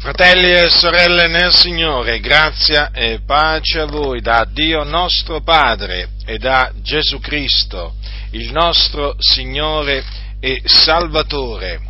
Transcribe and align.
Fratelli 0.00 0.50
e 0.50 0.70
sorelle 0.70 1.28
nel 1.28 1.52
Signore, 1.52 2.20
grazia 2.20 2.90
e 2.90 3.20
pace 3.20 3.80
a 3.80 3.84
voi 3.84 4.22
da 4.22 4.46
Dio 4.50 4.82
nostro 4.82 5.42
Padre 5.42 6.12
e 6.24 6.38
da 6.38 6.72
Gesù 6.80 7.18
Cristo, 7.20 7.96
il 8.30 8.50
nostro 8.50 9.14
Signore 9.18 10.02
e 10.40 10.62
Salvatore. 10.64 11.82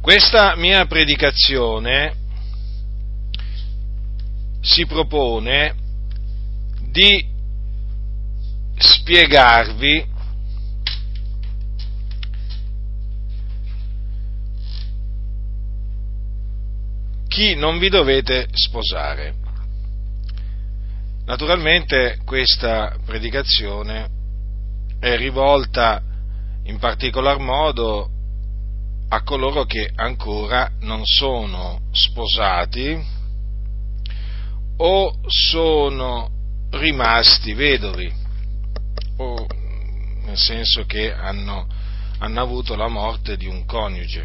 Questa 0.00 0.56
mia 0.56 0.86
predicazione 0.86 2.14
si 4.62 4.86
propone 4.86 5.74
di 6.80 7.28
spiegarvi 8.78 10.13
chi 17.34 17.56
non 17.56 17.78
vi 17.78 17.88
dovete 17.88 18.46
sposare. 18.52 19.34
Naturalmente 21.24 22.20
questa 22.24 22.96
predicazione 23.04 24.08
è 25.00 25.16
rivolta 25.16 26.00
in 26.62 26.78
particolar 26.78 27.40
modo 27.40 28.08
a 29.08 29.22
coloro 29.24 29.64
che 29.64 29.90
ancora 29.96 30.70
non 30.82 31.00
sono 31.04 31.80
sposati 31.90 33.04
o 34.76 35.18
sono 35.26 36.30
rimasti 36.70 37.52
vedovi, 37.52 38.12
o 39.16 39.46
nel 40.22 40.38
senso 40.38 40.84
che 40.84 41.12
hanno, 41.12 41.66
hanno 42.18 42.40
avuto 42.40 42.76
la 42.76 42.88
morte 42.88 43.36
di 43.36 43.46
un 43.48 43.64
coniuge. 43.64 44.24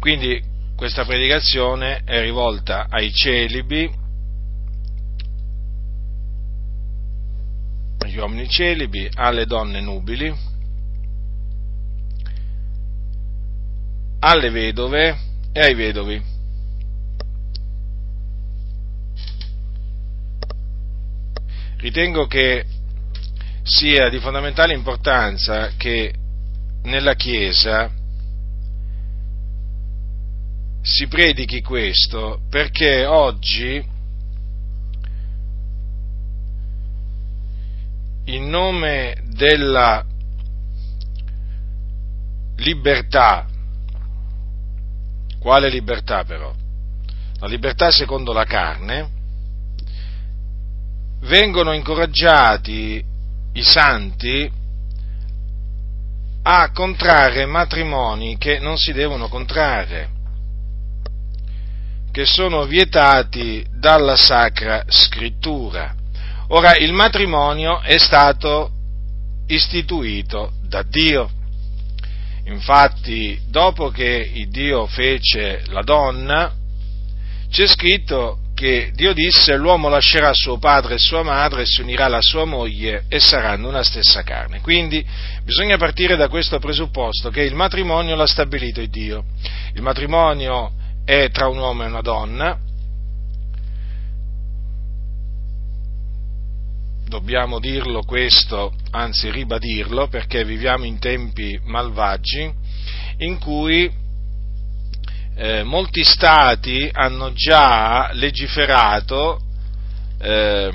Quindi 0.00 0.51
questa 0.82 1.04
predicazione 1.04 2.02
è 2.04 2.20
rivolta 2.22 2.88
ai 2.90 3.12
celibi, 3.12 3.88
agli 7.98 8.18
uomini 8.18 8.48
celibi, 8.48 9.08
alle 9.14 9.46
donne 9.46 9.80
nubili, 9.80 10.34
alle 14.18 14.50
vedove 14.50 15.16
e 15.52 15.60
ai 15.60 15.74
vedovi. 15.74 16.20
Ritengo 21.76 22.26
che 22.26 22.66
sia 23.62 24.08
di 24.08 24.18
fondamentale 24.18 24.74
importanza 24.74 25.70
che 25.76 26.12
nella 26.82 27.14
Chiesa 27.14 28.01
si 30.82 31.06
predichi 31.06 31.62
questo 31.62 32.40
perché 32.50 33.06
oggi 33.06 33.90
in 38.24 38.48
nome 38.48 39.22
della 39.34 40.04
libertà, 42.56 43.46
quale 45.38 45.68
libertà 45.68 46.24
però? 46.24 46.52
La 47.38 47.46
libertà 47.46 47.90
secondo 47.90 48.32
la 48.32 48.44
carne, 48.44 49.10
vengono 51.22 51.72
incoraggiati 51.72 53.04
i 53.52 53.62
santi 53.62 54.50
a 56.44 56.70
contrarre 56.72 57.46
matrimoni 57.46 58.36
che 58.36 58.58
non 58.58 58.76
si 58.76 58.92
devono 58.92 59.28
contrarre 59.28 60.11
che 62.12 62.26
sono 62.26 62.66
vietati 62.66 63.64
dalla 63.70 64.16
Sacra 64.16 64.84
Scrittura. 64.86 65.94
Ora, 66.48 66.76
il 66.76 66.92
matrimonio 66.92 67.80
è 67.80 67.96
stato 67.96 68.70
istituito 69.46 70.52
da 70.62 70.82
Dio. 70.82 71.30
Infatti, 72.44 73.40
dopo 73.48 73.88
che 73.88 74.30
Dio 74.50 74.86
fece 74.86 75.62
la 75.68 75.80
donna, 75.80 76.52
c'è 77.48 77.66
scritto 77.66 78.38
che 78.54 78.90
Dio 78.92 79.14
disse 79.14 79.56
l'uomo 79.56 79.88
lascerà 79.88 80.34
suo 80.34 80.58
padre 80.58 80.94
e 80.94 80.98
sua 80.98 81.22
madre, 81.22 81.64
si 81.64 81.80
unirà 81.80 82.04
alla 82.04 82.20
sua 82.20 82.44
moglie 82.44 83.04
e 83.08 83.20
saranno 83.20 83.68
una 83.68 83.82
stessa 83.82 84.22
carne. 84.22 84.60
Quindi 84.60 85.04
bisogna 85.44 85.78
partire 85.78 86.16
da 86.16 86.28
questo 86.28 86.58
presupposto 86.58 87.30
che 87.30 87.40
il 87.42 87.54
matrimonio 87.54 88.14
l'ha 88.16 88.26
stabilito 88.26 88.84
Dio. 88.84 89.24
Il 89.72 89.80
matrimonio 89.80 90.72
è 91.12 91.30
tra 91.30 91.48
un 91.48 91.58
uomo 91.58 91.82
e 91.82 91.86
una 91.86 92.00
donna, 92.00 92.58
dobbiamo 97.06 97.58
dirlo 97.58 98.02
questo, 98.02 98.72
anzi 98.92 99.30
ribadirlo, 99.30 100.08
perché 100.08 100.42
viviamo 100.44 100.84
in 100.84 100.98
tempi 100.98 101.60
malvagi 101.64 102.50
in 103.18 103.38
cui 103.38 103.90
eh, 105.34 105.62
molti 105.62 106.02
stati 106.02 106.88
hanno 106.90 107.32
già 107.34 108.10
legiferato 108.14 109.38
eh, 110.18 110.70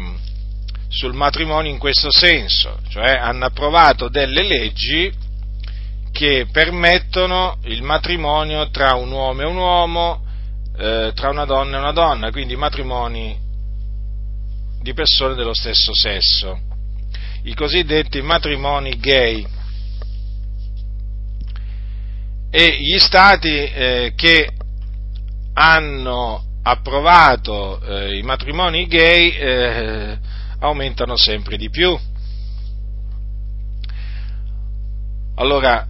sul 0.87 1.13
matrimonio 1.13 1.71
in 1.71 1.79
questo 1.79 2.11
senso, 2.11 2.79
cioè 2.89 3.17
hanno 3.17 3.45
approvato 3.45 4.07
delle 4.07 4.43
leggi 4.43 5.11
che 6.11 6.47
permettono 6.51 7.57
il 7.63 7.81
matrimonio 7.81 8.69
tra 8.69 8.93
un 8.93 9.11
uomo 9.11 9.41
e 9.41 9.45
un 9.45 9.57
uomo, 9.57 10.25
eh, 10.77 11.11
tra 11.15 11.29
una 11.29 11.45
donna 11.45 11.77
e 11.77 11.79
una 11.79 11.91
donna, 11.91 12.31
quindi 12.31 12.55
matrimoni 12.55 13.35
di 14.79 14.93
persone 14.93 15.33
dello 15.33 15.53
stesso 15.53 15.91
sesso, 15.93 16.59
i 17.43 17.55
cosiddetti 17.55 18.21
matrimoni 18.21 18.97
gay. 18.99 19.45
E 22.49 22.77
gli 22.79 22.97
stati 22.97 23.49
eh, 23.49 24.13
che 24.15 24.49
hanno 25.53 26.43
approvato 26.63 27.81
eh, 27.81 28.17
i 28.17 28.21
matrimoni 28.21 28.87
gay 28.87 29.29
eh, 29.31 30.19
aumentano 30.59 31.17
sempre 31.17 31.57
di 31.57 31.69
più. 31.69 31.97
Allora, 35.35 35.87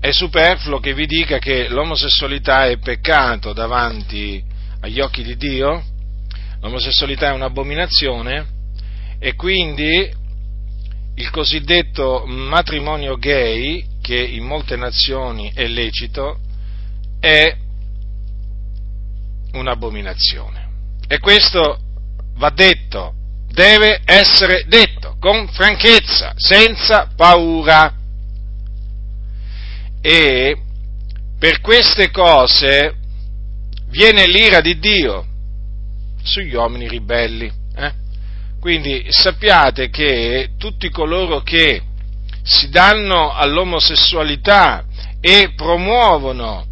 è 0.00 0.12
superfluo 0.12 0.80
che 0.80 0.94
vi 0.94 1.06
dica 1.06 1.38
che 1.38 1.68
l'omosessualità 1.68 2.66
è 2.66 2.78
peccato 2.78 3.52
davanti 3.52 4.42
agli 4.80 4.98
occhi 4.98 5.22
di 5.22 5.36
Dio, 5.36 5.84
l'omosessualità 6.60 7.28
è 7.28 7.34
un'abominazione 7.34 8.46
e 9.18 9.34
quindi 9.34 10.10
il 11.14 11.30
cosiddetto 11.30 12.24
matrimonio 12.26 13.18
gay, 13.18 13.84
che 14.00 14.16
in 14.16 14.44
molte 14.44 14.76
nazioni 14.76 15.52
è 15.54 15.66
lecito, 15.66 16.38
è 17.20 17.54
un'abominazione. 19.52 20.68
E 21.06 21.18
questo 21.18 21.78
va 22.36 22.48
detto, 22.48 23.12
deve 23.50 24.00
essere 24.06 24.64
detto 24.66 25.16
con 25.20 25.46
franchezza, 25.48 26.32
senza 26.36 27.10
paura 27.14 27.99
e 30.00 30.56
per 31.38 31.60
queste 31.60 32.10
cose 32.10 32.94
viene 33.88 34.26
l'ira 34.26 34.60
di 34.60 34.78
Dio 34.78 35.26
sugli 36.22 36.54
uomini 36.54 36.88
ribelli. 36.88 37.50
Eh? 37.76 37.92
Quindi 38.60 39.06
sappiate 39.08 39.88
che 39.88 40.50
tutti 40.58 40.90
coloro 40.90 41.40
che 41.40 41.82
si 42.42 42.68
danno 42.68 43.32
all'omosessualità 43.32 44.84
e 45.20 45.52
promuovono 45.54 46.66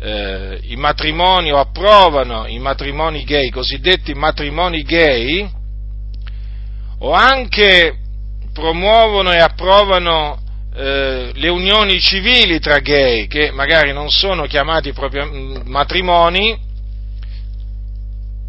eh, 0.00 0.58
i 0.62 0.76
matrimoni 0.76 1.52
o 1.52 1.58
approvano 1.58 2.46
i 2.46 2.58
matrimoni 2.58 3.24
gay, 3.24 3.46
i 3.46 3.50
cosiddetti 3.50 4.14
matrimoni 4.14 4.82
gay, 4.82 5.48
o 6.98 7.12
anche 7.12 7.96
promuovono 8.52 9.32
e 9.32 9.38
approvano 9.38 10.38
eh, 10.82 11.30
le 11.34 11.48
unioni 11.48 12.00
civili 12.00 12.58
tra 12.58 12.78
gay, 12.78 13.26
che 13.26 13.50
magari 13.50 13.92
non 13.92 14.08
sono 14.08 14.46
chiamati 14.46 14.94
proprio 14.94 15.26
mm, 15.26 15.56
matrimoni, 15.66 16.58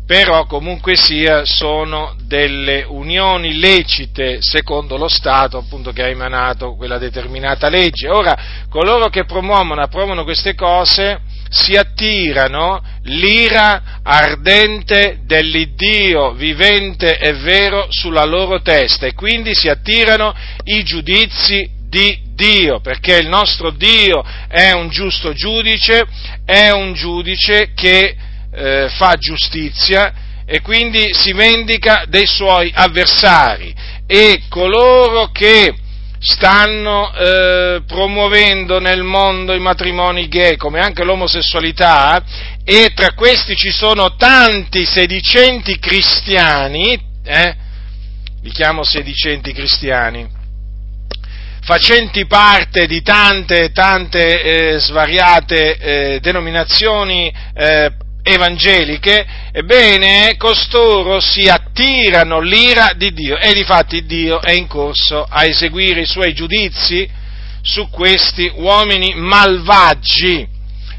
però 0.07 0.45
comunque 0.45 0.95
sia 0.95 1.43
sono 1.43 2.15
delle 2.21 2.85
unioni 2.87 3.59
lecite 3.59 4.37
secondo 4.39 4.95
lo 4.95 5.09
Stato 5.09 5.57
appunto 5.57 5.91
che 5.91 6.03
ha 6.03 6.07
emanato 6.07 6.75
quella 6.75 6.97
determinata 6.97 7.67
legge. 7.67 8.07
Ora, 8.07 8.65
coloro 8.69 9.09
che 9.09 9.25
promuovono, 9.25 9.81
approvano 9.81 10.23
queste 10.23 10.55
cose 10.55 11.19
si 11.49 11.75
attirano 11.75 12.81
l'ira 13.03 13.99
ardente 14.03 15.19
dell'Iddio 15.25 16.31
vivente 16.31 17.17
e 17.17 17.33
vero 17.33 17.87
sulla 17.89 18.23
loro 18.23 18.61
testa 18.61 19.05
e 19.05 19.13
quindi 19.13 19.53
si 19.53 19.67
attirano 19.67 20.33
i 20.63 20.81
giudizi 20.83 21.79
di 21.91 22.21
Dio, 22.33 22.79
perché 22.79 23.17
il 23.17 23.27
nostro 23.27 23.69
Dio 23.71 24.23
è 24.47 24.71
un 24.71 24.87
giusto 24.87 25.33
giudice, 25.33 26.07
è 26.45 26.69
un 26.69 26.93
giudice 26.93 27.73
che 27.75 28.15
eh, 28.53 28.89
fa 28.89 29.17
giustizia 29.17 30.13
e 30.45 30.61
quindi 30.61 31.13
si 31.13 31.33
vendica 31.33 32.05
dei 32.07 32.25
suoi 32.25 32.71
avversari 32.73 33.75
e 34.07 34.43
coloro 34.47 35.31
che 35.31 35.75
stanno 36.17 37.11
eh, 37.13 37.81
promuovendo 37.85 38.79
nel 38.79 39.03
mondo 39.03 39.53
i 39.53 39.59
matrimoni 39.59 40.27
gay 40.29 40.55
come 40.55 40.79
anche 40.79 41.03
l'omosessualità 41.03 42.23
e 42.63 42.91
tra 42.95 43.13
questi 43.13 43.55
ci 43.55 43.71
sono 43.71 44.15
tanti 44.15 44.85
sedicenti 44.85 45.77
cristiani, 45.77 46.97
eh, 47.23 47.55
li 48.41 48.49
chiamo 48.51 48.83
sedicenti 48.83 49.51
cristiani, 49.51 50.39
facenti 51.63 52.25
parte 52.25 52.87
di 52.87 53.01
tante, 53.01 53.71
tante 53.71 54.41
eh, 54.73 54.79
svariate 54.79 55.77
eh, 55.77 56.19
denominazioni 56.19 57.31
eh, 57.53 57.91
evangeliche, 58.23 59.25
ebbene 59.51 60.35
costoro 60.37 61.19
si 61.19 61.47
attirano 61.47 62.39
l'ira 62.39 62.93
di 62.95 63.11
Dio 63.13 63.37
e 63.37 63.53
difatti 63.53 64.05
Dio 64.05 64.41
è 64.41 64.51
in 64.51 64.67
corso 64.67 65.25
a 65.27 65.45
eseguire 65.45 66.01
i 66.01 66.05
suoi 66.05 66.33
giudizi 66.33 67.09
su 67.61 67.89
questi 67.89 68.51
uomini 68.55 69.13
malvagi 69.15 70.47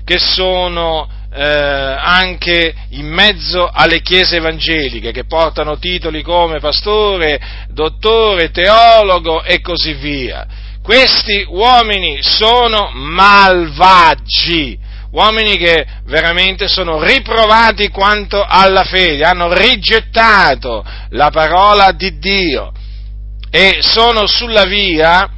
che 0.05 0.19
sono 0.19 1.09
eh, 1.34 1.43
anche 1.43 2.75
in 2.90 3.06
mezzo 3.06 3.69
alle 3.73 4.02
chiese 4.02 4.37
evangeliche, 4.37 5.12
che 5.12 5.25
portano 5.25 5.79
titoli 5.79 6.23
come 6.23 6.58
pastore, 6.61 7.40
dottore, 7.69 8.50
teologo 8.50 9.43
e 9.43 9.61
così 9.61 9.94
via. 9.94 10.46
Questi 10.82 11.46
uomini 11.49 12.19
sono 12.20 12.90
malvagi, 12.93 14.79
uomini 15.12 15.56
che 15.56 15.87
veramente 16.05 16.69
sono 16.69 17.02
riprovati 17.02 17.88
quanto 17.88 18.44
alla 18.46 18.85
fede, 18.85 19.25
hanno 19.25 19.52
rigettato 19.52 20.85
la 21.11 21.31
parola 21.31 21.93
di 21.93 22.19
Dio 22.19 22.73
e 23.49 23.78
sono 23.81 24.26
sulla 24.26 24.64
via 24.64 25.31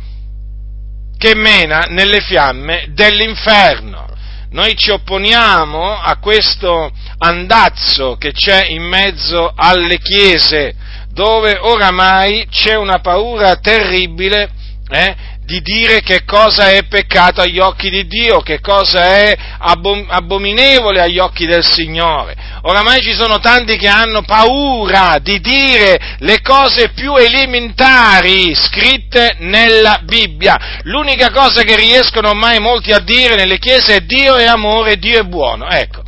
che 1.17 1.35
mena 1.35 1.87
nelle 1.89 2.21
fiamme 2.21 2.87
dell'inferno. 2.89 4.14
Noi 4.55 4.77
ci 4.77 4.93
opponiamo 4.93 5.99
a 5.99 6.17
questo 6.19 6.89
andazzo 7.19 8.15
che 8.15 8.31
c'è 8.31 8.67
in 8.67 8.85
mezzo 8.85 9.53
alle 9.53 9.99
chiese, 9.99 10.77
dove 11.09 11.59
oramai 11.61 12.47
c'è 12.49 12.77
una 12.77 13.01
paura 13.01 13.57
terribile 13.57 14.49
eh, 14.91 15.17
di 15.45 15.61
dire 15.61 16.01
che 16.01 16.25
cosa 16.25 16.71
è 16.71 16.85
peccato 16.85 17.43
agli 17.43 17.59
occhi 17.59 17.91
di 17.91 18.07
Dio, 18.07 18.41
che 18.41 18.61
cosa 18.61 19.17
è 19.17 19.37
abominevole 19.59 21.01
agli 21.01 21.19
occhi 21.19 21.45
del 21.45 21.65
Signore. 21.65 22.35
Oramai 22.63 23.03
ci 23.03 23.13
sono 23.13 23.41
tanti 23.41 23.77
che 23.77 23.89
hanno 23.89 24.23
paura 24.23 25.19
di 25.21 25.41
dire 25.41 26.17
le 26.21 26.41
cose 26.41 26.93
più 26.95 27.15
elementari 27.17 28.55
scritte 28.55 29.37
nella 29.41 30.01
Bibbia. 30.05 30.81
L'unica 30.85 31.31
cosa 31.31 31.63
che 31.63 31.77
riescono 31.77 32.31
ormai 32.31 32.59
molti 32.61 32.93
a 32.93 33.01
dire 33.01 33.35
nelle 33.35 33.59
chiese 33.59 33.97
è 33.97 34.01
Dio 34.01 34.37
è 34.37 34.45
amore, 34.45 34.97
Dio 34.97 35.21
è 35.21 35.25
buono. 35.25 35.69
Ecco, 35.69 36.04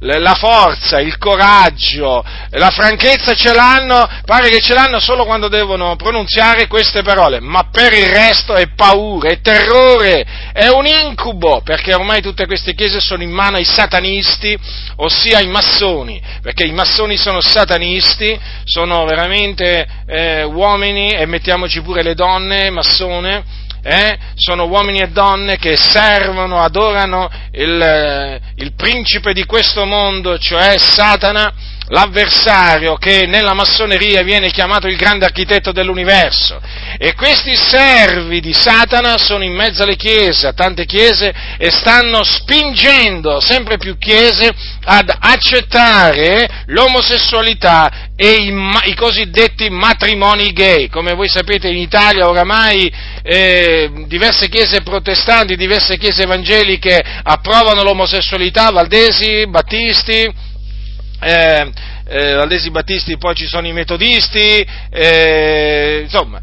la 0.00 0.34
forza, 0.34 1.00
il 1.00 1.18
coraggio, 1.18 2.24
la 2.50 2.70
franchezza 2.70 3.34
ce 3.34 3.52
l'hanno, 3.52 4.08
pare 4.24 4.48
che 4.48 4.60
ce 4.60 4.74
l'hanno 4.74 5.00
solo 5.00 5.24
quando 5.24 5.48
devono 5.48 5.96
pronunziare 5.96 6.68
queste 6.68 7.02
parole, 7.02 7.40
ma 7.40 7.68
per 7.70 7.92
il 7.92 8.08
resto 8.08 8.54
è 8.54 8.68
paura, 8.74 9.30
è 9.30 9.40
terrore, 9.40 10.24
è 10.52 10.68
un 10.68 10.86
incubo, 10.86 11.62
perché 11.62 11.94
ormai 11.94 12.22
tutte 12.22 12.46
queste 12.46 12.74
chiese 12.74 13.00
sono 13.00 13.22
in 13.22 13.30
mano 13.30 13.56
ai 13.56 13.64
satanisti, 13.64 14.56
ossia 14.96 15.38
ai 15.38 15.48
massoni, 15.48 16.22
perché 16.42 16.64
i 16.64 16.72
massoni 16.72 17.16
sono 17.16 17.40
satanisti, 17.40 18.38
sono 18.64 19.04
veramente 19.04 19.86
eh, 20.06 20.44
uomini, 20.44 21.10
e 21.10 21.26
mettiamoci 21.26 21.80
pure 21.82 22.02
le 22.02 22.14
donne 22.14 22.70
massone, 22.70 23.66
eh, 23.82 24.18
sono 24.34 24.66
uomini 24.66 25.00
e 25.00 25.08
donne 25.08 25.56
che 25.56 25.76
servono, 25.76 26.60
adorano 26.60 27.28
il, 27.52 27.80
eh, 27.80 28.40
il 28.56 28.74
principe 28.74 29.32
di 29.32 29.44
questo 29.44 29.84
mondo, 29.84 30.38
cioè 30.38 30.78
Satana, 30.78 31.52
l'avversario 31.88 32.96
che 32.96 33.26
nella 33.26 33.54
massoneria 33.54 34.22
viene 34.22 34.50
chiamato 34.50 34.86
il 34.86 34.96
grande 34.96 35.24
architetto 35.24 35.72
dell'universo. 35.72 36.60
E 36.98 37.14
questi 37.14 37.54
servi 37.54 38.40
di 38.40 38.52
Satana 38.52 39.16
sono 39.18 39.44
in 39.44 39.54
mezzo 39.54 39.82
alle 39.82 39.96
chiese, 39.96 40.46
a 40.46 40.52
tante 40.52 40.84
chiese, 40.84 41.32
e 41.58 41.70
stanno 41.70 42.24
spingendo 42.24 43.40
sempre 43.40 43.78
più 43.78 43.96
chiese 43.98 44.50
ad 44.84 45.14
accettare 45.18 46.64
l'omosessualità 46.66 48.08
e 48.16 48.32
i, 48.32 48.52
i 48.86 48.94
cosiddetti 48.94 49.70
matrimoni 49.70 50.52
gay. 50.52 50.88
Come 50.88 51.14
voi 51.14 51.28
sapete 51.28 51.68
in 51.68 51.76
Italia 51.76 52.28
oramai 52.28 52.92
eh, 53.22 53.90
diverse 54.06 54.48
chiese 54.48 54.82
protestanti, 54.82 55.56
diverse 55.56 55.96
chiese 55.96 56.22
evangeliche 56.22 57.00
approvano 57.22 57.82
l'omosessualità, 57.82 58.70
Valdesi, 58.70 59.46
Battisti, 59.46 60.46
eh, 61.20 61.70
eh, 62.06 62.32
Valdesi 62.34 62.70
Battisti, 62.70 63.18
poi 63.18 63.34
ci 63.34 63.46
sono 63.46 63.66
i 63.66 63.72
metodisti, 63.72 64.66
eh, 64.90 66.00
insomma, 66.04 66.40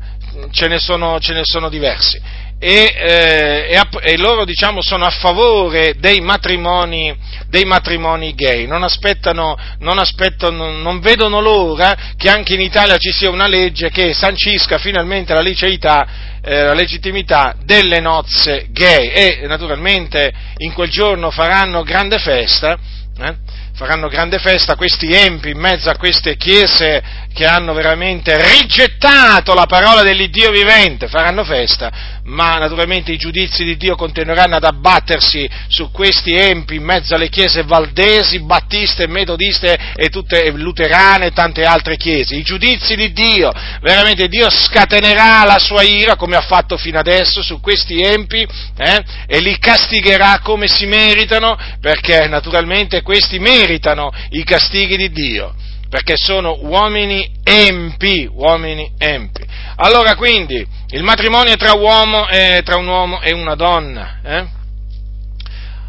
ce 0.52 0.68
ne 0.68 0.80
sono, 0.80 1.20
ce 1.20 1.34
ne 1.34 1.42
sono 1.44 1.70
diversi. 1.70 2.44
E, 2.58 2.94
eh, 2.96 3.68
e, 3.70 4.12
e, 4.12 4.18
loro 4.18 4.46
diciamo 4.46 4.82
sono 4.82 5.06
a 5.06 5.10
favore 5.10 5.96
dei 6.00 6.22
matrimoni, 6.22 7.14
dei 7.50 7.66
matrimoni 7.66 8.34
gay, 8.34 8.66
non 8.66 8.82
aspettano, 8.82 9.58
non 9.80 10.00
aspettano, 10.00 10.72
non 10.72 11.00
vedono 11.00 11.42
l'ora 11.42 12.14
che 12.16 12.30
anche 12.30 12.54
in 12.54 12.62
Italia 12.62 12.98
ci 12.98 13.12
sia 13.12 13.30
una 13.30 13.48
legge 13.48 13.90
che 13.90 14.14
sancisca 14.14 14.78
finalmente 14.78 15.34
la 15.34 15.42
liceità, 15.42 16.08
eh, 16.42 16.64
la 16.64 16.74
legittimità 16.74 17.56
delle 17.62 18.00
nozze 18.00 18.68
gay 18.70 19.10
e 19.10 19.46
naturalmente 19.48 20.34
in 20.58 20.72
quel 20.72 20.90
giorno 20.90 21.32
faranno 21.32 21.84
grande 21.84 22.20
festa, 22.20 22.78
eh, 23.20 23.36
faranno 23.76 24.08
grande 24.08 24.40
festa 24.40 24.76
questi 24.76 25.14
empi 25.14 25.50
in 25.50 25.60
mezzo 25.60 25.90
a 25.90 25.98
queste 25.98 26.38
chiese 26.38 27.04
che 27.36 27.46
hanno 27.46 27.74
veramente 27.74 28.34
rigettato 28.42 29.54
la 29.54 29.66
parola 29.66 30.04
dell'Iddio 30.04 30.52
vivente, 30.52 31.10
faranno 31.10 31.44
festa, 31.44 31.92
ma 32.24 32.58
naturalmente 32.58 33.12
i 33.12 33.18
giudizi 33.18 33.66
di 33.66 33.76
Dio 33.76 33.98
continueranno 33.98 34.56
ad 34.56 34.64
abbattersi 34.64 35.48
su 35.68 35.92
questi 35.92 36.34
empi 36.34 36.76
in 36.76 36.84
mezzo 36.84 37.14
alle 37.14 37.28
chiese 37.28 37.64
valdesi, 37.64 38.40
battiste, 38.40 39.08
metodiste 39.08 39.78
e 39.98 40.08
tutte 40.08 40.50
luterane 40.52 41.26
e 41.26 41.32
tante 41.32 41.64
altre 41.64 41.98
chiese. 41.98 42.38
I 42.38 42.44
giudizi 42.44 42.96
di 42.96 43.12
Dio, 43.12 43.52
veramente 43.82 44.30
Dio 44.30 44.50
scatenerà 44.50 45.44
la 45.44 45.60
sua 45.60 45.84
ira 45.84 46.16
come 46.16 46.38
ha 46.38 46.42
fatto 46.42 46.78
fino 46.78 47.00
adesso 47.00 47.44
su 47.44 47.60
questi 47.60 48.00
empi 48.00 48.48
eh, 48.78 49.04
e 49.28 49.40
li 49.42 49.60
castigherà 49.60 50.40
come 50.42 50.70
si 50.70 50.86
meritano 50.86 51.58
perché 51.82 52.30
naturalmente 52.30 53.02
questi 53.02 53.40
meritano 53.40 54.10
i 54.30 54.46
castighi 54.46 54.96
di 54.96 55.12
Dio 55.12 55.54
perché 55.96 56.16
sono 56.18 56.58
uomini 56.60 57.32
empi, 57.42 58.30
uomini 58.30 58.92
empi. 58.98 59.46
Allora 59.78 60.16
quindi 60.16 60.68
il 60.90 61.04
matrimonio 61.04 61.56
tra, 61.56 61.72
uomo, 61.74 62.28
eh, 62.28 62.62
tra 62.66 62.76
un 62.76 62.86
uomo 62.86 63.22
e 63.22 63.32
una 63.32 63.56
donna. 63.56 64.20
Eh? 64.22 64.46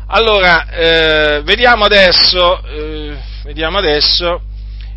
Allora, 0.07 0.69
eh, 0.69 1.43
vediamo 1.43 1.87
adesso, 1.87 2.65
eh, 2.69 3.17
vediamo 3.43 3.79
adesso 3.79 4.43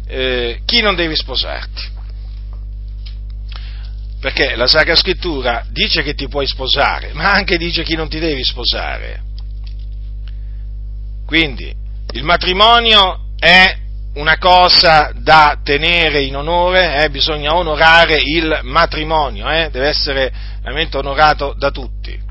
eh, 0.06 0.62
chi 0.64 0.82
non 0.82 0.94
devi 0.94 1.16
sposarti. 1.16 1.90
Perché 4.22 4.56
la 4.56 4.68
Sacra 4.68 4.96
Scrittura 4.96 5.66
dice 5.72 6.04
che 6.04 6.14
ti 6.14 6.28
puoi 6.28 6.46
sposare, 6.46 7.14
ma 7.14 7.32
anche 7.32 7.58
dice 7.58 7.82
chi 7.82 7.96
non 7.96 8.10
ti 8.10 8.20
devi 8.20 8.44
sposare. 8.44 9.24
Quindi 11.26 11.74
il 12.12 12.24
matrimonio 12.24 13.22
è 13.40 13.88
una 14.20 14.38
cosa 14.38 15.12
da 15.16 15.60
tenere 15.64 16.22
in 16.22 16.36
onore, 16.36 17.04
eh, 17.04 17.10
bisogna 17.10 17.56
onorare 17.56 18.18
il 18.22 18.60
matrimonio, 18.64 19.50
eh, 19.50 19.70
deve 19.72 19.88
essere 19.88 20.32
veramente 20.62 20.98
onorato 20.98 21.56
da 21.58 21.72
tutti. 21.72 22.28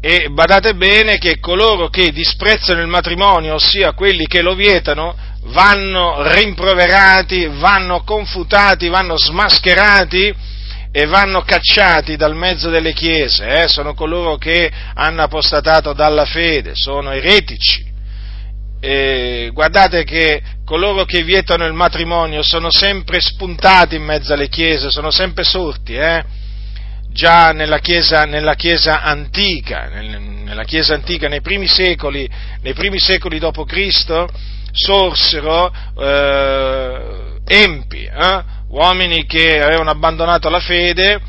E 0.00 0.28
badate 0.30 0.74
bene 0.74 1.16
che 1.16 1.40
coloro 1.40 1.88
che 1.88 2.12
disprezzano 2.12 2.82
il 2.82 2.86
matrimonio, 2.86 3.54
ossia 3.54 3.94
quelli 3.94 4.26
che 4.26 4.42
lo 4.42 4.54
vietano, 4.54 5.16
vanno 5.44 6.16
rimproverati, 6.32 7.48
vanno 7.54 8.02
confutati, 8.04 8.88
vanno 8.88 9.16
smascherati 9.16 10.34
e 10.92 11.06
vanno 11.06 11.42
cacciati 11.42 12.16
dal 12.16 12.34
mezzo 12.34 12.68
delle 12.68 12.92
chiese, 12.92 13.62
eh, 13.62 13.68
sono 13.68 13.94
coloro 13.94 14.36
che 14.36 14.70
hanno 14.94 15.22
apostatato 15.22 15.94
dalla 15.94 16.26
fede, 16.26 16.72
sono 16.74 17.10
eretici 17.10 17.87
eh, 18.80 19.50
guardate 19.52 20.04
che 20.04 20.42
coloro 20.64 21.04
che 21.04 21.22
vietano 21.22 21.66
il 21.66 21.72
matrimonio 21.72 22.42
sono 22.42 22.70
sempre 22.70 23.20
spuntati 23.20 23.96
in 23.96 24.04
mezzo 24.04 24.32
alle 24.32 24.48
chiese, 24.48 24.90
sono 24.90 25.10
sempre 25.10 25.44
sorti, 25.44 25.94
eh? 25.94 26.24
già 27.10 27.50
nella 27.50 27.78
Chiesa, 27.78 28.24
nella 28.24 28.54
chiesa 28.54 29.02
antica, 29.02 29.88
nella 29.88 30.64
Chiesa 30.64 30.94
antica, 30.94 31.28
nei 31.28 31.40
primi 31.40 31.66
secoli, 31.66 32.30
nei 32.62 32.74
primi 32.74 33.00
secoli 33.00 33.40
d.C., 33.40 34.24
sorsero 34.70 35.72
eh, 35.98 37.40
empi, 37.44 38.04
eh, 38.04 38.44
uomini 38.68 39.26
che 39.26 39.60
avevano 39.60 39.90
abbandonato 39.90 40.48
la 40.48 40.60
fede, 40.60 41.20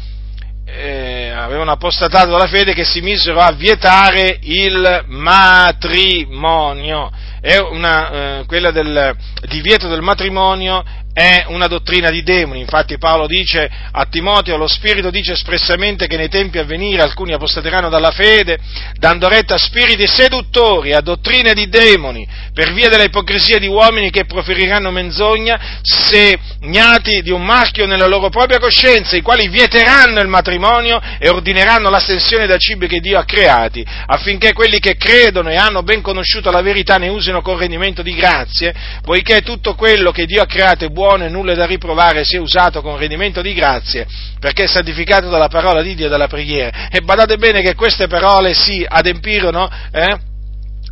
eh, 0.65 1.29
avevano 1.29 1.71
apostatato 1.71 2.29
dalla 2.29 2.45
fede, 2.47 2.73
che 2.73 2.83
si 2.83 3.01
misero 3.01 3.39
a 3.39 3.53
vietare 3.53 4.37
il 4.41 5.05
matrimonio. 5.07 7.09
Una, 7.41 8.39
eh, 8.39 8.45
quella 8.45 8.71
del 8.71 9.15
divieto 9.47 9.87
del 9.87 10.01
matrimonio 10.01 10.83
è 11.19 11.43
una 11.47 11.67
dottrina 11.67 12.09
di 12.09 12.23
demoni, 12.23 12.61
infatti 12.61 12.97
Paolo 12.97 13.27
dice 13.27 13.69
a 13.91 14.05
Timoteo, 14.05 14.55
lo 14.55 14.67
Spirito 14.67 15.09
dice 15.09 15.33
espressamente 15.33 16.07
che 16.07 16.15
nei 16.15 16.29
tempi 16.29 16.59
a 16.59 16.63
venire 16.63 17.01
alcuni 17.01 17.33
apostateranno 17.33 17.89
dalla 17.89 18.11
fede, 18.11 18.57
dando 18.97 19.27
retta 19.27 19.55
a 19.55 19.57
spiriti 19.57 20.07
seduttori, 20.07 20.93
a 20.93 21.01
dottrine 21.01 21.53
di 21.53 21.67
demoni, 21.67 22.25
per 22.53 22.71
via 22.73 22.87
della 22.87 23.03
ipocrisia 23.03 23.59
di 23.59 23.67
uomini 23.67 24.11
che 24.11 24.25
proferiranno 24.25 24.91
menzogna, 24.91 25.79
segnati 25.81 27.21
di 27.21 27.31
un 27.31 27.43
marchio 27.43 27.85
nella 27.85 28.07
loro 28.07 28.29
propria 28.29 28.59
coscienza, 28.59 29.17
i 29.17 29.21
quali 29.21 29.49
vieteranno 29.49 30.21
il 30.21 30.27
matrimonio 30.27 31.01
e 31.19 31.27
ordineranno 31.27 31.89
l'astensione 31.89 32.47
da 32.47 32.57
cibi 32.57 32.87
che 32.87 32.99
Dio 32.99 33.19
ha 33.19 33.25
creati, 33.25 33.85
affinché 34.05 34.53
quelli 34.53 34.79
che 34.79 34.95
credono 34.95 35.49
e 35.49 35.57
hanno 35.57 35.83
ben 35.83 36.01
conosciuto 36.01 36.49
la 36.49 36.61
verità 36.61 36.97
ne 36.97 37.09
usino 37.09 37.28
con 37.41 37.57
rendimento 37.57 38.01
di 38.01 38.13
grazie, 38.13 38.73
poiché 39.01 39.41
tutto 39.41 39.75
quello 39.75 40.11
che 40.11 40.25
Dio 40.25 40.41
ha 40.41 40.45
creato 40.45 40.85
è 40.85 40.89
buono, 40.89 41.25
e 41.25 41.29
nulla 41.29 41.53
da 41.53 41.65
riprovare 41.65 42.23
sia 42.23 42.41
usato 42.41 42.81
con 42.81 42.97
rendimento 42.97 43.41
di 43.41 43.53
grazie, 43.53 44.05
perché 44.39 44.63
è 44.63 44.67
santificato 44.67 45.29
dalla 45.29 45.47
parola 45.47 45.81
di 45.81 45.95
Dio 45.95 46.07
e 46.07 46.09
dalla 46.09 46.27
preghiera. 46.27 46.89
E 46.89 47.01
badate 47.01 47.37
bene 47.37 47.61
che 47.61 47.75
queste 47.75 48.07
parole 48.07 48.53
si 48.53 48.85
adempirono, 48.87 49.69
eh? 49.91 50.27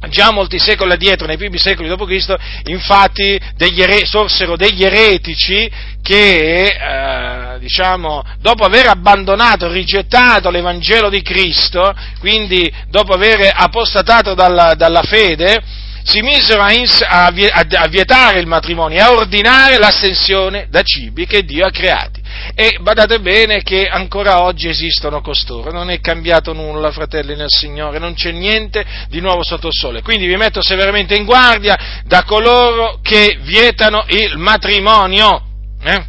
Già 0.10 0.32
molti 0.32 0.60
secoli 0.60 0.91
addietro, 0.91 1.25
nei 1.25 1.38
primi 1.38 1.58
secoli 1.58 1.89
d.C., 1.89 2.36
infatti 2.65 3.39
degli 3.56 3.82
ere- 3.82 4.06
sorsero 4.06 4.56
degli 4.56 4.84
eretici 4.84 5.70
che, 6.03 6.65
eh, 6.65 7.60
diciamo, 7.60 8.24
dopo 8.39 8.63
aver 8.63 8.89
abbandonato, 8.89 9.67
rigettato 9.72 10.51
l'Evangelo 10.51 11.10
di 11.10 11.24
Cristo, 11.24 11.96
quindi 12.20 12.72
dopo 12.89 13.13
aver 13.13 13.51
apostatato 13.51 14.36
dalla, 14.36 14.75
dalla 14.75 15.01
fede, 15.01 15.62
si 16.08 16.22
misero 16.22 16.62
a, 16.62 16.72
ins- 16.72 17.06
a, 17.06 17.26
a, 17.26 17.88
vietare 17.90 18.40
il 18.40 18.48
matrimonio 18.48 19.04
a 19.04 19.12
ordinare 19.12 19.78
l'astensione 19.78 20.68
da 20.70 20.82
cibi 20.82 21.26
che 21.26 21.44
Dio 21.44 21.66
ha 21.66 21.70
creati. 21.70 22.22
E 22.56 22.78
badate 22.80 23.20
bene 23.20 23.62
che 23.62 23.88
ancora 23.88 24.42
oggi 24.42 24.70
esistono 24.70 25.20
costoro, 25.20 25.70
non 25.70 25.90
è 25.90 26.00
cambiato 26.00 26.54
nulla, 26.54 26.92
fratelli 26.92 27.36
nel 27.36 27.50
Signore, 27.50 28.00
non 28.00 28.14
c'è 28.14 28.32
niente 28.32 28.86
di 29.10 29.20
nuovo 29.20 29.44
sotto 29.44 29.68
il 29.68 29.74
sole. 29.74 30.02
Quindi 30.02 30.28
vi 30.28 30.38
metto 30.38 30.62
severamente 30.62 31.14
in 31.14 31.26
guardia 31.26 31.78
da 32.06 32.24
coloro 32.24 33.00
che 33.02 33.38
vietano 33.42 34.06
il 34.08 34.38
matrimonio. 34.38 35.44
Eh? 35.84 36.06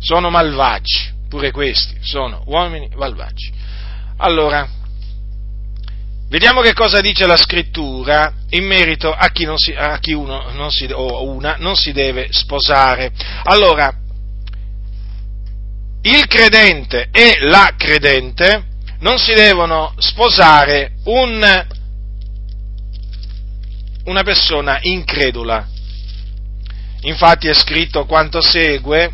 Sono 0.00 0.28
malvagi, 0.30 1.08
pure 1.28 1.52
questi, 1.52 1.96
sono 2.00 2.42
uomini 2.46 2.90
malvagi. 2.96 3.52
Allora, 4.16 4.68
Vediamo 6.30 6.60
che 6.60 6.74
cosa 6.74 7.00
dice 7.00 7.26
la 7.26 7.36
scrittura 7.36 8.32
in 8.50 8.64
merito 8.64 9.12
a 9.12 9.30
chi, 9.32 9.48
si, 9.56 9.72
a 9.72 9.98
chi 9.98 10.12
uno 10.12 10.70
si, 10.70 10.88
o 10.92 11.28
una 11.28 11.56
non 11.58 11.74
si 11.74 11.90
deve 11.90 12.28
sposare. 12.30 13.10
Allora, 13.42 13.92
il 16.02 16.26
credente 16.28 17.08
e 17.10 17.38
la 17.40 17.74
credente 17.76 18.62
non 19.00 19.18
si 19.18 19.34
devono 19.34 19.92
sposare 19.98 20.92
un, 21.06 21.66
una 24.04 24.22
persona 24.22 24.78
incredula. 24.82 25.66
Infatti 27.00 27.48
è 27.48 27.54
scritto 27.54 28.04
quanto 28.04 28.40
segue 28.40 29.12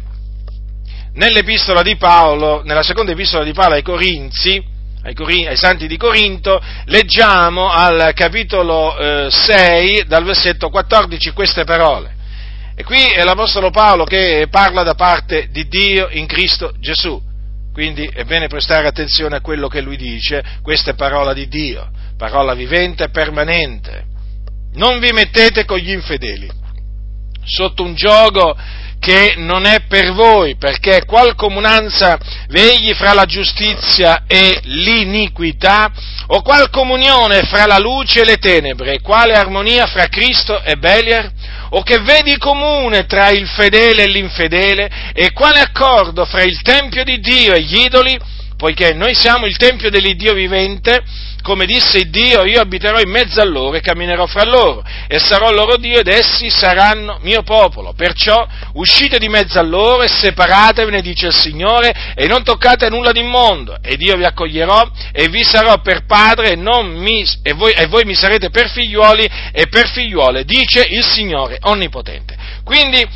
nell'epistola 1.14 1.80
di 1.80 1.96
Paolo, 1.96 2.62
nella 2.62 2.82
seconda 2.82 3.12
epistola 3.12 3.42
di 3.42 3.54
Paolo 3.54 3.76
ai 3.76 3.82
Corinzi, 3.82 4.74
ai, 5.06 5.56
santi 5.56 5.86
di 5.86 5.96
Corinto, 5.96 6.60
leggiamo 6.86 7.70
al 7.70 8.12
capitolo 8.14 8.98
eh, 8.98 9.30
6, 9.30 10.04
dal 10.06 10.24
versetto 10.24 10.68
14, 10.68 11.30
queste 11.30 11.64
parole. 11.64 12.14
E 12.74 12.82
qui 12.82 13.02
è 13.04 13.22
l'Apostolo 13.22 13.70
Paolo 13.70 14.04
che 14.04 14.48
parla 14.50 14.82
da 14.82 14.94
parte 14.94 15.48
di 15.50 15.68
Dio 15.68 16.08
in 16.10 16.26
Cristo 16.26 16.74
Gesù. 16.78 17.22
Quindi 17.72 18.06
è 18.12 18.24
bene 18.24 18.48
prestare 18.48 18.86
attenzione 18.86 19.36
a 19.36 19.40
quello 19.40 19.68
che 19.68 19.80
lui 19.80 19.96
dice, 19.96 20.42
questa 20.62 20.90
è 20.90 20.94
parola 20.94 21.32
di 21.32 21.46
Dio, 21.46 21.88
parola 22.16 22.54
vivente 22.54 23.04
e 23.04 23.10
permanente. 23.10 24.04
Non 24.74 24.98
vi 24.98 25.10
mettete 25.12 25.64
con 25.64 25.78
gli 25.78 25.90
infedeli, 25.90 26.50
sotto 27.44 27.82
un 27.82 27.94
gioco 27.94 28.56
che 28.98 29.34
non 29.36 29.66
è 29.66 29.82
per 29.88 30.12
voi, 30.12 30.56
perché 30.56 31.04
qual 31.04 31.34
comunanza 31.34 32.18
vegli 32.48 32.92
fra 32.94 33.12
la 33.12 33.24
giustizia 33.24 34.24
e 34.26 34.60
l'iniquità, 34.62 35.92
o 36.28 36.42
qual 36.42 36.70
comunione 36.70 37.42
fra 37.42 37.66
la 37.66 37.78
luce 37.78 38.22
e 38.22 38.24
le 38.24 38.36
tenebre, 38.36 39.00
quale 39.00 39.34
armonia 39.34 39.86
fra 39.86 40.08
Cristo 40.08 40.60
e 40.62 40.76
Beliar, 40.76 41.30
o 41.70 41.82
che 41.82 42.00
vedi 42.00 42.36
comune 42.38 43.06
tra 43.06 43.30
il 43.30 43.46
fedele 43.46 44.04
e 44.04 44.08
l'infedele, 44.08 44.90
e 45.12 45.32
quale 45.32 45.60
accordo 45.60 46.24
fra 46.24 46.42
il 46.42 46.60
Tempio 46.62 47.04
di 47.04 47.20
Dio 47.20 47.54
e 47.54 47.62
gli 47.62 47.78
idoli, 47.84 48.18
poiché 48.56 48.92
noi 48.94 49.14
siamo 49.14 49.46
il 49.46 49.56
Tempio 49.56 49.90
dell'Iddio 49.90 50.32
vivente, 50.32 51.02
come 51.46 51.64
disse 51.64 52.10
Dio, 52.10 52.44
io 52.44 52.60
abiterò 52.60 52.98
in 52.98 53.08
mezzo 53.08 53.40
a 53.40 53.44
loro 53.44 53.76
e 53.76 53.80
camminerò 53.80 54.26
fra 54.26 54.42
loro, 54.42 54.82
e 55.06 55.20
sarò 55.20 55.52
loro 55.52 55.76
Dio 55.76 56.00
ed 56.00 56.08
essi 56.08 56.50
saranno 56.50 57.20
mio 57.22 57.44
popolo. 57.44 57.92
Perciò 57.92 58.44
uscite 58.72 59.18
di 59.18 59.28
mezzo 59.28 59.56
a 59.60 59.62
loro 59.62 60.02
e 60.02 60.08
separatevene, 60.08 61.00
dice 61.00 61.28
il 61.28 61.34
Signore, 61.34 62.14
e 62.16 62.26
non 62.26 62.42
toccate 62.42 62.88
nulla 62.88 63.12
d'immondo, 63.12 63.78
ed 63.80 64.02
io 64.02 64.16
vi 64.16 64.24
accoglierò 64.24 64.90
e 65.12 65.28
vi 65.28 65.44
sarò 65.44 65.80
per 65.80 66.04
padre 66.04 66.50
e, 66.50 66.56
mi, 66.56 67.24
e, 67.44 67.52
voi, 67.52 67.70
e 67.74 67.86
voi 67.86 68.04
mi 68.04 68.16
sarete 68.16 68.50
per 68.50 68.68
figliuoli 68.68 69.30
e 69.52 69.68
per 69.68 69.88
figliuole, 69.88 70.44
dice 70.44 70.84
il 70.90 71.04
Signore 71.04 71.58
Onnipotente. 71.60 72.36
Quindi 72.64 73.06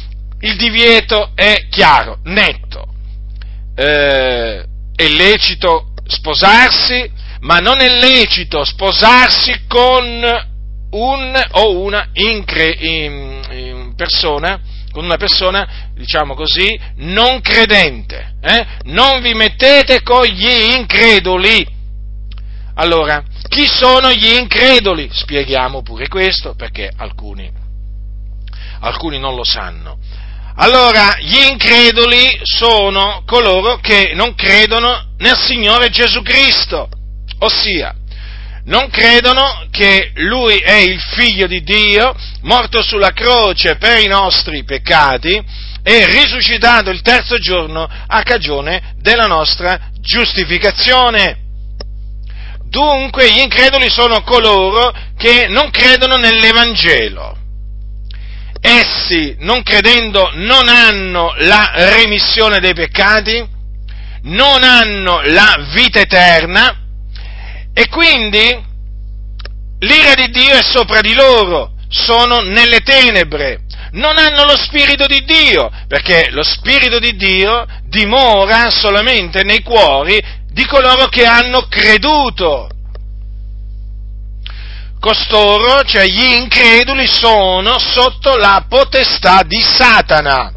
il 0.42 0.54
divieto 0.54 1.32
è 1.34 1.66
chiaro, 1.68 2.18
netto. 2.22 2.86
Eh, 3.74 4.64
è 4.94 5.08
lecito 5.08 5.86
sposarsi, 6.06 7.18
ma 7.40 7.58
non 7.58 7.80
è 7.80 7.88
lecito 7.88 8.64
sposarsi 8.64 9.62
con 9.66 10.48
un 10.90 11.44
o 11.52 11.78
una 11.80 12.08
incre, 12.12 12.74
in, 12.78 13.40
in 13.50 13.94
persona, 13.96 14.60
con 14.90 15.04
una 15.04 15.16
persona, 15.16 15.90
diciamo 15.94 16.34
così, 16.34 16.78
non 16.96 17.40
credente. 17.40 18.34
Eh? 18.42 18.66
Non 18.84 19.20
vi 19.20 19.34
mettete 19.34 20.02
con 20.02 20.24
gli 20.24 20.74
increduli. 20.74 21.78
Allora, 22.74 23.22
chi 23.48 23.66
sono 23.66 24.10
gli 24.10 24.34
increduli? 24.34 25.08
Spieghiamo 25.10 25.82
pure 25.82 26.08
questo, 26.08 26.54
perché 26.54 26.90
alcuni, 26.94 27.50
alcuni 28.80 29.18
non 29.18 29.34
lo 29.34 29.44
sanno. 29.44 29.98
Allora, 30.56 31.16
gli 31.20 31.36
increduli 31.50 32.38
sono 32.42 33.22
coloro 33.24 33.76
che 33.76 34.12
non 34.14 34.34
credono 34.34 35.14
nel 35.18 35.36
Signore 35.36 35.88
Gesù 35.88 36.20
Cristo 36.22 36.88
ossia 37.40 37.94
non 38.64 38.88
credono 38.90 39.66
che 39.70 40.12
Lui 40.16 40.56
è 40.58 40.74
il 40.74 41.00
figlio 41.00 41.46
di 41.46 41.62
Dio, 41.62 42.14
morto 42.42 42.82
sulla 42.82 43.12
croce 43.12 43.76
per 43.76 43.98
i 43.98 44.06
nostri 44.06 44.64
peccati 44.64 45.42
e 45.82 46.06
risuscitato 46.06 46.90
il 46.90 47.00
terzo 47.00 47.38
giorno 47.38 47.88
a 48.06 48.22
cagione 48.22 48.94
della 49.00 49.26
nostra 49.26 49.90
giustificazione. 50.00 51.38
Dunque 52.68 53.32
gli 53.32 53.40
increduli 53.40 53.90
sono 53.90 54.22
coloro 54.22 54.92
che 55.16 55.46
non 55.48 55.70
credono 55.70 56.16
nell'Evangelo. 56.16 57.36
Essi, 58.60 59.36
non 59.38 59.62
credendo, 59.62 60.30
non 60.34 60.68
hanno 60.68 61.32
la 61.38 61.72
remissione 61.74 62.60
dei 62.60 62.74
peccati, 62.74 63.44
non 64.24 64.62
hanno 64.62 65.22
la 65.24 65.66
vita 65.72 65.98
eterna, 65.98 66.80
e 67.72 67.88
quindi 67.88 68.68
l'ira 69.80 70.14
di 70.14 70.30
Dio 70.30 70.54
è 70.54 70.62
sopra 70.62 71.00
di 71.00 71.14
loro, 71.14 71.72
sono 71.88 72.40
nelle 72.40 72.80
tenebre, 72.80 73.62
non 73.92 74.18
hanno 74.18 74.44
lo 74.44 74.56
Spirito 74.56 75.06
di 75.06 75.24
Dio, 75.24 75.70
perché 75.88 76.28
lo 76.30 76.42
Spirito 76.42 76.98
di 76.98 77.16
Dio 77.16 77.66
dimora 77.84 78.70
solamente 78.70 79.42
nei 79.42 79.62
cuori 79.62 80.20
di 80.52 80.64
coloro 80.66 81.06
che 81.06 81.24
hanno 81.24 81.66
creduto. 81.68 82.68
Costoro, 85.00 85.82
cioè 85.84 86.06
gli 86.06 86.34
increduli, 86.34 87.06
sono 87.06 87.78
sotto 87.78 88.36
la 88.36 88.66
potestà 88.68 89.42
di 89.42 89.60
Satana, 89.60 90.52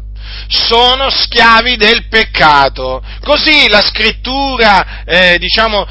sono 0.48 1.08
schiavi 1.08 1.76
del 1.76 2.08
peccato. 2.08 3.02
Così 3.22 3.68
la 3.68 3.80
scrittura, 3.80 5.02
eh, 5.04 5.38
diciamo, 5.38 5.86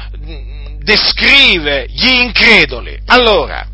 descrive 0.84 1.86
gli 1.88 2.08
increduli. 2.08 3.00
Allora, 3.06 3.66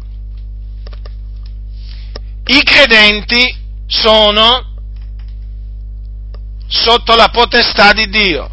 i 2.46 2.62
credenti 2.62 3.54
sono 3.86 4.68
sotto 6.68 7.16
la 7.16 7.28
potestà 7.28 7.92
di 7.92 8.08
Dio, 8.08 8.48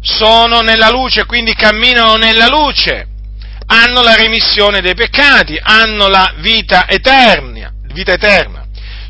sono 0.00 0.62
nella 0.62 0.88
luce, 0.88 1.26
quindi 1.26 1.54
camminano 1.54 2.16
nella 2.16 2.48
luce, 2.48 3.06
hanno 3.66 4.00
la 4.02 4.14
remissione 4.14 4.80
dei 4.80 4.94
peccati, 4.94 5.58
hanno 5.62 6.08
la 6.08 6.34
vita 6.38 6.88
eterna, 6.88 7.70
vita 7.92 8.12
eterna. 8.12 8.60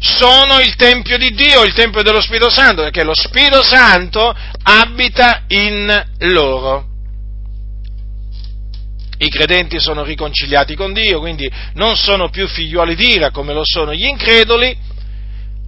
Sono 0.00 0.58
il 0.58 0.75
Tempio 0.75 1.16
di 1.16 1.32
Dio, 1.32 1.62
il 1.62 1.75
Tempio 1.75 2.02
dello 2.02 2.20
Spirito 2.20 2.50
Santo, 2.50 2.82
perché 2.82 3.04
lo 3.04 3.14
Spirito 3.14 3.62
Santo 3.62 4.34
abita 4.64 5.44
in 5.46 6.06
loro. 6.18 6.91
I 9.23 9.29
credenti 9.29 9.79
sono 9.79 10.02
riconciliati 10.02 10.75
con 10.75 10.93
Dio, 10.93 11.21
quindi 11.21 11.49
non 11.75 11.95
sono 11.95 12.29
più 12.29 12.49
figliuoli 12.49 12.97
di 12.97 13.12
ira 13.12 13.31
come 13.31 13.52
lo 13.52 13.62
sono 13.64 13.95
gli 13.95 14.05
increduli. 14.05 14.76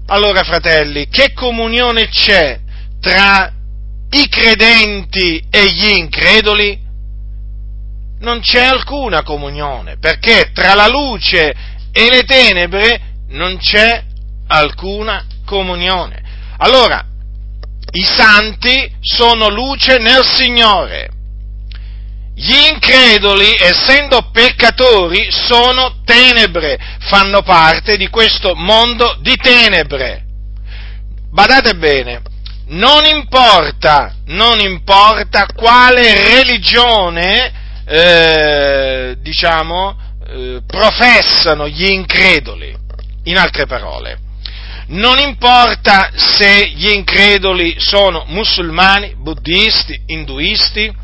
Allora, 0.06 0.42
fratelli, 0.42 1.06
che 1.06 1.32
comunione 1.32 2.08
c'è 2.08 2.58
tra 3.00 3.52
i 4.11 4.28
credenti 4.28 5.40
e 5.49 5.70
gli 5.70 5.88
increduli? 5.88 6.80
Non 8.18 8.40
c'è 8.40 8.64
alcuna 8.64 9.23
comunione, 9.23 9.99
perché 10.00 10.50
tra 10.52 10.75
la 10.75 10.88
luce 10.88 11.54
e 11.92 12.08
le 12.11 12.25
tenebre 12.25 13.00
non 13.28 13.58
c'è 13.58 14.02
alcuna 14.49 15.26
comunione. 15.46 16.23
Allora, 16.56 17.06
i 17.92 18.02
santi 18.02 18.92
sono 19.00 19.49
luce 19.49 19.99
nel 19.99 20.25
Signore 20.25 21.13
gli 22.34 22.54
increduli, 22.72 23.54
essendo 23.58 24.30
peccatori, 24.32 25.28
sono 25.30 26.00
tenebre, 26.04 26.78
fanno 27.00 27.42
parte 27.42 27.96
di 27.96 28.08
questo 28.08 28.54
mondo 28.56 29.16
di 29.20 29.36
tenebre. 29.36 30.24
Badate 31.30 31.74
bene, 31.76 32.22
non 32.66 33.04
importa, 33.04 34.14
non 34.26 34.58
importa 34.58 35.46
quale 35.54 36.12
religione, 36.34 37.52
eh, 37.86 39.16
diciamo, 39.20 39.96
eh, 40.26 40.60
professano 40.66 41.68
gli 41.68 41.90
increduli, 41.90 42.74
in 43.24 43.36
altre 43.36 43.66
parole. 43.66 44.18
Non 44.86 45.18
importa 45.18 46.10
se 46.14 46.68
gli 46.74 46.90
increduli 46.90 47.76
sono 47.78 48.24
musulmani, 48.26 49.14
buddisti, 49.16 49.98
induisti, 50.06 51.02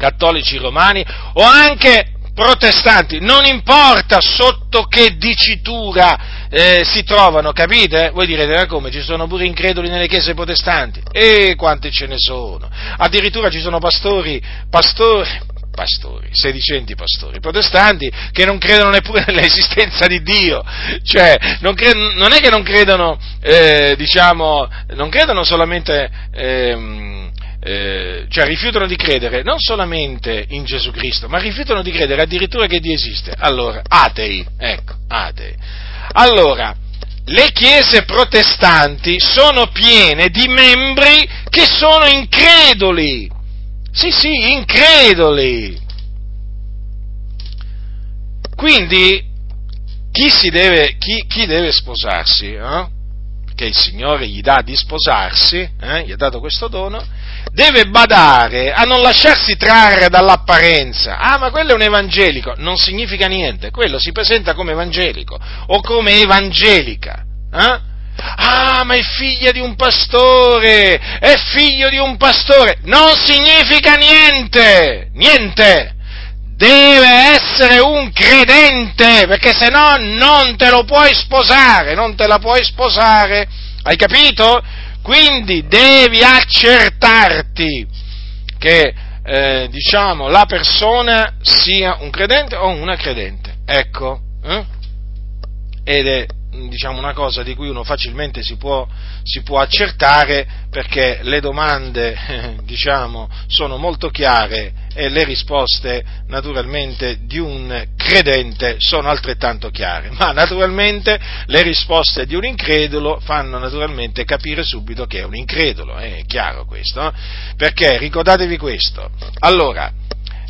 cattolici 0.00 0.56
romani 0.56 1.04
o 1.34 1.42
anche 1.42 2.14
protestanti, 2.34 3.20
non 3.20 3.44
importa 3.44 4.18
sotto 4.20 4.84
che 4.84 5.16
dicitura 5.18 6.48
eh, 6.48 6.82
si 6.84 7.04
trovano, 7.04 7.52
capite? 7.52 8.10
Voi 8.14 8.26
direte, 8.26 8.54
ma 8.54 8.66
come, 8.66 8.90
ci 8.90 9.02
sono 9.02 9.26
pure 9.26 9.44
increduli 9.44 9.90
nelle 9.90 10.08
chiese 10.08 10.32
protestanti? 10.32 11.02
E 11.12 11.54
quanti 11.54 11.92
ce 11.92 12.06
ne 12.06 12.16
sono? 12.16 12.66
Addirittura 12.96 13.50
ci 13.50 13.60
sono 13.60 13.78
pastori, 13.78 14.42
pastori, 14.70 15.28
pastori, 15.70 16.28
sedicenti 16.32 16.94
pastori 16.94 17.40
protestanti 17.40 18.10
che 18.32 18.44
non 18.44 18.58
credono 18.58 18.90
neppure 18.90 19.24
nell'esistenza 19.28 20.06
di 20.06 20.22
Dio, 20.22 20.64
cioè 21.02 21.36
non, 21.60 21.74
cre- 21.74 22.14
non 22.14 22.32
è 22.32 22.40
che 22.40 22.48
non 22.48 22.62
credono, 22.62 23.18
eh, 23.42 23.94
diciamo, 23.98 24.66
non 24.94 25.10
credono 25.10 25.44
solamente... 25.44 26.10
Eh, 26.32 27.28
eh, 27.62 28.26
cioè 28.30 28.46
rifiutano 28.46 28.86
di 28.86 28.96
credere 28.96 29.42
non 29.42 29.58
solamente 29.58 30.46
in 30.48 30.64
Gesù 30.64 30.90
Cristo, 30.90 31.28
ma 31.28 31.38
rifiutano 31.38 31.82
di 31.82 31.90
credere 31.90 32.22
addirittura 32.22 32.66
che 32.66 32.80
Dio 32.80 32.94
esiste. 32.94 33.34
Allora, 33.36 33.82
atei, 33.86 34.44
ecco, 34.56 34.94
atei. 35.08 35.54
Allora, 36.12 36.74
le 37.26 37.52
chiese 37.52 38.04
protestanti 38.04 39.20
sono 39.20 39.68
piene 39.68 40.30
di 40.30 40.48
membri 40.48 41.28
che 41.48 41.66
sono 41.66 42.06
increduli. 42.06 43.30
Sì, 43.92 44.10
sì, 44.10 44.52
increduli. 44.52 45.78
Quindi, 48.56 49.24
chi, 50.10 50.50
deve, 50.50 50.96
chi, 50.98 51.24
chi 51.26 51.46
deve 51.46 51.72
sposarsi, 51.72 52.52
eh? 52.52 52.86
che 53.54 53.66
il 53.66 53.76
Signore 53.76 54.26
gli 54.26 54.40
dà 54.40 54.62
di 54.62 54.74
sposarsi, 54.74 55.56
eh? 55.80 56.04
gli 56.06 56.12
ha 56.12 56.16
dato 56.16 56.40
questo 56.40 56.68
dono, 56.68 57.04
deve 57.52 57.86
badare 57.86 58.72
a 58.72 58.84
non 58.84 59.00
lasciarsi 59.00 59.56
trarre 59.56 60.08
dall'apparenza. 60.08 61.18
Ah, 61.18 61.38
ma 61.38 61.50
quello 61.50 61.72
è 61.72 61.74
un 61.74 61.82
evangelico. 61.82 62.54
Non 62.56 62.76
significa 62.76 63.26
niente. 63.26 63.70
Quello 63.70 63.98
si 63.98 64.12
presenta 64.12 64.54
come 64.54 64.72
evangelico 64.72 65.38
o 65.66 65.80
come 65.80 66.20
evangelica. 66.20 67.24
Eh? 67.52 67.88
Ah, 68.22 68.84
ma 68.84 68.94
è 68.94 69.02
figlia 69.02 69.50
di 69.50 69.60
un 69.60 69.76
pastore, 69.76 70.98
è 71.18 71.36
figlio 71.52 71.88
di 71.88 71.98
un 71.98 72.16
pastore. 72.16 72.78
Non 72.82 73.14
significa 73.16 73.94
niente, 73.94 75.10
niente. 75.14 75.94
Deve 76.56 77.08
essere 77.08 77.78
un 77.78 78.12
credente, 78.12 79.26
perché 79.26 79.54
se 79.54 79.70
no 79.70 79.96
non 79.96 80.56
te 80.56 80.68
lo 80.68 80.84
puoi 80.84 81.14
sposare, 81.14 81.94
non 81.94 82.14
te 82.14 82.26
la 82.26 82.38
puoi 82.38 82.62
sposare. 82.62 83.48
Hai 83.82 83.96
capito? 83.96 84.62
Quindi 85.02 85.66
devi 85.66 86.22
accertarti 86.22 87.86
che 88.58 88.94
eh, 89.22 89.68
diciamo, 89.70 90.28
la 90.28 90.44
persona 90.46 91.36
sia 91.40 91.96
un 92.00 92.10
credente 92.10 92.56
o 92.56 92.68
una 92.68 92.96
credente. 92.96 93.54
Ecco. 93.64 94.20
Eh? 94.42 94.64
Ed 95.84 96.06
è 96.06 96.26
diciamo, 96.50 96.98
una 96.98 97.12
cosa 97.12 97.42
di 97.42 97.54
cui 97.54 97.68
uno 97.68 97.84
facilmente 97.84 98.42
si 98.42 98.56
può, 98.56 98.86
si 99.22 99.42
può 99.42 99.58
accertare 99.58 100.46
perché 100.70 101.20
le 101.22 101.40
domande 101.40 102.16
diciamo, 102.64 103.28
sono 103.46 103.76
molto 103.76 104.10
chiare 104.10 104.72
e 104.94 105.08
le 105.08 105.24
risposte 105.24 106.04
naturalmente 106.26 107.18
di 107.22 107.38
un 107.38 107.86
credente 107.96 108.76
sono 108.78 109.08
altrettanto 109.08 109.70
chiare, 109.70 110.10
ma 110.18 110.32
naturalmente 110.32 111.18
le 111.46 111.62
risposte 111.62 112.26
di 112.26 112.34
un 112.34 112.44
incredulo 112.44 113.20
fanno 113.20 113.58
naturalmente 113.58 114.24
capire 114.24 114.64
subito 114.64 115.06
che 115.06 115.20
è 115.20 115.24
un 115.24 115.36
incredulo, 115.36 115.96
è 115.96 116.24
chiaro 116.26 116.64
questo, 116.64 117.06
eh? 117.06 117.12
perché 117.56 117.98
ricordatevi 117.98 118.56
questo, 118.58 119.10
allora, 119.40 119.92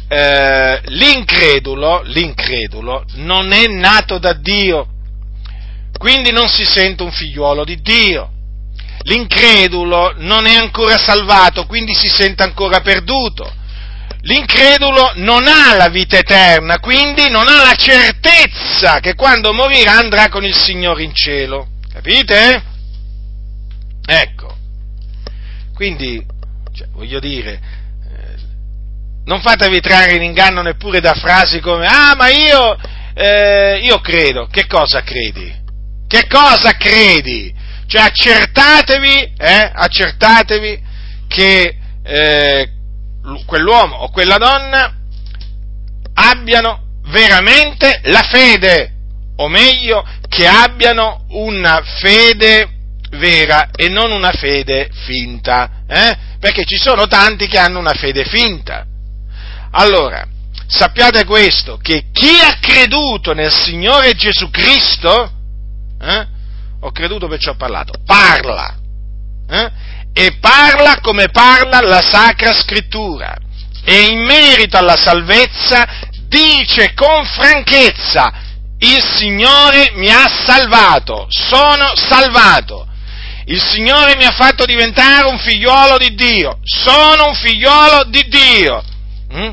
eh, 0.09 0.81
l'incredulo, 0.87 2.03
l'incredulo 2.05 3.05
non 3.15 3.53
è 3.53 3.67
nato 3.67 4.19
da 4.19 4.33
Dio, 4.33 4.87
quindi 6.01 6.33
non 6.33 6.49
si 6.49 6.65
sente 6.65 7.03
un 7.03 7.13
figliuolo 7.13 7.63
di 7.63 7.79
Dio. 7.83 8.31
L'incredulo 9.03 10.15
non 10.17 10.47
è 10.47 10.55
ancora 10.55 10.97
salvato, 10.97 11.67
quindi 11.67 11.93
si 11.93 12.09
sente 12.09 12.43
ancora 12.43 12.81
perduto. 12.81 13.53
L'incredulo 14.23 15.13
non 15.17 15.47
ha 15.47 15.77
la 15.77 15.89
vita 15.89 16.17
eterna, 16.17 16.79
quindi 16.79 17.29
non 17.29 17.49
ha 17.49 17.65
la 17.65 17.75
certezza 17.75 19.01
che 19.01 19.15
quando 19.15 19.53
morirà 19.53 19.99
andrà 19.99 20.31
con 20.31 20.43
il 20.43 20.57
Signore 20.57 21.03
in 21.03 21.13
cielo. 21.13 21.69
Capite? 21.93 22.63
Ecco. 24.07 24.57
Quindi, 25.75 26.25
cioè, 26.75 26.89
voglio 26.93 27.21
dire, 27.21 27.61
eh, 28.09 28.37
non 29.27 29.43
fatevi 29.43 29.79
trarre 29.83 30.15
in 30.15 30.23
inganno 30.23 30.63
neppure 30.63 31.01
da 31.01 31.13
frasi 31.13 31.61
come, 31.61 31.87
ah, 31.87 32.15
ma 32.17 32.29
io, 32.31 32.75
eh, 33.13 33.81
io 33.83 34.01
credo. 34.01 34.47
Che 34.47 34.67
cosa 34.67 35.03
credi? 35.03 35.60
Che 36.11 36.27
cosa 36.27 36.73
credi? 36.73 37.55
Cioè 37.87 38.01
accertatevi, 38.01 39.33
eh, 39.39 39.71
accertatevi 39.73 40.83
che 41.29 41.77
eh, 42.03 42.69
quell'uomo 43.47 43.95
o 43.95 44.11
quella 44.11 44.37
donna 44.37 44.93
abbiano 46.15 46.83
veramente 47.13 48.01
la 48.07 48.23
fede, 48.23 48.93
o 49.37 49.47
meglio, 49.47 50.05
che 50.27 50.49
abbiano 50.49 51.27
una 51.29 51.81
fede 52.01 52.69
vera 53.11 53.71
e 53.73 53.89
non 53.89 54.11
una 54.11 54.33
fede 54.33 54.91
finta, 55.07 55.85
eh? 55.87 56.17
perché 56.41 56.65
ci 56.65 56.77
sono 56.77 57.07
tanti 57.07 57.47
che 57.47 57.59
hanno 57.59 57.79
una 57.79 57.95
fede 57.95 58.25
finta. 58.25 58.85
Allora, 59.71 60.27
sappiate 60.67 61.25
questo, 61.25 61.77
che 61.77 62.07
chi 62.13 62.37
ha 62.41 62.59
creduto 62.61 63.33
nel 63.33 63.53
Signore 63.53 64.15
Gesù 64.15 64.51
Cristo, 64.51 65.39
eh? 66.01 66.27
Ho 66.81 66.91
creduto 66.93 67.29
perciò 67.29 67.53
ho 67.53 67.57
parlato. 67.57 67.95
Parla. 68.05 68.75
Eh? 69.49 69.71
E 70.13 70.39
parla 70.41 71.01
come 71.01 71.29
parla 71.29 71.81
la 71.81 72.01
Sacra 72.01 72.53
Scrittura. 72.53 73.37
E 73.85 74.07
in 74.07 74.21
merito 74.25 74.77
alla 74.77 74.97
salvezza 74.97 75.87
dice 76.29 76.93
con 76.95 77.25
franchezza, 77.25 78.33
il 78.79 79.03
Signore 79.03 79.93
mi 79.95 80.09
ha 80.11 80.29
salvato, 80.29 81.27
sono 81.29 81.93
salvato. 81.95 82.87
il 83.47 83.61
Signore 83.61 84.17
mi 84.17 84.25
ha 84.25 84.31
fatto 84.31 84.65
diventare 84.65 85.27
un 85.27 85.39
figliolo 85.39 85.97
di 85.99 86.15
Dio, 86.15 86.59
sono 86.63 87.29
un 87.29 87.35
figliolo 87.35 88.05
di 88.05 88.25
Dio. 88.29 88.83
Mm? 89.35 89.51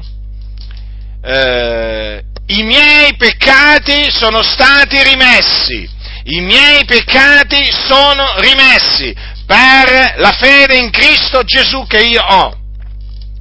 Eh, 1.24 2.24
I 2.46 2.64
miei 2.64 3.16
peccati 3.16 4.12
sono 4.12 4.44
stati 4.44 5.02
rimessi, 5.02 5.90
i 6.30 6.42
miei 6.42 6.84
peccati 6.86 7.64
sono 7.88 8.36
rimessi 8.40 9.16
per 9.46 10.16
la 10.18 10.32
fede 10.34 10.76
in 10.76 10.90
Cristo 10.90 11.44
Gesù 11.44 11.86
che 11.88 12.00
io 12.00 12.22
ho. 12.22 12.58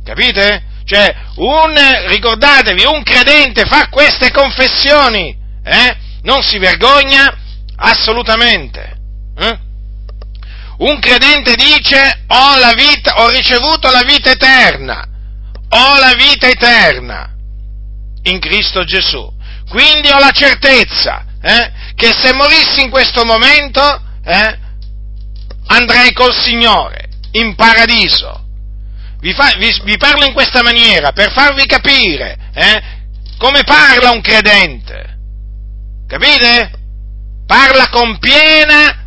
Capite? 0.05 0.63
Cioè, 0.85 1.15
un, 1.37 1.75
ricordatevi, 2.07 2.85
un 2.85 3.03
credente 3.03 3.65
fa 3.65 3.89
queste 3.89 4.31
confessioni, 4.31 5.37
eh? 5.65 5.97
non 6.23 6.43
si 6.43 6.59
vergogna 6.59 7.37
assolutamente. 7.77 8.97
Eh? 9.37 9.59
Un 10.79 11.01
credente 11.01 11.57
dice 11.57 12.23
ho, 12.29 12.59
la 12.59 12.73
vita, 12.75 13.15
ho 13.23 13.31
ricevuto 13.31 13.91
la 13.91 14.03
vita 14.07 14.31
eterna, 14.31 15.05
ho 15.71 15.99
la 15.99 16.15
vita 16.15 16.47
eterna 16.47 17.33
in 18.23 18.39
Cristo 18.39 18.85
Gesù. 18.85 19.35
Quindi 19.69 20.09
ho 20.11 20.21
la 20.21 20.31
certezza 20.31 21.25
eh, 21.43 21.73
che 21.97 22.13
se 22.13 22.33
morissi 22.35 22.83
in 22.83 22.91
questo 22.91 23.25
momento 23.25 23.81
eh, 24.23 24.59
andrei 25.69 26.13
col 26.13 26.35
Signore 26.35 27.09
in 27.33 27.55
paradiso. 27.55 28.45
Vi, 29.19 29.33
fa, 29.33 29.53
vi, 29.59 29.75
vi, 29.83 29.97
parlo 29.97 30.25
in 30.25 30.35
questa 30.35 30.63
maniera 30.63 31.13
per 31.13 31.33
farvi 31.33 31.65
capire 31.67 32.37
eh, 32.55 32.83
come 33.39 33.63
parla 33.65 34.11
un 34.11 34.21
credente. 34.21 35.17
Capite? 36.07 36.71
Parla 37.47 37.89
con 37.89 38.19
piena 38.19 39.05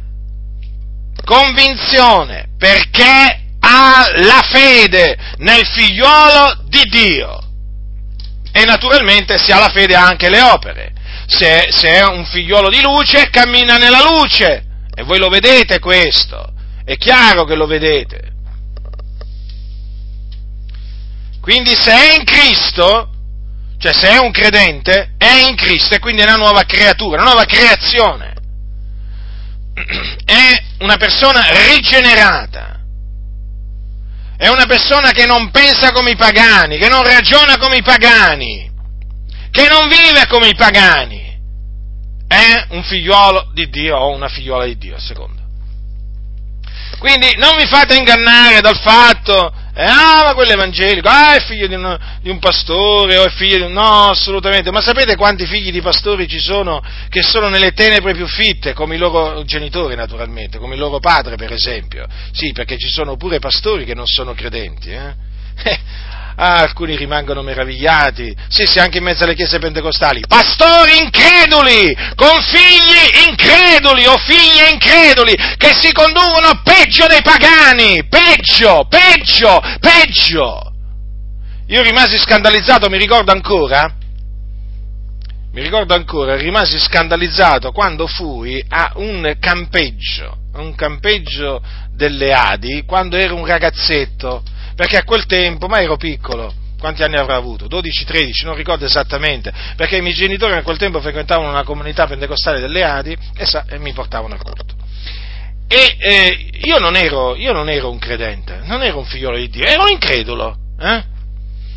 convinzione 1.23 2.49
perché 2.57 3.41
ha 3.59 4.05
la 4.15 4.41
fede 4.49 5.17
nel 5.37 5.65
figliuolo 5.65 6.63
di 6.65 6.81
Dio. 6.89 7.43
E 8.51 8.65
naturalmente 8.65 9.37
se 9.37 9.53
ha 9.53 9.59
la 9.59 9.69
fede 9.69 9.95
anche 9.95 10.29
le 10.29 10.41
opere. 10.41 10.93
Se, 11.29 11.67
se 11.69 11.89
è 11.89 12.03
un 12.05 12.25
figliuolo 12.25 12.69
di 12.69 12.81
luce, 12.81 13.29
cammina 13.29 13.77
nella 13.77 14.01
luce. 14.01 14.63
E 14.93 15.03
voi 15.03 15.19
lo 15.19 15.29
vedete 15.29 15.79
questo. 15.79 16.51
È 16.83 16.97
chiaro 16.97 17.45
che 17.45 17.55
lo 17.55 17.67
vedete. 17.67 18.33
Quindi 21.39 21.75
se 21.75 21.91
è 21.91 22.15
in 22.15 22.23
Cristo, 22.23 23.09
cioè 23.77 23.93
se 23.93 24.09
è 24.09 24.17
un 24.17 24.31
credente, 24.31 25.13
è 25.17 25.47
in 25.47 25.55
Cristo 25.55 25.95
e 25.95 25.99
quindi 25.99 26.21
è 26.21 26.25
una 26.25 26.35
nuova 26.35 26.63
creatura, 26.63 27.21
una 27.21 27.31
nuova 27.31 27.45
creazione. 27.45 28.33
È 30.25 30.63
una 30.79 30.97
persona 30.97 31.41
rigenerata. 31.67 32.81
È 34.35 34.47
una 34.47 34.65
persona 34.65 35.11
che 35.11 35.25
non 35.25 35.51
pensa 35.51 35.91
come 35.91 36.11
i 36.11 36.15
pagani, 36.15 36.77
che 36.77 36.87
non 36.87 37.03
ragiona 37.03 37.57
come 37.57 37.77
i 37.77 37.83
pagani, 37.83 38.69
che 39.51 39.67
non 39.67 39.87
vive 39.87 40.27
come 40.27 40.49
i 40.49 40.55
pagani. 40.55 41.18
È 42.29 42.67
un 42.69 42.83
figliuolo 42.83 43.49
di 43.53 43.69
Dio 43.69 43.97
o 43.97 44.13
una 44.13 44.29
figliuola 44.29 44.65
di 44.65 44.77
Dio, 44.77 44.95
a 44.95 44.99
seconda. 44.99 45.41
Quindi 46.99 47.35
non 47.37 47.57
vi 47.57 47.65
fate 47.65 47.95
ingannare 47.95 48.61
dal 48.61 48.77
fatto 48.77 49.51
eh, 49.79 49.85
ah, 49.85 50.23
ma 50.25 50.33
quello 50.33 50.49
è 50.49 50.55
evangelico, 50.55 51.07
ah, 51.07 51.35
è 51.35 51.39
figlio 51.39 51.65
di 51.65 51.75
un, 51.75 51.97
di 52.21 52.29
un, 52.29 52.37
pastore, 52.37 53.17
o 53.17 53.23
è 53.23 53.29
figlio 53.29 53.59
di 53.59 53.63
un... 53.63 53.71
No, 53.71 54.09
assolutamente, 54.09 54.71
ma 54.71 54.81
sapete 54.81 55.15
quanti 55.15 55.45
figli 55.45 55.71
di 55.71 55.79
pastori 55.79 56.27
ci 56.27 56.41
sono 56.41 56.83
che 57.07 57.21
sono 57.21 57.47
nelle 57.47 57.71
tenebre 57.71 58.13
più 58.13 58.27
fitte, 58.27 58.73
come 58.73 58.95
i 58.95 58.97
loro 58.97 59.41
genitori 59.45 59.95
naturalmente, 59.95 60.57
come 60.57 60.73
il 60.73 60.81
loro 60.81 60.99
padre 60.99 61.37
per 61.37 61.53
esempio? 61.53 62.05
Sì, 62.33 62.51
perché 62.51 62.77
ci 62.77 62.89
sono 62.89 63.15
pure 63.15 63.39
pastori 63.39 63.85
che 63.85 63.95
non 63.95 64.05
sono 64.05 64.33
credenti, 64.33 64.91
eh? 64.91 65.15
Ah, 66.41 66.61
alcuni 66.61 66.95
rimangono 66.95 67.41
meravigliati, 67.41 68.33
sì, 68.47 68.65
sì, 68.65 68.79
anche 68.79 68.99
in 68.99 69.03
mezzo 69.03 69.25
alle 69.25 69.35
chiese 69.35 69.59
pentecostali, 69.59 70.23
pastori 70.25 70.97
increduli, 70.97 71.93
con 72.15 72.41
figli 72.41 73.27
increduli 73.27 74.05
o 74.05 74.15
figlie 74.15 74.69
increduli, 74.71 75.35
che 75.57 75.73
si 75.81 75.91
conducono 75.91 76.61
peggio 76.63 77.07
dei 77.07 77.21
pagani, 77.21 78.05
peggio, 78.07 78.87
peggio, 78.87 79.61
peggio. 79.81 80.71
Io 81.67 81.81
rimasi 81.81 82.17
scandalizzato, 82.17 82.87
mi 82.87 82.97
ricordo 82.97 83.33
ancora, 83.33 83.93
mi 85.51 85.61
ricordo 85.61 85.93
ancora, 85.93 86.37
rimasi 86.37 86.79
scandalizzato 86.79 87.73
quando 87.73 88.07
fui 88.07 88.63
a 88.69 88.93
un 88.95 89.35
campeggio, 89.41 90.37
a 90.53 90.61
un 90.61 90.73
campeggio 90.73 91.61
delle 91.91 92.31
Adi, 92.31 92.85
quando 92.85 93.17
ero 93.17 93.35
un 93.35 93.45
ragazzetto, 93.45 94.41
perché 94.79 94.95
a 94.95 95.03
quel 95.03 95.25
tempo, 95.25 95.67
ma 95.67 95.81
ero 95.81 95.97
piccolo, 95.97 96.53
quanti 96.79 97.03
anni 97.03 97.17
avrà 97.17 97.35
avuto? 97.35 97.65
12-13, 97.65 98.45
non 98.45 98.55
ricordo 98.55 98.85
esattamente, 98.85 99.51
perché 99.75 99.97
i 99.97 100.01
miei 100.01 100.13
genitori 100.13 100.53
a 100.53 100.61
quel 100.61 100.77
tempo 100.77 101.01
frequentavano 101.01 101.49
una 101.49 101.65
comunità 101.65 102.07
pentecostale 102.07 102.61
delle 102.61 102.85
Adi 102.85 103.13
e, 103.35 103.45
sa, 103.45 103.65
e 103.67 103.77
mi 103.77 103.91
portavano 103.91 104.35
al 104.35 104.41
culto. 104.41 104.75
E 105.67 105.97
eh, 105.99 106.49
io, 106.63 106.79
non 106.79 106.95
ero, 106.95 107.35
io, 107.35 107.51
non 107.51 107.67
ero, 107.67 107.91
un 107.91 107.99
credente, 107.99 108.61
non 108.63 108.81
ero 108.81 108.99
un 108.99 109.03
figliolo 109.03 109.35
di 109.35 109.49
Dio, 109.49 109.65
ero 109.65 109.89
incredulo. 109.89 110.57
Eh? 110.79 111.03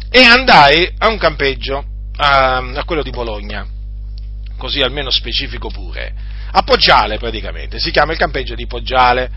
E 0.08 0.22
andai 0.22 0.88
a 0.98 1.08
un 1.08 1.18
campeggio, 1.18 1.84
a, 2.18 2.58
a 2.58 2.84
quello 2.84 3.02
di 3.02 3.10
Bologna, 3.10 3.66
così 4.56 4.80
almeno 4.80 5.10
specifico 5.10 5.70
pure, 5.70 6.14
a 6.52 6.62
Poggiale 6.62 7.18
praticamente, 7.18 7.80
si 7.80 7.90
chiama 7.90 8.12
il 8.12 8.18
campeggio 8.18 8.54
di 8.54 8.68
Poggiale, 8.68 9.28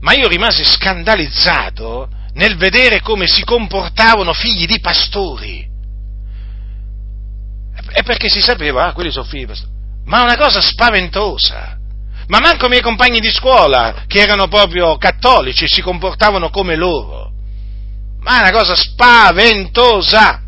ma 0.00 0.14
io 0.14 0.26
rimasi 0.26 0.64
scandalizzato 0.64 2.16
nel 2.34 2.56
vedere 2.56 3.00
come 3.00 3.26
si 3.26 3.44
comportavano 3.44 4.32
figli 4.32 4.66
di 4.66 4.80
pastori. 4.80 5.68
È 7.92 8.02
perché 8.02 8.28
si 8.28 8.40
sapeva, 8.40 8.86
ah, 8.86 8.92
quelli 8.92 9.10
sono 9.10 9.24
figli 9.24 9.40
di 9.40 9.46
pastori. 9.46 9.72
Ma 10.04 10.22
una 10.22 10.36
cosa 10.36 10.60
spaventosa. 10.60 11.78
Ma 12.28 12.38
manco 12.38 12.66
i 12.66 12.68
miei 12.68 12.82
compagni 12.82 13.18
di 13.18 13.30
scuola, 13.30 14.04
che 14.06 14.20
erano 14.20 14.46
proprio 14.46 14.96
cattolici, 14.96 15.66
si 15.66 15.82
comportavano 15.82 16.50
come 16.50 16.76
loro. 16.76 17.32
Ma 18.20 18.38
è 18.38 18.40
una 18.40 18.52
cosa 18.52 18.76
spaventosa. 18.76 20.42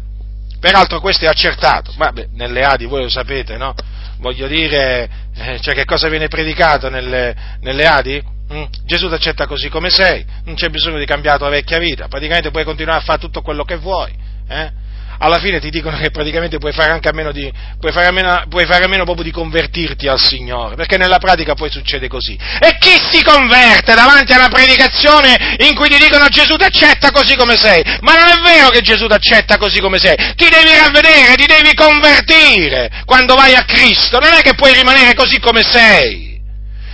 Peraltro 0.61 1.01
questo 1.01 1.25
è 1.25 1.29
accertato. 1.29 1.93
Vabbè, 1.97 2.29
nelle 2.35 2.63
Adi 2.63 2.87
voi 2.87 3.03
lo 3.03 3.09
sapete, 3.09 3.57
no? 3.57 3.75
Voglio 4.19 4.47
dire, 4.47 5.11
eh, 5.35 5.61
cioè 5.61 5.75
che 5.75 5.85
cosa 5.85 6.09
viene 6.09 6.29
predicato 6.29 6.89
nelle, 6.89 7.35
nelle 7.61 7.87
Adi? 7.87 8.23
Mm? 8.53 8.65
Gesù 8.85 9.09
ti 9.09 9.15
accetta 9.15 9.47
così 9.47 9.71
come 9.71 9.89
sei, 9.89 10.25
non 10.45 10.55
c'è 10.57 10.69
bisogno 10.69 10.99
di 10.99 11.07
cambiare 11.07 11.39
la 11.39 11.45
tua 11.45 11.55
vecchia 11.55 11.79
vita, 11.79 12.09
praticamente 12.09 12.51
puoi 12.51 12.65
continuare 12.65 12.99
a 12.99 13.03
fare 13.03 13.19
tutto 13.19 13.41
quello 13.41 13.65
che 13.65 13.77
vuoi. 13.77 14.13
Eh? 14.49 14.81
Alla 15.19 15.39
fine 15.39 15.61
ti 15.61 15.71
dicono 15.71 15.97
che 15.97 16.11
praticamente 16.11 16.59
puoi 16.59 16.73
fare 16.73 16.91
anche 16.91 17.09
a 17.09 17.13
meno 17.13 17.31
di, 17.33 17.51
puoi 17.79 17.93
fare 17.93 18.07
a 18.07 18.11
meno, 18.11 18.45
puoi 18.49 18.67
fare 18.67 18.85
a 18.85 18.89
meno 18.89 19.05
proprio 19.05 19.25
di 19.25 19.31
convertirti 19.31 20.09
al 20.09 20.19
Signore, 20.21 20.75
perché 20.75 20.99
nella 20.99 21.19
pratica 21.19 21.55
poi 21.55 21.71
succede 21.71 22.09
così. 22.09 22.37
E 22.59 22.77
chi 22.79 22.99
si 23.11 23.23
converte 23.23 23.95
davanti 23.95 24.33
a 24.33 24.39
una 24.39 24.49
predicazione 24.49 25.57
in 25.61 25.75
cui 25.75 25.89
ti 25.89 25.97
dicono 25.97 26.27
Gesù 26.27 26.57
ti 26.57 26.65
accetta 26.65 27.11
così 27.13 27.37
come 27.37 27.57
sei? 27.57 27.83
Ma 28.01 28.17
non 28.17 28.27
è 28.27 28.41
vero 28.43 28.69
che 28.69 28.81
Gesù 28.81 29.07
ti 29.07 29.15
accetta 29.15 29.57
così 29.57 29.81
come 29.81 29.99
sei, 29.99 30.17
ti 30.17 30.49
devi 30.51 30.77
ravvedere, 30.77 31.37
ti 31.37 31.47
devi 31.47 31.73
convertire 31.73 32.91
quando 33.07 33.35
vai 33.37 33.55
a 33.55 33.65
Cristo, 33.65 34.19
non 34.19 34.35
è 34.35 34.43
che 34.43 34.55
puoi 34.55 34.75
rimanere 34.75 35.15
così 35.15 35.39
come 35.39 35.63
sei 35.63 36.32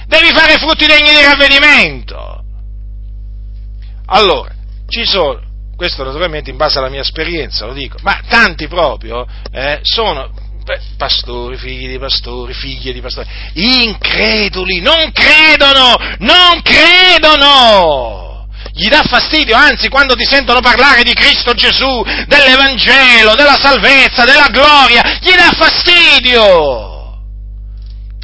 devi 0.09 0.33
fare 0.33 0.57
frutti 0.57 0.87
degni 0.87 1.13
di 1.13 1.23
ravvedimento. 1.23 2.43
Allora, 4.07 4.51
ci 4.89 5.05
sono, 5.05 5.41
questo 5.77 6.03
naturalmente 6.03 6.51
in 6.51 6.57
base 6.57 6.79
alla 6.79 6.89
mia 6.89 7.03
esperienza 7.03 7.67
lo 7.67 7.75
dico, 7.75 7.99
ma 8.01 8.19
tanti 8.27 8.67
proprio 8.69 9.27
eh, 9.53 9.81
sono 9.83 10.31
beh, 10.65 10.81
pastori, 10.97 11.59
figli 11.59 11.89
di 11.89 11.99
pastori, 11.99 12.55
figlie 12.55 12.95
di 12.95 13.03
pastori, 13.03 13.29
increduli, 13.53 14.81
non 14.81 15.13
credono, 15.13 15.95
non 16.21 16.63
credono! 16.63 18.27
Gli 18.73 18.89
dà 18.89 19.03
fastidio, 19.03 19.57
anzi, 19.57 19.89
quando 19.89 20.15
ti 20.15 20.25
sentono 20.25 20.61
parlare 20.61 21.03
di 21.03 21.13
Cristo 21.13 21.53
Gesù, 21.53 22.03
dell'Evangelo, 22.27 23.35
della 23.35 23.59
salvezza, 23.61 24.25
della 24.25 24.49
gloria, 24.51 25.19
gli 25.21 25.35
dà 25.35 25.51
fastidio! 25.55 26.98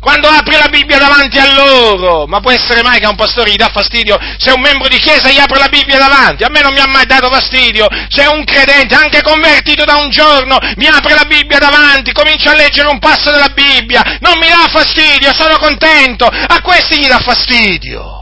Quando 0.04 0.28
apri 0.28 0.56
la 0.56 0.68
Bibbia 0.68 0.98
davanti 0.98 1.38
a 1.38 1.50
loro. 1.54 2.26
Ma 2.26 2.40
può 2.40 2.50
essere 2.50 2.82
mai 2.82 2.98
che 2.98 3.06
a 3.06 3.08
un 3.08 3.16
pastore 3.16 3.50
gli 3.50 3.56
dà 3.56 3.70
fastidio 3.72 4.18
se 4.36 4.52
un 4.52 4.60
membro 4.60 4.86
di 4.86 4.98
chiesa 4.98 5.30
gli 5.30 5.38
apre 5.38 5.58
la 5.58 5.68
Bibbia 5.68 5.96
davanti? 5.96 6.44
A 6.44 6.50
me 6.50 6.60
non 6.60 6.74
mi 6.74 6.80
ha 6.80 6.86
mai 6.86 7.06
dato 7.06 7.30
fastidio 7.30 7.88
se 8.08 8.26
un 8.26 8.44
credente, 8.44 8.94
anche 8.94 9.22
convertito 9.22 9.84
da 9.84 9.96
un 9.96 10.10
giorno, 10.10 10.58
mi 10.76 10.86
apre 10.86 11.14
la 11.14 11.24
Bibbia 11.24 11.58
davanti, 11.58 12.12
comincia 12.12 12.52
a 12.52 12.56
leggere 12.56 12.88
un 12.88 12.98
passo 12.98 13.30
della 13.30 13.48
Bibbia. 13.48 14.18
Non 14.20 14.38
mi 14.38 14.46
dà 14.46 14.68
fastidio, 14.70 15.32
sono 15.32 15.56
contento. 15.56 16.26
A 16.26 16.60
questi 16.60 17.00
gli 17.00 17.08
dà 17.08 17.18
fastidio. 17.20 18.20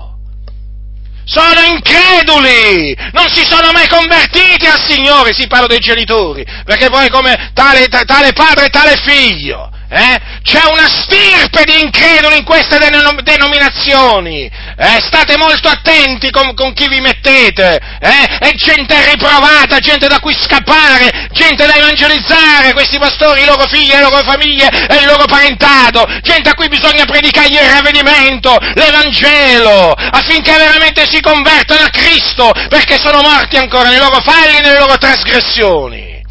Sono 1.25 1.63
increduli, 1.63 2.97
non 3.13 3.29
si 3.29 3.45
sono 3.49 3.73
mai 3.73 3.89
convertiti 3.89 4.67
al 4.67 4.81
Signore, 4.87 5.33
si 5.33 5.47
parla 5.49 5.67
dei 5.67 5.79
genitori, 5.79 6.45
perché 6.65 6.91
poi 6.91 7.09
come 7.11 7.51
tale, 7.55 7.87
tale 7.87 8.33
padre 8.33 8.69
tale 8.69 8.97
figlio, 8.97 9.71
Eh? 9.93 10.21
C'è 10.43 10.65
una 10.71 10.89
stirpe 10.89 11.65
di 11.65 11.83
increduli 11.83 12.39
in 12.39 12.45
queste 12.45 12.79
denominazioni. 12.79 14.51
Eh? 14.79 15.01
State 15.03 15.37
molto 15.37 15.69
attenti 15.69 16.31
con, 16.31 16.55
con 16.55 16.73
chi 16.73 16.89
vi 16.89 17.01
mettete. 17.01 17.79
Eh? 18.01 18.39
È 18.39 18.53
gente 18.55 18.95
riprovata, 19.11 19.79
gente 19.81 20.09
da 20.09 20.19
cui 20.19 20.33
scappare, 20.33 21.29
gente 21.33 21.67
da 21.67 21.75
evangelizzare, 21.75 22.73
questi 22.73 22.99
pastori, 22.99 23.43
i 23.43 23.45
loro 23.45 23.67
figli, 23.67 23.93
le 23.93 24.01
loro 24.01 24.23
famiglie 24.23 24.69
e 24.89 24.97
il 24.97 25.07
loro 25.07 25.27
parentato, 25.27 26.07
gente 26.23 26.49
a 26.49 26.55
cui 26.55 26.69
bisogna 26.69 27.05
predicare 27.05 27.49
il 27.49 27.59
ravvedimento, 27.59 28.57
l'Evangelo, 28.75 29.93
affinché 29.93 30.57
veramente 30.57 31.07
si 31.07 31.21
convertano 31.21 31.85
a 31.85 31.91
Cristo, 31.91 32.51
perché 32.71 32.99
sono 32.99 33.21
morti 33.21 33.59
ancora 33.59 33.91
nei 33.91 33.99
loro 33.99 34.21
falli 34.23 34.57
e 34.57 34.61
nelle 34.63 34.79
loro 34.79 34.97
trasgressioni. 34.97 36.23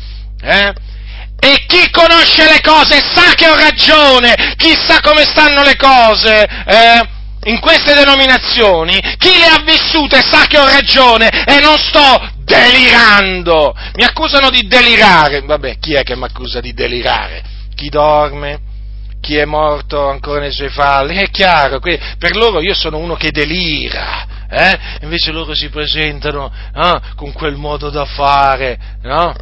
Eh? 0.42 0.74
E 1.44 1.66
chi 1.66 1.90
conosce 1.90 2.46
le 2.46 2.62
cose 2.62 3.02
sa 3.02 3.34
che 3.34 3.50
ho 3.50 3.56
ragione, 3.56 4.54
chi 4.58 4.76
sa 4.86 5.00
come 5.02 5.24
stanno 5.24 5.64
le 5.64 5.76
cose, 5.76 6.44
eh? 6.44 7.20
in 7.46 7.60
queste 7.60 7.96
denominazioni, 7.96 9.00
chi 9.18 9.40
le 9.40 9.48
ha 9.48 9.64
vissute 9.66 10.22
sa 10.22 10.46
che 10.46 10.60
ho 10.60 10.66
ragione 10.66 11.30
e 11.46 11.60
non 11.60 11.80
sto 11.80 12.30
delirando. 12.44 13.74
Mi 13.96 14.04
accusano 14.04 14.52
di 14.52 14.68
delirare. 14.68 15.42
Vabbè, 15.42 15.80
chi 15.80 15.94
è 15.94 16.04
che 16.04 16.16
mi 16.16 16.26
accusa 16.26 16.60
di 16.60 16.74
delirare? 16.74 17.42
Chi 17.74 17.90
dorme? 17.90 18.60
Chi 19.20 19.38
è 19.38 19.46
morto 19.46 20.10
ancora 20.10 20.42
nei 20.42 20.52
suoi 20.52 20.70
falli? 20.70 21.16
È 21.16 21.30
chiaro, 21.32 21.80
per 21.80 22.36
loro 22.36 22.62
io 22.62 22.76
sono 22.76 22.98
uno 22.98 23.16
che 23.16 23.32
delira. 23.32 24.28
Eh? 24.48 24.80
Invece 25.02 25.32
loro 25.32 25.56
si 25.56 25.70
presentano 25.70 26.52
eh, 26.76 27.00
con 27.16 27.32
quel 27.32 27.56
modo 27.56 27.90
da 27.90 28.06
fare, 28.06 28.78
no? 29.02 29.34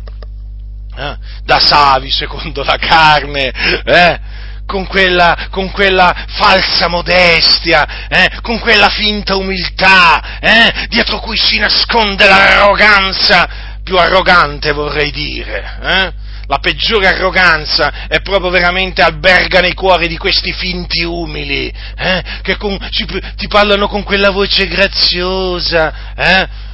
Eh, 0.99 1.17
da 1.45 1.59
savi 1.59 2.11
secondo 2.11 2.61
la 2.63 2.75
carne, 2.77 3.51
eh, 3.85 4.19
con, 4.65 4.85
quella, 4.85 5.47
con, 5.49 5.71
quella, 5.71 6.25
falsa 6.27 6.89
modestia, 6.89 8.07
eh, 8.09 8.29
con 8.41 8.59
quella 8.59 8.89
finta 8.89 9.35
umiltà, 9.35 10.39
eh, 10.39 10.87
dietro 10.89 11.19
cui 11.19 11.37
si 11.37 11.57
nasconde 11.57 12.27
l'arroganza, 12.27 13.77
più 13.81 13.97
arrogante 13.97 14.73
vorrei 14.73 15.09
dire. 15.11 15.77
Eh? 15.81 16.13
La 16.47 16.57
peggiore 16.59 17.07
arroganza 17.07 18.07
è 18.07 18.21
proprio 18.21 18.49
veramente 18.49 19.01
alberga 19.01 19.61
nei 19.61 19.73
cuori 19.73 20.07
di 20.07 20.17
questi 20.17 20.51
finti 20.51 21.03
umili, 21.03 21.71
eh, 21.95 22.23
che 22.41 22.57
con, 22.57 22.77
ci, 22.89 23.05
ti 23.35 23.47
parlano 23.47 23.87
con 23.87 24.03
quella 24.03 24.31
voce 24.31 24.67
graziosa, 24.67 26.13
eh, 26.15 26.67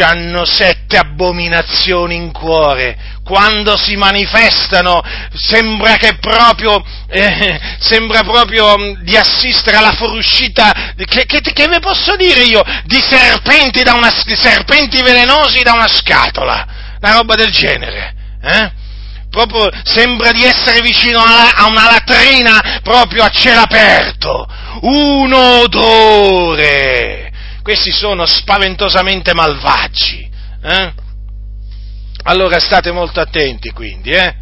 hanno 0.00 0.44
sette 0.44 0.96
abominazioni 0.96 2.14
in 2.14 2.30
cuore. 2.30 2.96
Quando 3.24 3.76
si 3.76 3.96
manifestano 3.96 5.02
sembra 5.34 5.96
che 5.96 6.18
proprio, 6.18 6.82
eh, 7.08 7.60
sembra 7.80 8.22
proprio 8.22 8.78
mm, 8.78 9.02
di 9.02 9.16
assistere 9.16 9.76
alla 9.76 9.92
fuoriuscita, 9.92 10.94
che, 10.96 11.26
che, 11.26 11.40
che 11.40 11.68
vi 11.68 11.80
posso 11.80 12.14
dire 12.14 12.42
io, 12.42 12.62
di 12.84 13.00
serpenti, 13.00 13.82
una, 13.92 14.12
di 14.24 14.36
serpenti 14.36 15.02
velenosi 15.02 15.62
da 15.62 15.72
una 15.72 15.88
scatola, 15.88 16.66
una 17.00 17.14
roba 17.14 17.34
del 17.34 17.50
genere. 17.50 18.14
Eh? 18.40 18.72
Proprio 19.30 19.68
sembra 19.84 20.30
di 20.30 20.44
essere 20.44 20.80
vicino 20.80 21.18
a, 21.18 21.54
a 21.56 21.66
una 21.66 21.90
latrina 21.90 22.80
proprio 22.82 23.24
a 23.24 23.30
cielo 23.30 23.60
aperto. 23.60 24.46
Un 24.82 25.32
odore 25.32 27.31
questi 27.62 27.92
sono 27.92 28.26
spaventosamente 28.26 29.32
malvagi. 29.34 30.30
Eh? 30.62 30.92
Allora 32.24 32.60
state 32.60 32.92
molto 32.92 33.20
attenti 33.20 33.70
quindi, 33.70 34.10
eh? 34.10 34.34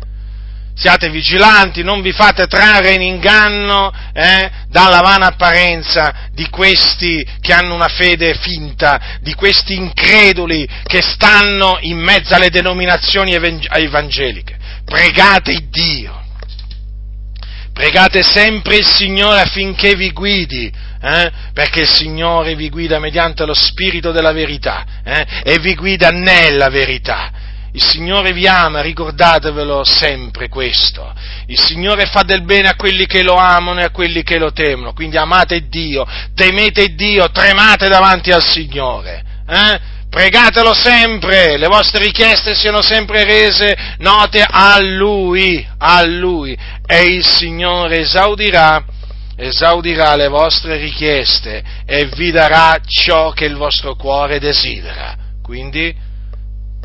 Siate 0.75 1.11
vigilanti, 1.11 1.83
non 1.83 2.01
vi 2.01 2.13
fate 2.13 2.47
trarre 2.47 2.95
in 2.95 3.03
inganno 3.03 3.93
eh, 4.15 4.51
dalla 4.69 5.01
vana 5.01 5.27
apparenza 5.27 6.29
di 6.33 6.49
questi 6.49 7.27
che 7.41 7.53
hanno 7.53 7.75
una 7.75 7.89
fede 7.89 8.35
finta, 8.35 9.19
di 9.21 9.35
questi 9.35 9.75
increduli 9.75 10.67
che 10.85 11.03
stanno 11.03 11.77
in 11.81 11.99
mezzo 11.99 12.35
alle 12.35 12.49
denominazioni 12.49 13.35
evangeliche. 13.35 14.57
Pregate 14.85 15.67
Dio, 15.69 16.19
pregate 17.75 18.23
sempre 18.23 18.77
il 18.77 18.87
Signore 18.87 19.41
affinché 19.41 19.95
vi 19.95 20.13
guidi, 20.13 20.73
eh? 21.01 21.31
perché 21.53 21.81
il 21.81 21.89
Signore 21.89 22.55
vi 22.55 22.69
guida 22.69 22.99
mediante 22.99 23.45
lo 23.47 23.55
Spirito 23.55 24.13
della 24.13 24.33
verità 24.33 24.85
eh? 25.03 25.27
e 25.43 25.59
vi 25.59 25.75
guida 25.75 26.11
nella 26.11 26.69
verità. 26.69 27.49
Il 27.73 27.85
Signore 27.87 28.33
vi 28.33 28.49
ama, 28.49 28.81
ricordatevelo 28.81 29.85
sempre 29.85 30.49
questo. 30.49 31.15
Il 31.47 31.59
Signore 31.59 32.07
fa 32.07 32.23
del 32.23 32.43
bene 32.43 32.69
a 32.69 32.75
quelli 32.75 33.07
che 33.07 33.23
lo 33.23 33.35
amano 33.35 33.81
e 33.81 33.85
a 33.85 33.91
quelli 33.91 34.25
che 34.25 34.39
lo 34.39 34.53
temono. 34.53 34.93
Quindi 34.93 35.17
amate 35.17 35.69
Dio, 35.69 36.05
temete 36.35 36.95
Dio, 36.95 37.31
tremate 37.31 37.89
davanti 37.89 38.33
al 38.33 38.45
Signore. 38.45 39.23
Eh? 39.49 39.81
Pregatelo 40.11 40.75
sempre, 40.75 41.57
le 41.57 41.69
vostre 41.69 42.03
richieste 42.03 42.57
siano 42.57 42.83
sempre 42.83 43.23
rese 43.23 43.77
note 43.99 44.45
a 44.45 44.81
Lui, 44.81 45.65
a 45.79 46.03
Lui, 46.03 46.59
e 46.85 47.03
il 47.03 47.25
Signore 47.25 48.01
esaudirà 48.01 48.85
esaudirà 49.41 50.15
le 50.17 50.29
vostre 50.29 50.77
richieste 50.77 51.63
e 51.87 52.07
vi 52.15 52.31
darà 52.31 52.79
ciò 52.85 53.31
che 53.31 53.47
il 53.47 53.57
vostro 53.57 53.95
cuore 53.95 54.39
desidera. 54.39 55.17
Quindi 55.43 55.95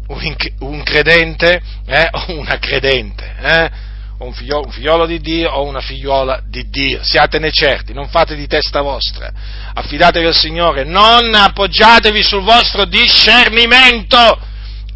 un, 0.07 0.83
credente 0.83 1.61
eh, 1.85 2.07
o 2.11 2.39
una 2.39 2.57
credente, 2.57 3.35
eh, 3.41 3.71
un, 4.19 4.33
figliolo, 4.33 4.65
un 4.67 4.71
figliolo 4.71 5.05
di 5.05 5.19
Dio 5.19 5.51
o 5.51 5.63
una 5.63 5.81
figliuola 5.81 6.41
di 6.47 6.69
Dio, 6.69 7.03
siatene 7.03 7.51
certi, 7.51 7.93
non 7.93 8.07
fate 8.07 8.35
di 8.35 8.47
testa 8.47 8.81
vostra, 8.81 9.31
affidatevi 9.73 10.25
al 10.25 10.35
Signore, 10.35 10.83
non 10.83 11.33
appoggiatevi 11.33 12.23
sul 12.23 12.43
vostro 12.43 12.85
discernimento, 12.85 14.39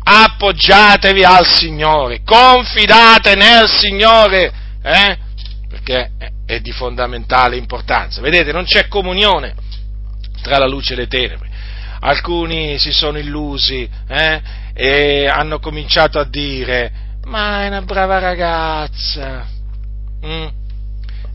appoggiatevi 0.03 1.23
al 1.23 1.45
Signore, 1.45 2.21
confidate 2.23 3.35
nel 3.35 3.67
Signore, 3.67 4.51
eh, 4.81 5.17
perché 5.67 6.11
è 6.49 6.61
di 6.61 6.71
fondamentale 6.71 7.57
importanza. 7.57 8.21
Vedete, 8.21 8.51
non 8.51 8.63
c'è 8.63 8.87
comunione 8.87 9.53
tra 10.41 10.57
la 10.57 10.65
luce 10.65 10.93
e 10.93 10.95
le 10.95 11.05
tenebre. 11.05 11.47
Alcuni 11.99 12.79
si 12.79 12.91
sono 12.91 13.19
illusi 13.19 13.87
eh, 14.07 14.41
e 14.73 15.27
hanno 15.27 15.59
cominciato 15.59 16.17
a 16.17 16.23
dire, 16.23 16.91
ma 17.25 17.65
è 17.65 17.67
una 17.67 17.83
brava 17.83 18.17
ragazza, 18.17 19.45
mm, 20.25 20.47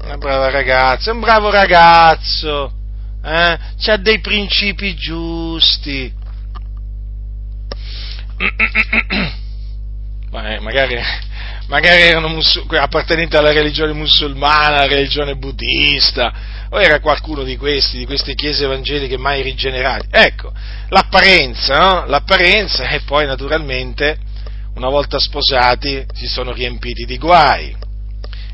una 0.02 0.16
brava 0.16 0.50
ragazza, 0.50 1.12
un 1.12 1.20
bravo 1.20 1.48
ragazzo, 1.48 2.72
eh, 3.24 3.58
ha 3.86 3.96
dei 3.98 4.18
principi 4.18 4.96
giusti. 4.96 6.12
magari 10.60 10.98
magari 11.66 12.02
erano 12.02 12.28
musul- 12.28 12.66
appartenenti 12.76 13.36
alla 13.36 13.52
religione 13.52 13.92
musulmana, 13.92 14.76
alla 14.76 14.86
religione 14.86 15.36
buddista, 15.36 16.32
o 16.70 16.80
era 16.80 17.00
qualcuno 17.00 17.42
di 17.42 17.56
questi, 17.56 17.98
di 17.98 18.06
queste 18.06 18.34
chiese 18.34 18.64
evangeliche 18.64 19.16
mai 19.16 19.42
rigenerate. 19.42 20.08
Ecco, 20.10 20.52
l'apparenza, 20.88 21.78
no? 21.78 22.06
L'apparenza 22.06 22.88
e 22.88 23.00
poi 23.00 23.26
naturalmente, 23.26 24.18
una 24.74 24.88
volta 24.88 25.18
sposati, 25.18 26.04
si 26.14 26.26
sono 26.26 26.52
riempiti 26.52 27.04
di 27.04 27.18
guai. 27.18 27.74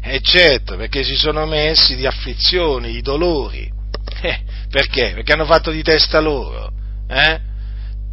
E 0.03 0.21
certo, 0.23 0.77
perché 0.77 1.03
si 1.03 1.15
sono 1.15 1.47
messi 1.47 1.95
di 1.97 2.07
afflizioni, 2.07 2.93
di 2.93 3.03
dolori. 3.03 3.79
Eh, 4.23 4.39
perché? 4.69 5.13
Perché 5.15 5.33
hanno 5.33 5.47
fatto 5.47 5.71
di 5.71 5.83
testa 5.83 6.21
loro. 6.21 6.71
Eh? 7.09 7.41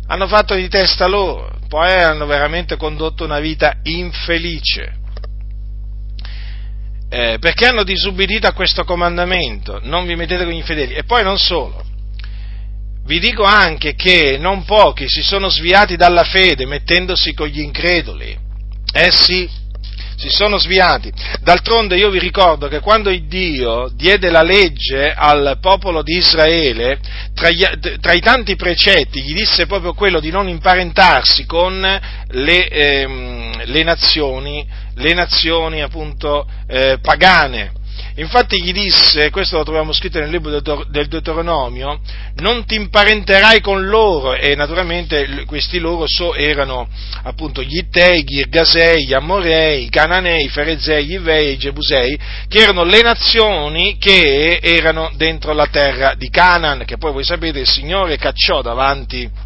Hanno 0.07 0.27
fatto 0.27 0.55
di 0.55 0.69
testa 0.69 1.05
loro 1.05 1.56
poi 1.67 1.91
hanno 1.91 2.25
veramente 2.25 2.77
condotto 2.77 3.23
una 3.23 3.39
vita 3.39 3.79
infelice. 3.83 4.95
Eh, 7.09 7.37
perché 7.39 7.67
hanno 7.67 7.83
disubbidito 7.83 8.47
a 8.47 8.53
questo 8.53 8.83
comandamento, 8.83 9.79
non 9.83 10.05
vi 10.05 10.15
mettete 10.15 10.43
con 10.43 10.53
gli 10.53 10.57
infedeli. 10.57 10.93
E 10.93 11.03
poi 11.03 11.23
non 11.23 11.37
solo, 11.37 11.83
vi 13.05 13.19
dico 13.19 13.43
anche 13.43 13.95
che 13.95 14.37
non 14.37 14.65
pochi 14.65 15.07
si 15.07 15.21
sono 15.21 15.49
sviati 15.49 15.95
dalla 15.95 16.25
fede 16.25 16.65
mettendosi 16.65 17.33
con 17.33 17.47
gli 17.47 17.61
increduli. 17.61 18.37
Eh 18.91 19.11
sì, 19.11 19.49
si 20.17 20.29
sono 20.29 20.57
sviati. 20.57 21.11
D'altronde 21.41 21.95
io 21.95 22.09
vi 22.09 22.19
ricordo 22.19 22.67
che 22.67 22.79
quando 22.79 23.11
Dio 23.11 23.89
diede 23.93 24.29
la 24.31 24.41
legge 24.41 25.13
al 25.13 25.59
popolo 25.61 26.01
di 26.01 26.17
Israele, 26.17 26.99
tra, 27.35 27.49
gli, 27.49 27.63
tra 28.01 28.13
i 28.13 28.19
tanti 28.19 28.55
precetti 28.55 29.21
gli 29.21 29.33
disse 29.33 29.67
proprio 29.67 29.93
quello 29.93 30.19
di 30.19 30.31
non 30.31 30.49
imparentarsi 30.49 31.45
con 31.45 31.79
le, 32.29 32.67
ehm, 32.67 33.65
le 33.65 33.83
nazioni, 33.83 34.67
le 34.95 35.13
nazioni 35.13 35.81
appunto 35.81 36.47
eh, 36.67 36.97
pagane. 36.99 37.76
Infatti 38.17 38.61
gli 38.61 38.71
disse, 38.71 39.29
questo 39.29 39.57
lo 39.57 39.63
troviamo 39.63 39.93
scritto 39.93 40.19
nel 40.19 40.29
libro 40.29 40.59
del 40.59 41.07
Deuteronomio, 41.07 41.99
non 42.37 42.65
ti 42.65 42.75
imparenterai 42.75 43.61
con 43.61 43.87
loro, 43.87 44.33
e 44.33 44.55
naturalmente 44.55 45.43
questi 45.45 45.79
loro 45.79 46.05
so, 46.07 46.33
erano 46.33 46.87
appunto 47.23 47.61
gli 47.61 47.77
Ittei, 47.77 48.23
gli 48.23 48.39
Irgasei, 48.39 49.05
gli 49.05 49.13
Ammorei, 49.13 49.85
i 49.85 49.89
Cananei, 49.89 50.45
i 50.45 50.49
Ferezei, 50.49 51.05
gli 51.05 51.13
Ivei, 51.13 51.53
i 51.53 51.57
Gebusei, 51.57 52.19
che 52.47 52.59
erano 52.59 52.83
le 52.83 53.01
nazioni 53.01 53.97
che 53.97 54.59
erano 54.61 55.11
dentro 55.15 55.53
la 55.53 55.67
terra 55.67 56.13
di 56.15 56.29
Canaan, 56.29 56.83
che 56.85 56.97
poi 56.97 57.11
voi 57.11 57.23
sapete 57.23 57.59
il 57.59 57.67
Signore 57.67 58.17
cacciò 58.17 58.61
davanti 58.61 59.45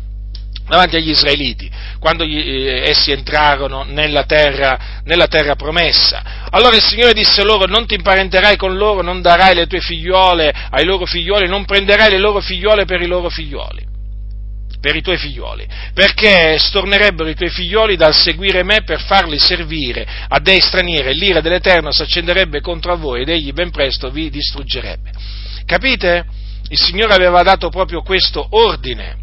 davanti 0.71 0.95
agli 0.95 1.09
israeliti, 1.09 1.69
quando 1.99 2.23
gli, 2.23 2.37
eh, 2.37 2.89
essi 2.89 3.11
entrarono 3.11 3.83
nella 3.83 4.23
terra, 4.23 5.01
nella 5.03 5.27
terra, 5.27 5.55
promessa. 5.55 6.47
Allora 6.49 6.77
il 6.77 6.81
Signore 6.81 7.11
disse 7.11 7.43
loro, 7.43 7.65
non 7.65 7.85
ti 7.85 7.95
imparenterai 7.95 8.55
con 8.55 8.77
loro, 8.77 9.01
non 9.01 9.21
darai 9.21 9.53
le 9.53 9.67
tue 9.67 9.81
figliuole 9.81 10.53
ai 10.69 10.85
loro 10.85 11.05
figlioli, 11.05 11.49
non 11.49 11.65
prenderai 11.65 12.09
le 12.09 12.19
loro 12.19 12.39
figliuole 12.39 12.85
per 12.85 13.01
i 13.01 13.07
loro 13.07 13.29
figlioli 13.29 13.89
per 14.79 14.95
i 14.95 15.03
tuoi 15.03 15.17
figlioli, 15.17 15.67
perché 15.93 16.57
stornerebbero 16.57 17.29
i 17.29 17.35
tuoi 17.35 17.51
figlioli 17.51 17.95
dal 17.95 18.15
seguire 18.15 18.63
me 18.63 18.81
per 18.83 18.99
farli 18.99 19.37
servire 19.37 20.07
a 20.27 20.39
dei 20.39 20.59
stranieri 20.59 21.13
l'ira 21.13 21.39
dell'Eterno 21.39 21.91
si 21.91 22.01
accenderebbe 22.01 22.61
contro 22.61 22.97
voi 22.97 23.21
ed 23.21 23.29
egli 23.29 23.51
ben 23.51 23.69
presto 23.69 24.09
vi 24.09 24.31
distruggerebbe. 24.31 25.11
Capite? 25.67 26.25
Il 26.69 26.79
Signore 26.79 27.13
aveva 27.13 27.43
dato 27.43 27.69
proprio 27.69 28.01
questo 28.01 28.43
ordine 28.49 29.20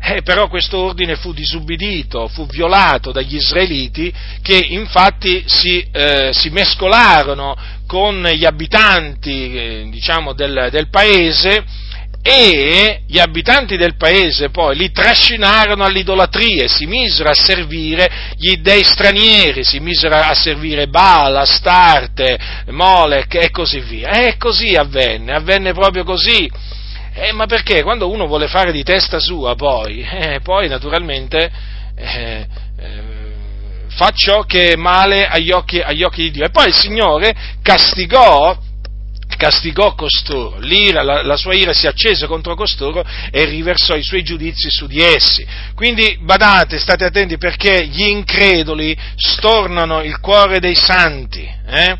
eh, 0.00 0.22
però 0.22 0.48
questo 0.48 0.78
ordine 0.78 1.16
fu 1.16 1.32
disubbidito, 1.32 2.28
fu 2.28 2.46
violato 2.46 3.12
dagli 3.12 3.36
israeliti 3.36 4.12
che 4.42 4.56
infatti 4.56 5.42
si, 5.46 5.84
eh, 5.92 6.30
si 6.32 6.50
mescolarono 6.50 7.56
con 7.86 8.22
gli 8.22 8.44
abitanti 8.44 9.54
eh, 9.54 9.88
diciamo, 9.90 10.32
del, 10.32 10.68
del 10.70 10.88
paese 10.88 11.86
e 12.22 13.02
gli 13.06 13.18
abitanti 13.18 13.76
del 13.76 13.96
paese 13.96 14.50
poi 14.50 14.76
li 14.76 14.90
trascinarono 14.90 15.84
all'idolatria 15.84 16.66
si 16.68 16.84
misero 16.86 17.30
a 17.30 17.34
servire 17.34 18.10
gli 18.36 18.56
dei 18.56 18.84
stranieri, 18.84 19.64
si 19.64 19.78
misero 19.80 20.16
a 20.16 20.34
servire 20.34 20.88
Bala, 20.88 21.40
Astarte, 21.40 22.38
Molech 22.68 23.34
e 23.34 23.50
così 23.50 23.80
via. 23.80 24.10
E 24.10 24.36
così 24.36 24.74
avvenne, 24.74 25.32
avvenne 25.32 25.72
proprio 25.72 26.04
così. 26.04 26.50
Eh, 27.20 27.32
ma 27.32 27.46
perché 27.46 27.82
quando 27.82 28.08
uno 28.08 28.26
vuole 28.26 28.46
fare 28.46 28.70
di 28.70 28.84
testa 28.84 29.18
sua 29.18 29.56
poi, 29.56 30.00
eh, 30.02 30.40
poi 30.40 30.68
naturalmente 30.68 31.50
eh, 31.96 32.46
eh, 32.78 33.02
fa 33.88 34.10
ciò 34.10 34.42
che 34.42 34.70
è 34.70 34.76
male 34.76 35.26
agli 35.26 35.50
occhi, 35.50 35.80
agli 35.80 36.04
occhi 36.04 36.22
di 36.22 36.30
Dio. 36.30 36.44
E 36.44 36.50
poi 36.50 36.68
il 36.68 36.74
Signore 36.74 37.34
castigò 37.60 38.56
castigò 39.36 39.94
costoro, 39.94 40.58
l'ira, 40.58 41.02
la, 41.02 41.22
la, 41.22 41.36
sua 41.36 41.54
ira 41.54 41.72
si 41.72 41.86
accese 41.86 42.26
contro 42.26 42.56
costoro 42.56 43.04
e 43.30 43.44
riversò 43.44 43.94
i 43.94 44.02
suoi 44.02 44.22
giudizi 44.22 44.68
su 44.70 44.86
di 44.86 45.00
essi. 45.00 45.46
Quindi 45.74 46.18
badate, 46.20 46.78
state 46.78 47.04
attenti 47.04 47.36
perché 47.36 47.86
gli 47.86 48.02
increduli 48.02 48.96
stornano 49.14 50.02
il 50.02 50.18
cuore 50.18 50.58
dei 50.58 50.74
santi, 50.74 51.48
eh? 51.66 51.96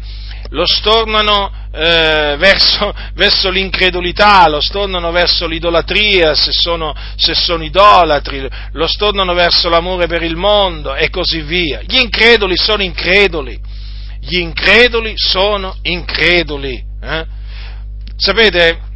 Lo 0.50 0.66
stornano 0.66 1.50
eh, 1.72 2.36
verso, 2.38 2.94
verso, 3.14 3.50
l'incredulità, 3.50 4.48
lo 4.48 4.60
stornano 4.60 5.10
verso 5.10 5.46
l'idolatria 5.46 6.34
se 6.34 6.52
sono, 6.52 6.94
se 7.16 7.34
sono 7.34 7.64
idolatri, 7.64 8.48
lo 8.72 8.86
stornano 8.86 9.34
verso 9.34 9.68
l'amore 9.68 10.06
per 10.06 10.22
il 10.22 10.36
mondo 10.36 10.94
e 10.94 11.10
così 11.10 11.40
via. 11.40 11.80
Gli 11.82 11.98
increduli 11.98 12.56
sono 12.56 12.82
increduli, 12.82 13.58
gli 14.20 14.38
increduli 14.38 15.12
sono 15.16 15.76
increduli. 15.82 16.82
Eh? 17.00 17.26
Sapete, 18.16 18.87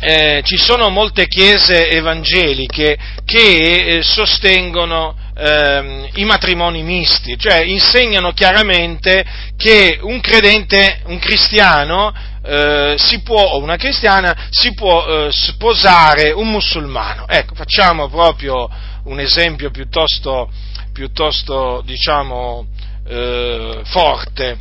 eh, 0.00 0.42
ci 0.44 0.56
sono 0.56 0.90
molte 0.90 1.26
chiese 1.26 1.90
evangeliche 1.90 2.98
che 3.24 3.96
eh, 3.96 4.02
sostengono 4.02 5.16
ehm, 5.34 6.08
i 6.14 6.24
matrimoni 6.24 6.82
misti, 6.82 7.38
cioè 7.38 7.62
insegnano 7.62 8.32
chiaramente 8.32 9.24
che 9.56 9.98
un 10.02 10.20
credente, 10.20 11.00
un 11.06 11.18
cristiano, 11.18 12.12
eh, 12.44 12.96
può, 13.24 13.42
o 13.42 13.58
una 13.58 13.76
cristiana, 13.76 14.48
si 14.50 14.74
può 14.74 15.04
eh, 15.06 15.32
sposare 15.32 16.30
un 16.30 16.50
musulmano. 16.50 17.26
Ecco, 17.26 17.54
facciamo 17.54 18.08
proprio 18.08 18.68
un 19.04 19.18
esempio 19.18 19.70
piuttosto, 19.70 20.50
piuttosto 20.92 21.82
diciamo, 21.84 22.66
eh, 23.08 23.80
forte. 23.84 24.58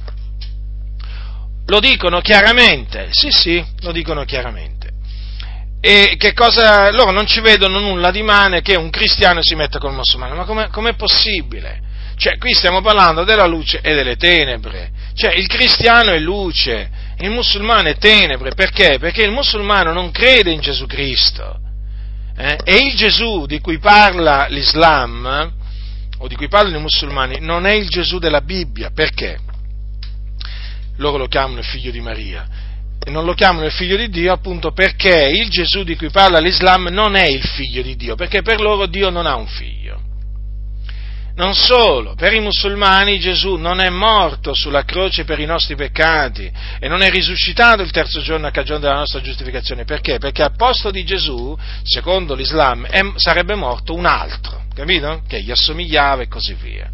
Lo 1.68 1.80
dicono 1.80 2.22
chiaramente, 2.22 3.08
sì 3.10 3.30
sì, 3.32 3.64
lo 3.82 3.92
dicono 3.92 4.24
chiaramente. 4.24 4.75
E 5.88 6.16
che 6.18 6.34
cosa, 6.34 6.90
loro 6.90 7.12
non 7.12 7.28
ci 7.28 7.42
vedono 7.42 7.78
nulla 7.78 8.10
di 8.10 8.24
male 8.24 8.64
che 8.64 8.76
un 8.76 8.90
cristiano 8.90 9.42
si 9.44 9.54
metta 9.54 9.78
col 9.78 9.94
musulmano, 9.94 10.34
ma 10.34 10.44
com'è, 10.44 10.70
com'è 10.70 10.96
possibile? 10.96 11.80
Cioè, 12.18 12.40
qui 12.40 12.56
stiamo 12.56 12.82
parlando 12.82 13.24
della 13.24 13.46
luce 13.46 13.82
e 13.82 13.94
delle 13.94 14.16
tenebre. 14.16 14.90
Cioè, 15.14 15.36
il 15.36 15.46
cristiano 15.46 16.10
è 16.10 16.18
luce, 16.18 16.90
il 17.20 17.30
musulmano 17.30 17.88
è 17.88 17.98
tenebre. 17.98 18.56
Perché? 18.56 18.98
Perché 19.00 19.22
il 19.22 19.32
musulmano 19.32 19.94
non 19.94 20.10
crede 20.10 20.50
in 20.50 20.60
Gesù 20.60 20.88
Cristo. 20.88 21.60
Eh? 22.36 22.58
E 22.64 22.78
il 22.78 22.96
Gesù 22.96 23.46
di 23.46 23.60
cui 23.60 23.78
parla 23.78 24.48
l'Islam, 24.50 25.54
o 26.18 26.28
di 26.28 26.36
cui 26.36 26.48
parlano 26.48 26.78
i 26.78 26.82
musulmani, 26.82 27.38
non 27.42 27.68
è 27.68 27.74
il 27.74 27.90
Gesù 27.90 28.18
della 28.18 28.42
Bibbia. 28.42 28.90
Perché? 28.90 29.38
Loro 30.98 31.18
lo 31.18 31.28
chiamano 31.28 31.60
il 31.60 31.66
figlio 31.66 31.92
di 31.92 32.02
Maria 32.02 32.65
e 33.06 33.12
non 33.12 33.24
lo 33.24 33.34
chiamano 33.34 33.66
il 33.66 33.72
figlio 33.72 33.96
di 33.98 34.10
Dio 34.10 34.34
appunto 34.34 34.72
perché 34.72 35.30
il 35.32 35.48
Gesù 35.50 35.84
di 35.84 35.96
cui 35.96 36.10
parla 36.10 36.40
l'Islam 36.40 36.88
non 36.90 37.16
è 37.16 37.28
il 37.28 37.44
figlio 37.44 37.84
di 37.84 37.96
Dio, 37.96 38.16
perché 38.16 38.42
per 38.42 38.60
loro 38.60 38.88
Dio 38.88 39.12
non 39.12 39.28
ha 39.28 39.36
un 39.36 39.46
figlio. 39.46 40.02
Non 41.36 41.54
solo, 41.54 42.16
per 42.16 42.34
i 42.34 42.40
musulmani 42.40 43.20
Gesù 43.20 43.58
non 43.58 43.80
è 43.80 43.90
morto 43.90 44.54
sulla 44.54 44.86
croce 44.86 45.24
per 45.24 45.38
i 45.40 45.46
nostri 45.46 45.76
peccati 45.76 46.50
e 46.80 46.88
non 46.88 47.02
è 47.02 47.12
risuscitato 47.12 47.84
il 47.84 47.92
terzo 47.92 48.22
giorno 48.22 48.48
a 48.48 48.52
cagione 48.52 48.80
della 48.80 48.96
nostra 48.96 49.22
giustificazione. 49.22 49.84
Perché? 49.84 50.18
Perché 50.18 50.42
al 50.42 50.56
posto 50.56 50.90
di 50.90 51.04
Gesù, 51.04 51.56
secondo 51.84 52.34
l'Islam, 52.34 52.88
è, 52.88 53.02
sarebbe 53.18 53.54
morto 53.54 53.94
un 53.94 54.06
altro, 54.06 54.64
capito? 54.74 55.22
Che 55.28 55.44
gli 55.44 55.52
assomigliava 55.52 56.24
e 56.24 56.28
così 56.28 56.56
via. 56.60 56.90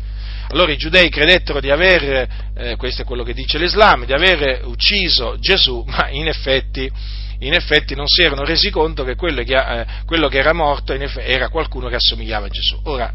Allora 0.51 0.73
i 0.73 0.77
giudei 0.77 1.09
credettero 1.09 1.61
di 1.61 1.71
aver, 1.71 2.27
eh, 2.55 2.75
questo 2.75 3.03
è 3.03 3.05
quello 3.05 3.23
che 3.23 3.33
dice 3.33 3.57
l'Islam, 3.57 4.05
di 4.05 4.11
aver 4.11 4.65
ucciso 4.65 5.39
Gesù, 5.39 5.83
ma 5.87 6.09
in 6.09 6.27
effetti, 6.27 6.91
in 7.39 7.53
effetti 7.53 7.95
non 7.95 8.07
si 8.07 8.21
erano 8.21 8.43
resi 8.43 8.69
conto 8.69 9.03
che 9.05 9.15
quello 9.15 9.43
che, 9.43 9.55
eh, 9.55 9.85
quello 10.05 10.27
che 10.27 10.39
era 10.39 10.53
morto 10.53 10.93
era 10.93 11.47
qualcuno 11.47 11.87
che 11.87 11.95
assomigliava 11.95 12.47
a 12.47 12.49
Gesù. 12.49 12.77
Ora, 12.83 13.13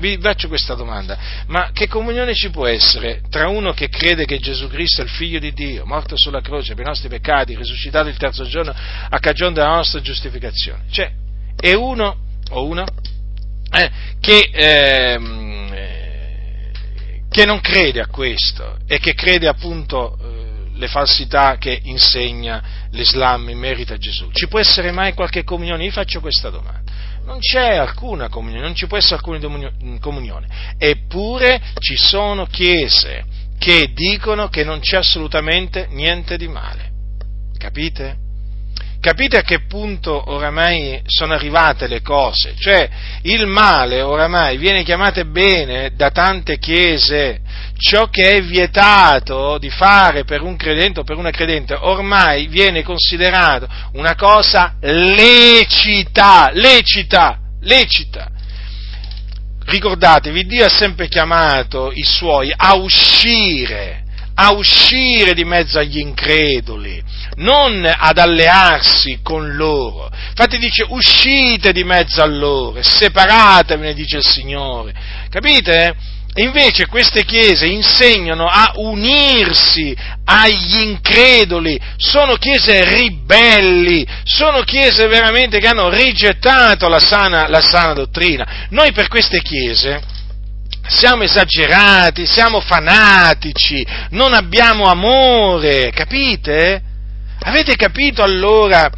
vi 0.00 0.18
faccio 0.20 0.48
questa 0.48 0.74
domanda, 0.74 1.16
ma 1.46 1.70
che 1.72 1.86
comunione 1.86 2.34
ci 2.34 2.50
può 2.50 2.66
essere 2.66 3.22
tra 3.30 3.48
uno 3.48 3.72
che 3.72 3.88
crede 3.88 4.24
che 4.24 4.40
Gesù 4.40 4.66
Cristo 4.66 5.02
è 5.02 5.04
il 5.04 5.10
figlio 5.10 5.38
di 5.38 5.52
Dio, 5.52 5.86
morto 5.86 6.16
sulla 6.18 6.40
croce 6.40 6.74
per 6.74 6.84
i 6.84 6.88
nostri 6.88 7.08
peccati, 7.08 7.54
risuscitato 7.54 8.08
il 8.08 8.16
terzo 8.16 8.44
giorno 8.44 8.74
a 9.08 9.18
cagione 9.20 9.54
della 9.54 9.68
nostra 9.68 10.00
giustificazione? 10.00 10.82
Cioè, 10.90 11.12
è 11.58 11.74
uno 11.74 12.16
o 12.50 12.66
una 12.66 12.84
eh, 13.70 13.90
che... 14.18 14.50
Eh, 14.52 15.45
che 17.36 17.44
non 17.44 17.60
crede 17.60 18.00
a 18.00 18.06
questo 18.06 18.78
e 18.86 18.98
che 18.98 19.12
crede 19.12 19.46
appunto 19.46 20.16
eh, 20.18 20.70
le 20.72 20.88
falsità 20.88 21.58
che 21.58 21.80
insegna 21.82 22.88
l'Islam 22.92 23.50
in 23.50 23.58
merito 23.58 23.92
a 23.92 23.98
Gesù. 23.98 24.30
Ci 24.32 24.48
può 24.48 24.58
essere 24.58 24.90
mai 24.90 25.12
qualche 25.12 25.44
comunione? 25.44 25.84
Io 25.84 25.90
faccio 25.90 26.20
questa 26.20 26.48
domanda. 26.48 26.90
Non 27.26 27.38
c'è 27.38 27.76
alcuna 27.76 28.30
comunione, 28.30 28.64
non 28.64 28.74
ci 28.74 28.86
può 28.86 28.96
essere 28.96 29.16
alcuna 29.16 29.38
comunione. 30.00 30.46
Eppure 30.78 31.60
ci 31.78 31.94
sono 31.98 32.46
chiese 32.46 33.26
che 33.58 33.92
dicono 33.92 34.48
che 34.48 34.64
non 34.64 34.80
c'è 34.80 34.96
assolutamente 34.96 35.88
niente 35.90 36.38
di 36.38 36.48
male. 36.48 36.90
Capite? 37.58 38.16
Capite 39.06 39.36
a 39.36 39.42
che 39.42 39.60
punto 39.60 40.32
oramai 40.32 41.00
sono 41.06 41.32
arrivate 41.32 41.86
le 41.86 42.02
cose? 42.02 42.56
Cioè, 42.58 42.90
il 43.22 43.46
male 43.46 44.02
oramai 44.02 44.56
viene 44.56 44.82
chiamato 44.82 45.24
bene 45.26 45.92
da 45.94 46.10
tante 46.10 46.58
chiese. 46.58 47.40
Ciò 47.78 48.08
che 48.08 48.32
è 48.32 48.42
vietato 48.42 49.58
di 49.58 49.70
fare 49.70 50.24
per 50.24 50.42
un 50.42 50.56
credente 50.56 50.98
o 50.98 51.04
per 51.04 51.18
una 51.18 51.30
credente 51.30 51.74
ormai 51.74 52.48
viene 52.48 52.82
considerato 52.82 53.68
una 53.92 54.16
cosa 54.16 54.74
lecita, 54.80 56.50
lecita, 56.52 57.38
lecita. 57.60 58.28
Ricordatevi, 59.66 60.46
Dio 60.46 60.64
ha 60.64 60.68
sempre 60.68 61.06
chiamato 61.06 61.92
i 61.92 62.02
suoi 62.02 62.52
a 62.56 62.74
uscire, 62.74 64.02
a 64.38 64.52
uscire 64.52 65.34
di 65.34 65.44
mezzo 65.44 65.78
agli 65.78 65.98
increduli 65.98 67.02
non 67.36 67.84
ad 67.84 68.18
allearsi 68.18 69.20
con 69.22 69.54
loro. 69.56 70.10
Infatti 70.30 70.58
dice 70.58 70.86
uscite 70.88 71.72
di 71.72 71.84
mezzo 71.84 72.22
a 72.22 72.26
loro, 72.26 72.82
separatevene, 72.82 73.94
dice 73.94 74.18
il 74.18 74.26
Signore. 74.26 74.94
Capite? 75.30 75.94
Invece 76.36 76.86
queste 76.86 77.24
chiese 77.24 77.66
insegnano 77.66 78.46
a 78.46 78.72
unirsi 78.76 79.96
agli 80.24 80.82
increduli, 80.82 81.80
sono 81.96 82.36
chiese 82.36 82.84
ribelli, 82.84 84.06
sono 84.22 84.60
chiese 84.60 85.06
veramente 85.06 85.58
che 85.58 85.66
hanno 85.66 85.88
rigettato 85.88 86.88
la 86.88 87.00
sana, 87.00 87.48
la 87.48 87.62
sana 87.62 87.94
dottrina. 87.94 88.66
Noi 88.68 88.92
per 88.92 89.08
queste 89.08 89.40
chiese 89.40 90.14
siamo 90.88 91.22
esagerati, 91.22 92.26
siamo 92.26 92.60
fanatici, 92.60 93.86
non 94.10 94.34
abbiamo 94.34 94.84
amore, 94.84 95.90
capite? 95.90 96.82
Avete 97.40 97.76
capito 97.76 98.22
allora, 98.22 98.90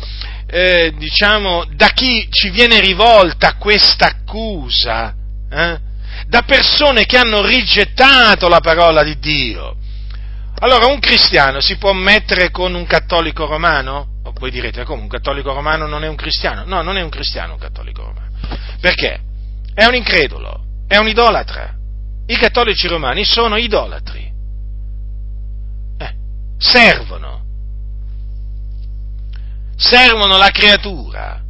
eh, 0.47 0.95
diciamo, 0.97 1.65
da 1.75 1.89
chi 1.89 2.29
ci 2.31 2.51
viene 2.51 2.81
rivolta 2.81 3.55
questa 3.57 4.07
accusa? 4.07 5.15
Eh? 5.51 5.79
Da 6.27 6.43
persone 6.43 7.05
che 7.05 7.17
hanno 7.17 7.45
rigettato 7.45 8.49
la 8.49 8.61
parola 8.61 9.03
di 9.03 9.19
Dio. 9.19 9.77
Allora, 10.61 10.87
un 10.87 10.99
cristiano 10.99 11.61
si 11.61 11.77
può 11.77 11.93
mettere 11.93 12.51
con 12.51 12.75
un 12.75 12.87
cattolico 12.87 13.47
romano? 13.47 14.17
O 14.25 14.33
voi 14.39 14.51
direte, 14.51 14.85
come 14.85 15.03
un 15.03 15.09
cattolico 15.09 15.53
romano 15.53 15.87
non 15.87 16.05
è 16.05 16.09
un 16.09 16.17
cristiano? 16.17 16.65
No, 16.65 16.83
non 16.83 16.97
è 16.97 17.03
un 17.03 17.11
cristiano 17.11 17.53
un 17.53 17.59
cattolico 17.59 18.03
romano. 18.03 18.31
Perché? 18.81 19.21
È 19.73 19.85
un 19.85 19.95
incredulo, 19.95 20.65
è 20.89 20.97
un 20.97 21.07
idolatra. 21.07 21.77
I 22.31 22.37
cattolici 22.37 22.87
romani 22.89 23.25
sono 23.25 23.57
idolatri. 23.57 24.31
Eh, 25.97 26.15
servono. 26.59 27.43
Servono 29.77 30.37
la 30.37 30.51
creatura. 30.51 31.43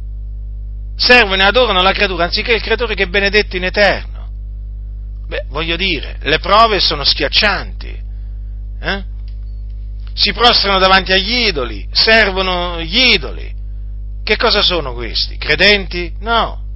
Servono 0.95 1.41
e 1.41 1.45
adorano 1.45 1.81
la 1.81 1.91
creatura 1.91 2.23
anziché 2.23 2.53
il 2.53 2.61
creatore 2.61 2.95
che 2.95 3.03
è 3.03 3.07
benedetto 3.07 3.57
in 3.57 3.65
eterno. 3.65 4.29
Beh, 5.27 5.47
voglio 5.49 5.75
dire, 5.75 6.17
le 6.21 6.39
prove 6.39 6.79
sono 6.79 7.03
schiaccianti. 7.03 8.01
Eh? 8.81 9.03
Si 10.13 10.31
prostrano 10.31 10.79
davanti 10.79 11.11
agli 11.11 11.47
idoli, 11.47 11.89
servono 11.91 12.81
gli 12.81 13.13
idoli. 13.13 13.53
Che 14.23 14.37
cosa 14.37 14.61
sono 14.61 14.93
questi? 14.93 15.37
Credenti? 15.37 16.13
No. 16.19 16.67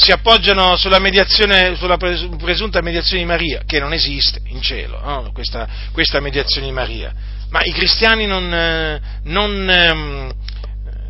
Si 0.00 0.12
appoggiano 0.12 0.76
sulla, 0.76 0.98
mediazione, 0.98 1.76
sulla 1.76 1.98
presunta 1.98 2.80
mediazione 2.80 3.20
di 3.20 3.28
Maria, 3.28 3.64
che 3.66 3.78
non 3.78 3.92
esiste 3.92 4.40
in 4.46 4.62
cielo, 4.62 4.98
no? 5.02 5.30
questa, 5.30 5.68
questa, 5.92 6.20
mediazione 6.20 6.68
di 6.68 6.72
Maria. 6.72 7.12
Ma 7.50 7.60
i 7.62 7.70
cristiani 7.70 8.24
non, 8.26 8.50
eh, 8.50 9.00
non, 9.24 9.68
ehm, 9.68 10.32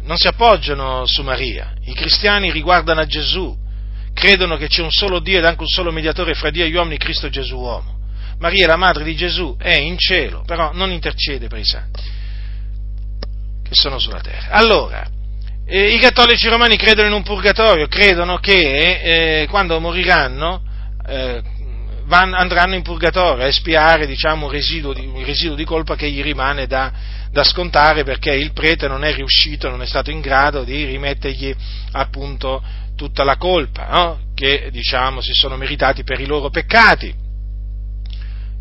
non 0.02 0.16
si 0.16 0.26
appoggiano 0.26 1.06
su 1.06 1.22
Maria, 1.22 1.72
i 1.84 1.94
cristiani 1.94 2.50
riguardano 2.50 3.00
a 3.00 3.06
Gesù, 3.06 3.56
credono 4.12 4.56
che 4.56 4.66
c'è 4.66 4.82
un 4.82 4.90
solo 4.90 5.20
Dio 5.20 5.38
ed 5.38 5.44
anche 5.44 5.60
un 5.60 5.68
solo 5.68 5.92
mediatore 5.92 6.34
fra 6.34 6.50
Dio 6.50 6.64
e 6.64 6.68
gli 6.68 6.74
uomini, 6.74 6.98
Cristo 6.98 7.28
Gesù 7.28 7.58
uomo. 7.58 7.96
Maria, 8.40 8.66
la 8.66 8.76
madre 8.76 9.04
di 9.04 9.14
Gesù, 9.14 9.56
è 9.56 9.76
in 9.76 9.98
cielo, 9.98 10.42
però 10.44 10.72
non 10.72 10.90
intercede 10.90 11.46
per 11.46 11.58
i 11.58 11.64
santi 11.64 12.02
che 13.62 13.76
sono 13.76 14.00
sulla 14.00 14.20
terra. 14.20 14.50
Allora, 14.50 15.08
eh, 15.72 15.94
i 15.94 16.00
cattolici 16.00 16.48
romani 16.48 16.76
credono 16.76 17.06
in 17.06 17.14
un 17.14 17.22
purgatorio, 17.22 17.86
credono 17.86 18.38
che 18.38 19.42
eh, 19.42 19.46
quando 19.48 19.78
moriranno 19.78 20.62
eh, 21.06 21.40
van, 22.06 22.34
andranno 22.34 22.74
in 22.74 22.82
purgatorio 22.82 23.44
a 23.44 23.46
espiare 23.46 24.04
diciamo, 24.04 24.46
un, 24.46 24.52
residuo 24.52 24.92
di, 24.92 25.06
un 25.06 25.24
residuo 25.24 25.54
di 25.54 25.64
colpa 25.64 25.94
che 25.94 26.10
gli 26.10 26.22
rimane 26.22 26.66
da, 26.66 26.92
da 27.30 27.44
scontare 27.44 28.02
perché 28.02 28.32
il 28.32 28.52
prete 28.52 28.88
non 28.88 29.04
è 29.04 29.14
riuscito, 29.14 29.68
non 29.68 29.80
è 29.80 29.86
stato 29.86 30.10
in 30.10 30.20
grado 30.20 30.64
di 30.64 30.84
rimettergli 30.86 31.54
appunto 31.92 32.60
tutta 32.96 33.22
la 33.22 33.36
colpa 33.36 33.86
no? 33.92 34.18
che 34.34 34.70
diciamo 34.72 35.20
si 35.20 35.32
sono 35.34 35.56
meritati 35.56 36.02
per 36.02 36.18
i 36.18 36.26
loro 36.26 36.50
peccati. 36.50 37.14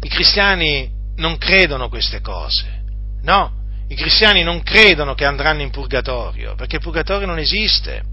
I 0.02 0.08
cristiani 0.08 0.88
non 1.16 1.40
credono 1.40 1.90
queste 1.90 2.22
cose, 2.22 2.84
no? 3.24 3.59
I 3.92 3.96
cristiani 3.96 4.44
non 4.44 4.62
credono 4.62 5.16
che 5.16 5.26
andranno 5.26 5.64
in 5.64 5.72
purgatorio, 5.72 6.54
perché 6.54 6.76
il 6.76 6.82
purgatorio 6.82 7.26
non 7.26 7.40
esiste. 7.40 8.04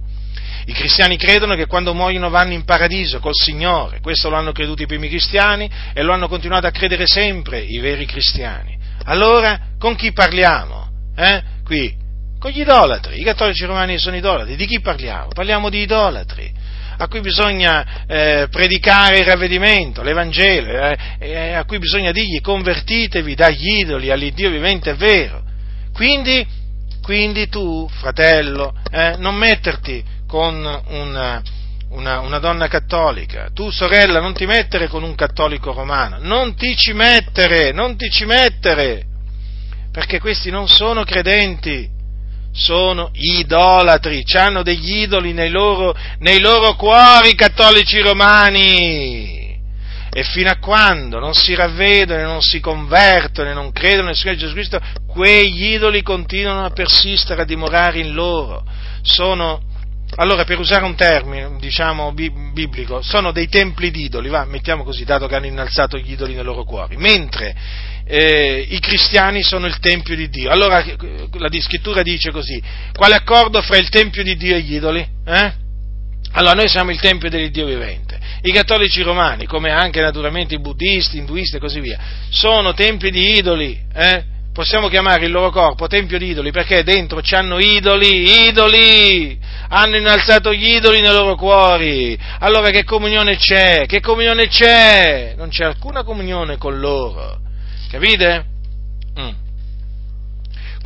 I 0.65 0.73
cristiani 0.73 1.19
credono 1.19 1.55
che 1.55 1.67
quando 1.67 1.93
muoiono 1.93 2.31
vanno 2.31 2.55
in 2.55 2.65
paradiso 2.65 3.21
col 3.21 3.35
Signore, 3.35 4.01
questo 4.01 4.31
lo 4.31 4.37
hanno 4.37 4.53
creduto 4.53 4.83
i 4.83 4.87
primi 4.87 5.09
cristiani 5.09 5.71
e 5.93 6.03
lo 6.03 6.15
hanno 6.15 6.29
continuato 6.29 6.67
a 6.67 6.71
credere 6.71 7.07
sempre 7.07 7.61
i 7.61 7.79
veri 7.79 8.07
cristiani. 8.07 8.77
Allora, 9.05 9.61
con 9.79 9.95
chi 9.97 10.13
parliamo? 10.13 10.89
Eh? 11.15 11.43
Qui, 11.63 11.95
con 12.39 12.51
gli 12.51 12.61
idolatri, 12.61 13.21
i 13.21 13.25
cattolici 13.25 13.67
romani 13.67 13.99
sono 13.99 14.17
idolatri, 14.17 14.57
di 14.57 14.67
chi 14.67 14.81
parliamo? 14.81 15.29
Parliamo 15.29 15.69
di 15.69 15.83
idolatri, 15.83 16.53
a 16.97 17.07
cui 17.07 17.21
bisogna 17.21 18.07
eh, 18.07 18.49
predicare 18.51 19.19
il 19.19 19.27
ravvedimento, 19.27 20.03
l'Evangelo, 20.03 20.71
eh, 20.71 20.99
eh, 21.19 21.53
a 21.53 21.65
cui 21.67 21.79
bisogna 21.79 22.13
dirgli 22.13 22.41
convertitevi 22.41 23.35
dagli 23.35 23.81
idoli 23.81 24.11
all'Iddio 24.11 24.49
vivente 24.49 24.91
e 24.91 24.95
vero. 24.95 25.46
Quindi, 25.97 26.47
quindi 27.01 27.49
tu, 27.49 27.89
fratello, 27.89 28.75
eh, 28.91 29.15
non 29.17 29.35
metterti 29.35 30.05
con 30.29 30.55
una, 30.89 31.43
una, 31.89 32.21
una, 32.21 32.39
donna 32.39 32.69
cattolica, 32.69 33.49
tu 33.55 33.71
sorella 33.71 34.21
non 34.21 34.35
ti 34.35 34.45
mettere 34.45 34.89
con 34.89 35.03
un 35.03 35.15
cattolico 35.15 35.73
romano, 35.73 36.19
non 36.21 36.55
ti 36.55 36.77
ci 36.77 36.93
mettere, 36.93 37.73
non 37.73 37.97
ti 37.97 38.11
ci 38.11 38.27
mettere, 38.27 39.07
perché 39.91 40.21
questi 40.21 40.51
non 40.51 40.69
sono 40.69 41.03
credenti, 41.03 41.89
sono 42.53 43.09
idolatri, 43.15 44.23
hanno 44.35 44.63
degli 44.63 44.99
idoli 44.99 45.33
nei 45.33 45.49
loro, 45.49 45.97
nei 46.19 46.41
loro 46.41 46.75
cuori 46.75 47.35
cattolici 47.35 48.03
romani. 48.03 49.46
E 50.17 50.23
fino 50.23 50.49
a 50.49 50.57
quando 50.57 51.19
non 51.19 51.35
si 51.35 51.55
ravvedono, 51.55 52.23
non 52.23 52.41
si 52.41 52.59
convertono 52.59 53.51
e 53.51 53.53
non 53.53 53.71
credono 53.71 54.07
nel 54.07 54.17
Signore 54.17 54.39
Gesù 54.39 54.55
Cristo, 54.55 54.81
quegli 55.07 55.75
idoli 55.75 56.01
continuano 56.01 56.65
a 56.65 56.71
persistere, 56.71 57.43
a 57.43 57.45
dimorare 57.45 57.99
in 57.99 58.15
loro. 58.15 58.65
Sono, 59.03 59.61
allora, 60.15 60.45
per 60.45 60.59
usare 60.59 60.87
un 60.87 60.95
termine, 60.95 61.59
diciamo, 61.59 62.15
biblico, 62.15 63.03
sono 63.03 63.31
dei 63.31 63.47
templi 63.49 63.91
di 63.91 64.05
idoli, 64.05 64.31
va, 64.31 64.47
mettiamo 64.47 64.85
così, 64.85 65.05
dato 65.05 65.27
che 65.27 65.35
hanno 65.35 65.49
innalzato 65.49 65.99
gli 65.99 66.13
idoli 66.13 66.33
nei 66.33 66.45
loro 66.45 66.65
cuori, 66.65 66.97
mentre 66.97 67.55
eh, 68.07 68.67
i 68.71 68.81
cristiani 68.81 69.43
sono 69.43 69.67
il 69.67 69.79
Tempio 69.81 70.17
di 70.17 70.31
Dio. 70.31 70.49
Allora 70.49 70.83
la 70.83 71.61
scrittura 71.61 72.01
dice 72.01 72.31
così, 72.31 72.59
quale 72.95 73.17
accordo 73.17 73.61
fra 73.61 73.77
il 73.77 73.91
Tempio 73.91 74.23
di 74.23 74.35
Dio 74.35 74.57
e 74.57 74.63
gli 74.63 74.77
idoli? 74.77 75.07
Eh? 75.27 75.65
Allora 76.37 76.53
noi 76.53 76.69
siamo 76.69 76.91
il 76.91 77.01
Tempio 77.01 77.31
del 77.31 77.51
Dio 77.51 77.65
vivente. 77.65 78.19
I 78.43 78.53
cattolici 78.53 79.01
romani, 79.01 79.47
come 79.47 79.71
anche 79.71 80.03
naturalmente 80.03 80.55
i 80.55 80.61
buddisti, 80.61 81.17
induisti 81.17 81.57
e 81.57 81.59
così 81.59 81.81
via, 81.81 81.99
sono 82.29 82.75
templi 82.75 83.11
di 83.11 83.39
idoli. 83.39 83.81
Eh? 83.95 84.23
Possiamo 84.53 84.89
chiamare 84.89 85.25
il 85.25 85.33
loro 85.33 85.51
corpo 85.51 85.87
Tempio 85.87 86.19
di 86.19 86.29
idoli 86.29 86.51
perché 86.51 86.83
dentro 86.83 87.21
c'hanno 87.23 87.59
idoli, 87.59 88.49
idoli! 88.49 89.39
Hanno 89.69 89.97
innalzato 89.97 90.53
gli 90.53 90.75
idoli 90.75 91.01
nei 91.01 91.13
loro 91.13 91.37
cuori. 91.37 92.19
Allora 92.41 92.69
che 92.69 92.85
comunione 92.85 93.37
c'è? 93.37 93.87
Che 93.87 94.01
comunione 94.01 94.49
c'è? 94.49 95.35
Non 95.39 95.49
c'è 95.49 95.65
alcuna 95.65 96.05
comunione 96.05 96.59
con 96.59 96.79
loro 96.79 97.41
Capite? 97.91 98.56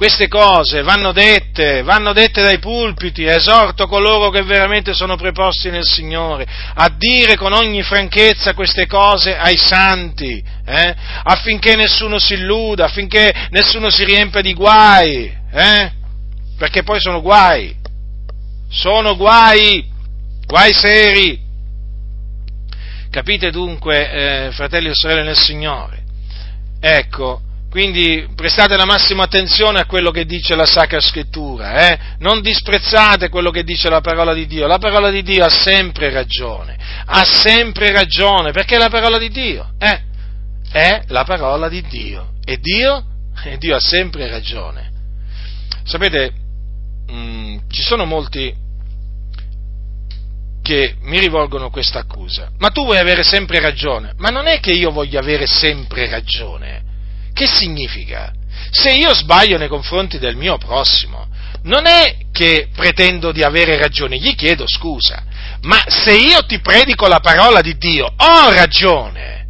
Queste 0.01 0.29
cose 0.29 0.81
vanno 0.81 1.13
dette, 1.13 1.83
vanno 1.83 2.15
dette 2.15 2.41
dai 2.41 2.59
pulpiti, 2.59 3.27
esorto 3.27 3.87
coloro 3.87 4.31
che 4.31 4.43
veramente 4.45 4.95
sono 4.95 5.15
preposti 5.15 5.69
nel 5.69 5.85
Signore 5.85 6.47
a 6.73 6.89
dire 6.97 7.37
con 7.37 7.53
ogni 7.53 7.83
franchezza 7.83 8.55
queste 8.55 8.87
cose 8.87 9.37
ai 9.37 9.59
santi, 9.59 10.43
eh? 10.65 10.95
affinché 11.25 11.77
nessuno 11.77 12.19
si 12.19 12.33
illuda, 12.33 12.87
affinché 12.87 13.31
nessuno 13.51 13.91
si 13.91 14.05
riempia 14.05 14.41
di 14.41 14.55
guai, 14.55 15.37
eh? 15.53 15.93
perché 16.57 16.83
poi 16.83 16.99
sono 16.99 17.21
guai, 17.21 17.77
sono 18.71 19.17
guai, 19.17 19.87
guai 20.47 20.73
seri. 20.73 21.39
Capite 23.11 23.51
dunque, 23.51 24.11
eh, 24.47 24.51
fratelli 24.53 24.89
e 24.89 24.95
sorelle 24.95 25.25
nel 25.25 25.37
Signore? 25.37 26.03
Ecco, 26.81 27.43
quindi 27.71 28.29
prestate 28.35 28.77
la 28.77 28.85
massima 28.85 29.23
attenzione 29.23 29.79
a 29.79 29.87
quello 29.87 30.11
che 30.11 30.27
dice 30.27 30.57
la 30.57 30.67
Sacra 30.67 31.01
Scrittura, 31.01 31.89
eh? 31.89 31.99
non 32.19 32.41
disprezzate 32.41 33.29
quello 33.29 33.51
che 33.51 33.63
dice 33.63 33.89
la 33.89 34.01
parola 34.01 34.35
di 34.35 34.47
Dio, 34.47 34.67
la 34.67 34.79
parola 34.79 35.09
di 35.09 35.23
Dio 35.23 35.45
ha 35.45 35.49
sempre 35.49 36.11
ragione, 36.11 36.77
ha 37.07 37.25
sempre 37.25 37.93
ragione, 37.93 38.51
perché 38.51 38.75
è 38.75 38.79
la 38.79 38.89
parola 38.89 39.19
di 39.19 39.29
Dio, 39.29 39.71
eh? 39.79 40.01
è 40.73 41.05
la 41.07 41.23
parola 41.23 41.69
di 41.69 41.81
Dio, 41.83 42.33
e 42.45 42.59
Dio, 42.59 43.05
e 43.45 43.57
Dio 43.57 43.77
ha 43.77 43.81
sempre 43.81 44.29
ragione. 44.29 44.91
Sapete, 45.85 46.33
mh, 47.07 47.15
mm, 47.15 47.59
ci 47.71 47.83
sono 47.83 48.05
molti 48.05 48.53
che 50.61 50.97
mi 51.03 51.19
rivolgono 51.19 51.71
questa 51.71 52.01
accusa. 52.01 52.51
Ma 52.59 52.71
tu 52.71 52.85
vuoi 52.85 52.99
avere 52.99 53.23
sempre 53.23 53.61
ragione. 53.61 54.13
Ma 54.19 54.29
non 54.29 54.47
è 54.47 54.61
che 54.61 54.73
io 54.73 54.91
voglio 54.91 55.19
avere 55.19 55.47
sempre 55.47 56.09
ragione. 56.09 56.80
Che 57.41 57.47
significa? 57.47 58.35
Se 58.71 58.91
io 58.91 59.15
sbaglio 59.15 59.57
nei 59.57 59.69
confronti 59.69 60.19
del 60.19 60.37
mio 60.37 60.59
prossimo, 60.59 61.27
non 61.63 61.87
è 61.87 62.17
che 62.31 62.69
pretendo 62.77 63.33
di 63.33 63.43
avere 63.43 63.79
ragione, 63.79 64.19
gli 64.19 64.35
chiedo 64.35 64.67
scusa. 64.69 65.25
Ma 65.63 65.83
se 65.89 66.13
io 66.17 66.45
ti 66.45 66.61
predico 66.61 67.09
la 67.09 67.21
parola 67.21 67.63
di 67.63 67.79
Dio, 67.79 68.13
ho 68.15 68.53
ragione. 68.53 69.47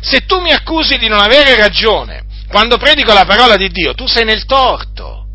se 0.00 0.26
tu 0.26 0.40
mi 0.40 0.50
accusi 0.50 0.98
di 0.98 1.06
non 1.06 1.20
avere 1.20 1.54
ragione 1.54 2.24
quando 2.48 2.76
predico 2.76 3.12
la 3.12 3.24
parola 3.24 3.54
di 3.56 3.68
Dio, 3.70 3.94
tu 3.94 4.08
sei 4.08 4.24
nel 4.24 4.44
torto. 4.44 5.26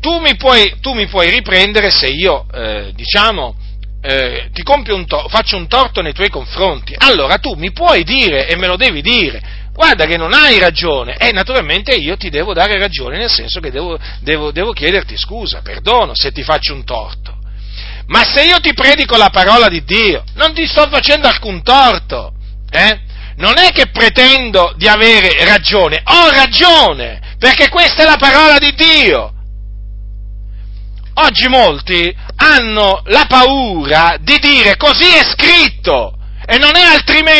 Tu 0.00 0.18
mi 0.18 0.34
puoi, 0.36 0.78
tu 0.80 0.94
mi 0.94 1.08
puoi 1.08 1.28
riprendere 1.28 1.90
se 1.90 2.06
io, 2.06 2.46
eh, 2.50 2.92
diciamo, 2.94 3.54
eh, 4.00 4.48
ti 4.54 4.62
compio 4.62 4.94
un 4.94 5.06
to- 5.06 5.28
faccio 5.28 5.56
un 5.58 5.68
torto 5.68 6.00
nei 6.00 6.14
tuoi 6.14 6.30
confronti. 6.30 6.94
Allora 6.96 7.36
tu 7.36 7.52
mi 7.54 7.70
puoi 7.72 8.02
dire 8.02 8.48
e 8.48 8.56
me 8.56 8.66
lo 8.66 8.76
devi 8.76 9.02
dire, 9.02 9.59
guarda 9.80 10.04
che 10.04 10.18
non 10.18 10.34
hai 10.34 10.58
ragione 10.58 11.16
e 11.16 11.32
naturalmente 11.32 11.94
io 11.94 12.18
ti 12.18 12.28
devo 12.28 12.52
dare 12.52 12.78
ragione 12.78 13.16
nel 13.16 13.30
senso 13.30 13.60
che 13.60 13.70
devo, 13.70 13.98
devo, 14.20 14.52
devo 14.52 14.72
chiederti 14.72 15.16
scusa, 15.16 15.62
perdono 15.62 16.14
se 16.14 16.32
ti 16.32 16.42
faccio 16.42 16.74
un 16.74 16.84
torto. 16.84 17.38
Ma 18.08 18.22
se 18.22 18.44
io 18.44 18.60
ti 18.60 18.74
predico 18.74 19.16
la 19.16 19.30
parola 19.30 19.68
di 19.68 19.82
Dio, 19.82 20.22
non 20.34 20.52
ti 20.52 20.66
sto 20.66 20.86
facendo 20.90 21.28
alcun 21.28 21.62
torto, 21.62 22.34
eh? 22.70 23.08
Non 23.36 23.56
è 23.56 23.70
che 23.70 23.86
pretendo 23.86 24.74
di 24.76 24.86
avere 24.86 25.46
ragione, 25.46 26.02
ho 26.04 26.28
ragione, 26.28 27.36
perché 27.38 27.70
questa 27.70 28.02
è 28.02 28.04
la 28.04 28.18
parola 28.18 28.58
di 28.58 28.74
Dio. 28.74 29.32
Oggi 31.14 31.48
molti 31.48 32.14
hanno 32.36 33.00
la 33.06 33.24
paura 33.26 34.16
di 34.20 34.38
dire 34.40 34.76
così 34.76 35.08
è 35.08 35.24
scritto, 35.24 36.18
e 36.50 36.58
non 36.58 36.74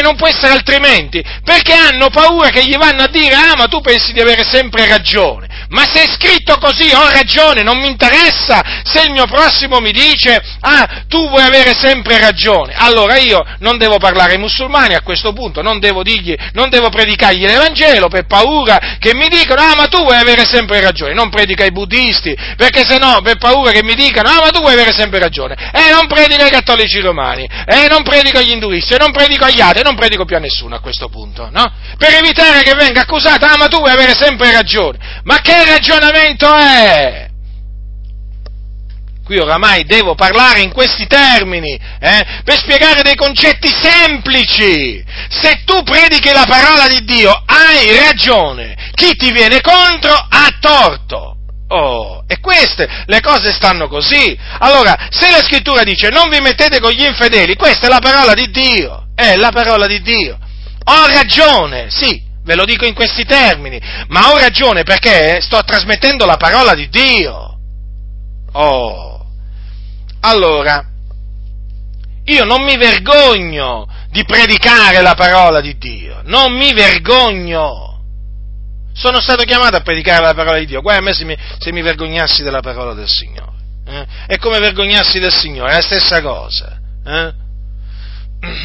non 0.02 0.14
può 0.14 0.28
essere 0.28 0.52
altrimenti, 0.52 1.20
perché 1.42 1.72
hanno 1.72 2.10
paura 2.10 2.50
che 2.50 2.64
gli 2.64 2.76
vanno 2.76 3.02
a 3.02 3.08
dire, 3.08 3.34
ah 3.34 3.56
ma 3.56 3.66
tu 3.66 3.80
pensi 3.80 4.12
di 4.12 4.20
avere 4.20 4.44
sempre 4.44 4.86
ragione, 4.86 5.48
ma 5.70 5.84
se 5.84 6.04
è 6.04 6.08
scritto 6.08 6.58
così 6.58 6.92
ho 6.92 7.08
ragione, 7.10 7.62
non 7.62 7.78
mi 7.78 7.88
interessa 7.88 8.62
se 8.84 9.02
il 9.02 9.12
mio 9.12 9.26
prossimo 9.26 9.80
mi 9.80 9.92
dice, 9.92 10.40
ah 10.60 11.04
tu 11.08 11.28
vuoi 11.28 11.42
avere 11.42 11.74
sempre 11.74 12.18
ragione, 12.18 12.74
allora 12.76 13.16
io 13.18 13.44
non 13.58 13.78
devo 13.78 13.98
parlare 13.98 14.32
ai 14.32 14.38
musulmani 14.38 14.94
a 14.94 15.02
questo 15.02 15.32
punto, 15.32 15.62
non 15.62 15.78
devo 15.78 16.02
dirgli, 16.02 16.34
non 16.52 16.68
devo 16.70 16.88
predicargli 16.88 17.46
l'Evangelo 17.46 18.08
per 18.08 18.26
paura 18.26 18.96
che 18.98 19.14
mi 19.14 19.28
dicano, 19.28 19.62
ah 19.62 19.74
ma 19.76 19.86
tu 19.86 20.02
vuoi 20.02 20.16
avere 20.16 20.44
sempre 20.44 20.80
ragione, 20.80 21.14
non 21.14 21.30
predica 21.30 21.64
ai 21.64 21.72
buddisti, 21.72 22.36
perché 22.56 22.84
se 22.84 22.98
no 22.98 23.20
per 23.22 23.36
paura 23.38 23.70
che 23.70 23.82
mi 23.82 23.94
dicano, 23.94 24.28
ah 24.28 24.40
ma 24.44 24.50
tu 24.50 24.60
vuoi 24.60 24.72
avere 24.72 24.92
sempre 24.92 25.18
ragione, 25.18 25.54
e 25.72 25.90
non 25.92 26.06
predica 26.06 26.44
ai 26.44 26.50
cattolici 26.50 27.00
romani, 27.00 27.48
e 27.66 27.86
non 27.88 28.02
predica 28.02 28.40
agli 28.40 28.50
induisti, 28.50 28.96
non 28.98 29.12
predico 29.12 29.44
agli 29.44 29.60
atei, 29.60 29.82
non 29.82 29.94
predico 29.94 30.24
più 30.24 30.36
a 30.36 30.40
nessuno 30.40 30.74
a 30.74 30.80
questo 30.80 31.08
punto, 31.08 31.48
no? 31.52 31.72
Per 31.96 32.12
evitare 32.14 32.62
che 32.62 32.74
venga 32.74 33.02
accusato, 33.02 33.46
ah 33.46 33.56
ma 33.56 33.68
tu 33.68 33.78
vuoi 33.78 33.92
avere 33.92 34.14
sempre 34.14 34.50
ragione. 34.52 34.98
Ma 35.24 35.40
che 35.40 35.59
ragionamento 35.64 36.54
è? 36.54 37.28
Qui 39.24 39.38
oramai 39.38 39.84
devo 39.84 40.16
parlare 40.16 40.60
in 40.60 40.72
questi 40.72 41.06
termini, 41.06 41.78
eh, 42.00 42.26
per 42.42 42.58
spiegare 42.58 43.02
dei 43.02 43.14
concetti 43.14 43.68
semplici. 43.68 45.04
Se 45.28 45.62
tu 45.64 45.84
predichi 45.84 46.32
la 46.32 46.46
parola 46.48 46.88
di 46.88 47.04
Dio, 47.04 47.30
hai 47.46 47.96
ragione. 47.96 48.74
Chi 48.92 49.14
ti 49.14 49.30
viene 49.30 49.60
contro 49.60 50.14
ha 50.14 50.48
torto. 50.58 51.36
Oh, 51.68 52.24
e 52.26 52.40
queste 52.40 52.88
le 53.06 53.20
cose 53.20 53.52
stanno 53.52 53.86
così. 53.86 54.36
Allora, 54.58 55.06
se 55.10 55.30
la 55.30 55.42
scrittura 55.42 55.84
dice 55.84 56.08
non 56.08 56.28
vi 56.28 56.40
mettete 56.40 56.80
con 56.80 56.90
gli 56.90 57.04
infedeli, 57.04 57.54
questa 57.54 57.86
è 57.86 57.88
la 57.88 58.00
parola 58.00 58.34
di 58.34 58.50
Dio, 58.50 59.10
è 59.14 59.36
la 59.36 59.52
parola 59.52 59.86
di 59.86 60.02
Dio. 60.02 60.36
Ho 60.86 61.06
ragione, 61.06 61.86
sì, 61.88 62.20
ve 62.50 62.56
lo 62.56 62.64
dico 62.64 62.84
in 62.84 62.94
questi 62.94 63.24
termini, 63.24 63.80
ma 64.08 64.32
ho 64.32 64.36
ragione 64.36 64.82
perché 64.82 65.40
sto 65.40 65.62
trasmettendo 65.62 66.26
la 66.26 66.36
parola 66.36 66.74
di 66.74 66.88
Dio. 66.88 67.58
Oh, 68.50 69.24
allora, 70.18 70.84
io 72.24 72.44
non 72.44 72.64
mi 72.64 72.76
vergogno 72.76 73.86
di 74.10 74.24
predicare 74.24 75.00
la 75.00 75.14
parola 75.14 75.60
di 75.60 75.78
Dio, 75.78 76.22
non 76.24 76.52
mi 76.52 76.72
vergogno. 76.72 77.86
Sono 78.94 79.20
stato 79.20 79.44
chiamato 79.44 79.76
a 79.76 79.82
predicare 79.82 80.24
la 80.24 80.34
parola 80.34 80.58
di 80.58 80.66
Dio. 80.66 80.80
Guarda 80.80 81.00
a 81.00 81.04
me 81.04 81.12
se 81.12 81.24
mi, 81.24 81.36
se 81.58 81.70
mi 81.70 81.82
vergognassi 81.82 82.42
della 82.42 82.60
parola 82.60 82.94
del 82.94 83.06
Signore. 83.06 83.52
Eh? 83.86 84.06
È 84.26 84.38
come 84.38 84.58
vergognarsi 84.58 85.20
del 85.20 85.32
Signore, 85.32 85.70
è 85.70 85.76
la 85.76 85.82
stessa 85.82 86.20
cosa. 86.20 86.80
Eh? 87.06 87.32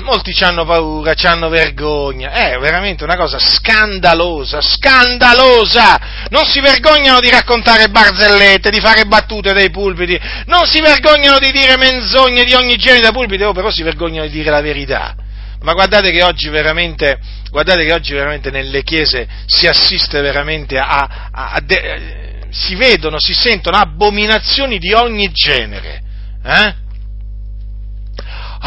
Molti 0.04 0.32
hanno 0.42 0.64
paura, 0.64 1.14
hanno 1.24 1.50
vergogna. 1.50 2.32
È 2.32 2.58
veramente 2.60 3.04
una 3.04 3.18
cosa 3.18 3.38
scandalosa, 3.40 4.62
scandalosa! 4.62 6.28
Non 6.30 6.46
si 6.46 6.62
vergognano 6.62 7.20
di 7.20 7.30
raccontare 7.30 7.90
barzellette, 7.90 8.70
di 8.70 8.80
fare 8.80 9.06
battute 9.06 9.52
dai 9.52 9.70
pulpiti, 9.72 10.18
non 10.46 10.66
si 10.66 10.80
vergognano 10.80 11.40
di 11.40 11.52
dire 11.52 11.76
menzogne 11.76 12.46
di 12.46 12.54
ogni 12.54 12.78
genere 12.78 13.02
da 13.02 13.12
pulpiti, 13.12 13.44
oh, 13.44 13.52
però 13.52 13.70
si 13.70 13.84
vergognano 13.84 14.28
di 14.28 14.32
dire 14.32 14.50
la 14.50 14.62
verità. 14.62 15.14
Ma 15.62 15.74
guardate 15.74 16.12
che 16.12 16.24
oggi 16.24 16.48
veramente, 16.48 17.20
guardate 17.50 17.84
che 17.84 17.92
oggi 17.92 18.14
veramente 18.14 18.52
nelle 18.52 18.82
chiese 18.82 19.28
si 19.46 19.68
assiste 19.68 20.22
veramente 20.22 20.78
a, 20.78 21.30
a, 21.32 21.52
a 21.52 21.60
de, 21.60 21.76
eh, 21.76 22.36
si 22.50 22.76
vedono, 22.76 23.20
si 23.20 23.34
sentono 23.34 23.76
abominazioni 23.78 24.78
di 24.78 24.94
ogni 24.94 25.32
genere. 25.32 26.02
Eh? 26.46 26.84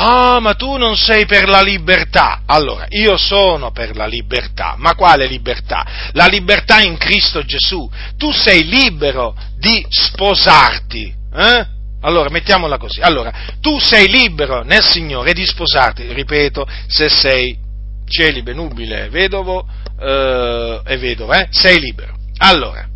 Ah, 0.01 0.39
ma 0.39 0.55
tu 0.55 0.77
non 0.77 0.97
sei 0.97 1.27
per 1.27 1.49
la 1.49 1.61
libertà. 1.61 2.43
Allora, 2.47 2.87
io 2.91 3.17
sono 3.17 3.73
per 3.73 3.97
la 3.97 4.07
libertà, 4.07 4.77
ma 4.79 4.95
quale 4.95 5.27
libertà? 5.27 5.85
La 6.13 6.27
libertà 6.27 6.81
in 6.81 6.97
Cristo 6.97 7.43
Gesù. 7.43 7.91
Tu 8.17 8.31
sei 8.31 8.65
libero 8.69 9.35
di 9.57 9.85
sposarti. 9.89 11.13
Eh? 11.35 11.67
Allora, 12.03 12.31
mettiamola 12.31 12.79
così. 12.79 13.01
Allora, 13.01 13.33
tu 13.61 13.81
sei 13.81 14.09
libero 14.09 14.63
nel 14.63 14.85
Signore 14.85 15.33
di 15.33 15.45
sposarti, 15.45 16.13
ripeto, 16.13 16.65
se 16.87 17.09
sei 17.09 17.59
celibe, 18.07 18.55
nubile, 18.55 19.09
vedovo 19.09 19.67
eh, 20.01 20.97
vedova, 20.97 21.41
eh? 21.41 21.49
sei 21.51 21.81
libero. 21.81 22.17
Allora, 22.37 22.87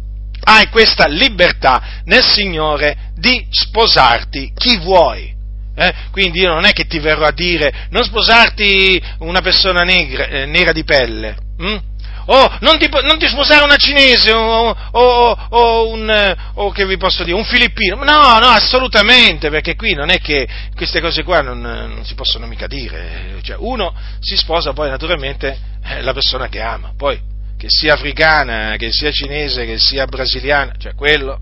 hai 0.44 0.68
questa 0.68 1.08
libertà 1.08 1.82
nel 2.04 2.22
Signore 2.22 3.10
di 3.16 3.44
sposarti 3.50 4.52
chi 4.54 4.78
vuoi. 4.78 5.40
Eh? 5.74 5.94
Quindi 6.10 6.40
io 6.40 6.52
non 6.52 6.64
è 6.64 6.72
che 6.72 6.86
ti 6.86 6.98
verrò 6.98 7.24
a 7.24 7.32
dire 7.32 7.86
non 7.90 8.04
sposarti 8.04 9.02
una 9.20 9.40
persona 9.40 9.82
negra, 9.82 10.26
eh, 10.26 10.46
nera 10.46 10.72
di 10.72 10.84
pelle. 10.84 11.36
Hm? 11.58 11.90
Oh, 12.26 12.56
non 12.60 12.78
ti, 12.78 12.88
non 12.88 13.18
ti, 13.18 13.26
sposare 13.26 13.64
una 13.64 13.76
cinese 13.76 14.32
o, 14.32 14.68
o, 14.70 15.38
o, 15.48 15.88
un, 15.88 16.36
o, 16.54 16.70
che 16.70 16.86
vi 16.86 16.96
posso 16.96 17.24
dire, 17.24 17.36
un 17.36 17.44
filippino. 17.44 17.96
No, 17.96 18.38
no, 18.38 18.46
assolutamente, 18.46 19.50
perché 19.50 19.74
qui 19.74 19.94
non 19.94 20.08
è 20.08 20.18
che 20.18 20.46
queste 20.76 21.00
cose 21.00 21.24
qua 21.24 21.40
non, 21.40 21.60
non 21.60 22.04
si 22.04 22.14
possono 22.14 22.46
mica 22.46 22.68
dire. 22.68 23.38
Cioè, 23.42 23.56
uno 23.58 23.92
si 24.20 24.36
sposa 24.36 24.72
poi 24.72 24.88
naturalmente 24.88 25.58
eh, 25.84 26.02
la 26.02 26.12
persona 26.12 26.48
che 26.48 26.60
ama, 26.60 26.92
poi 26.96 27.20
che 27.58 27.66
sia 27.68 27.94
africana, 27.94 28.76
che 28.76 28.92
sia 28.92 29.10
cinese, 29.10 29.66
che 29.66 29.78
sia 29.78 30.04
brasiliana, 30.06 30.74
cioè 30.78 30.94
quello. 30.94 31.40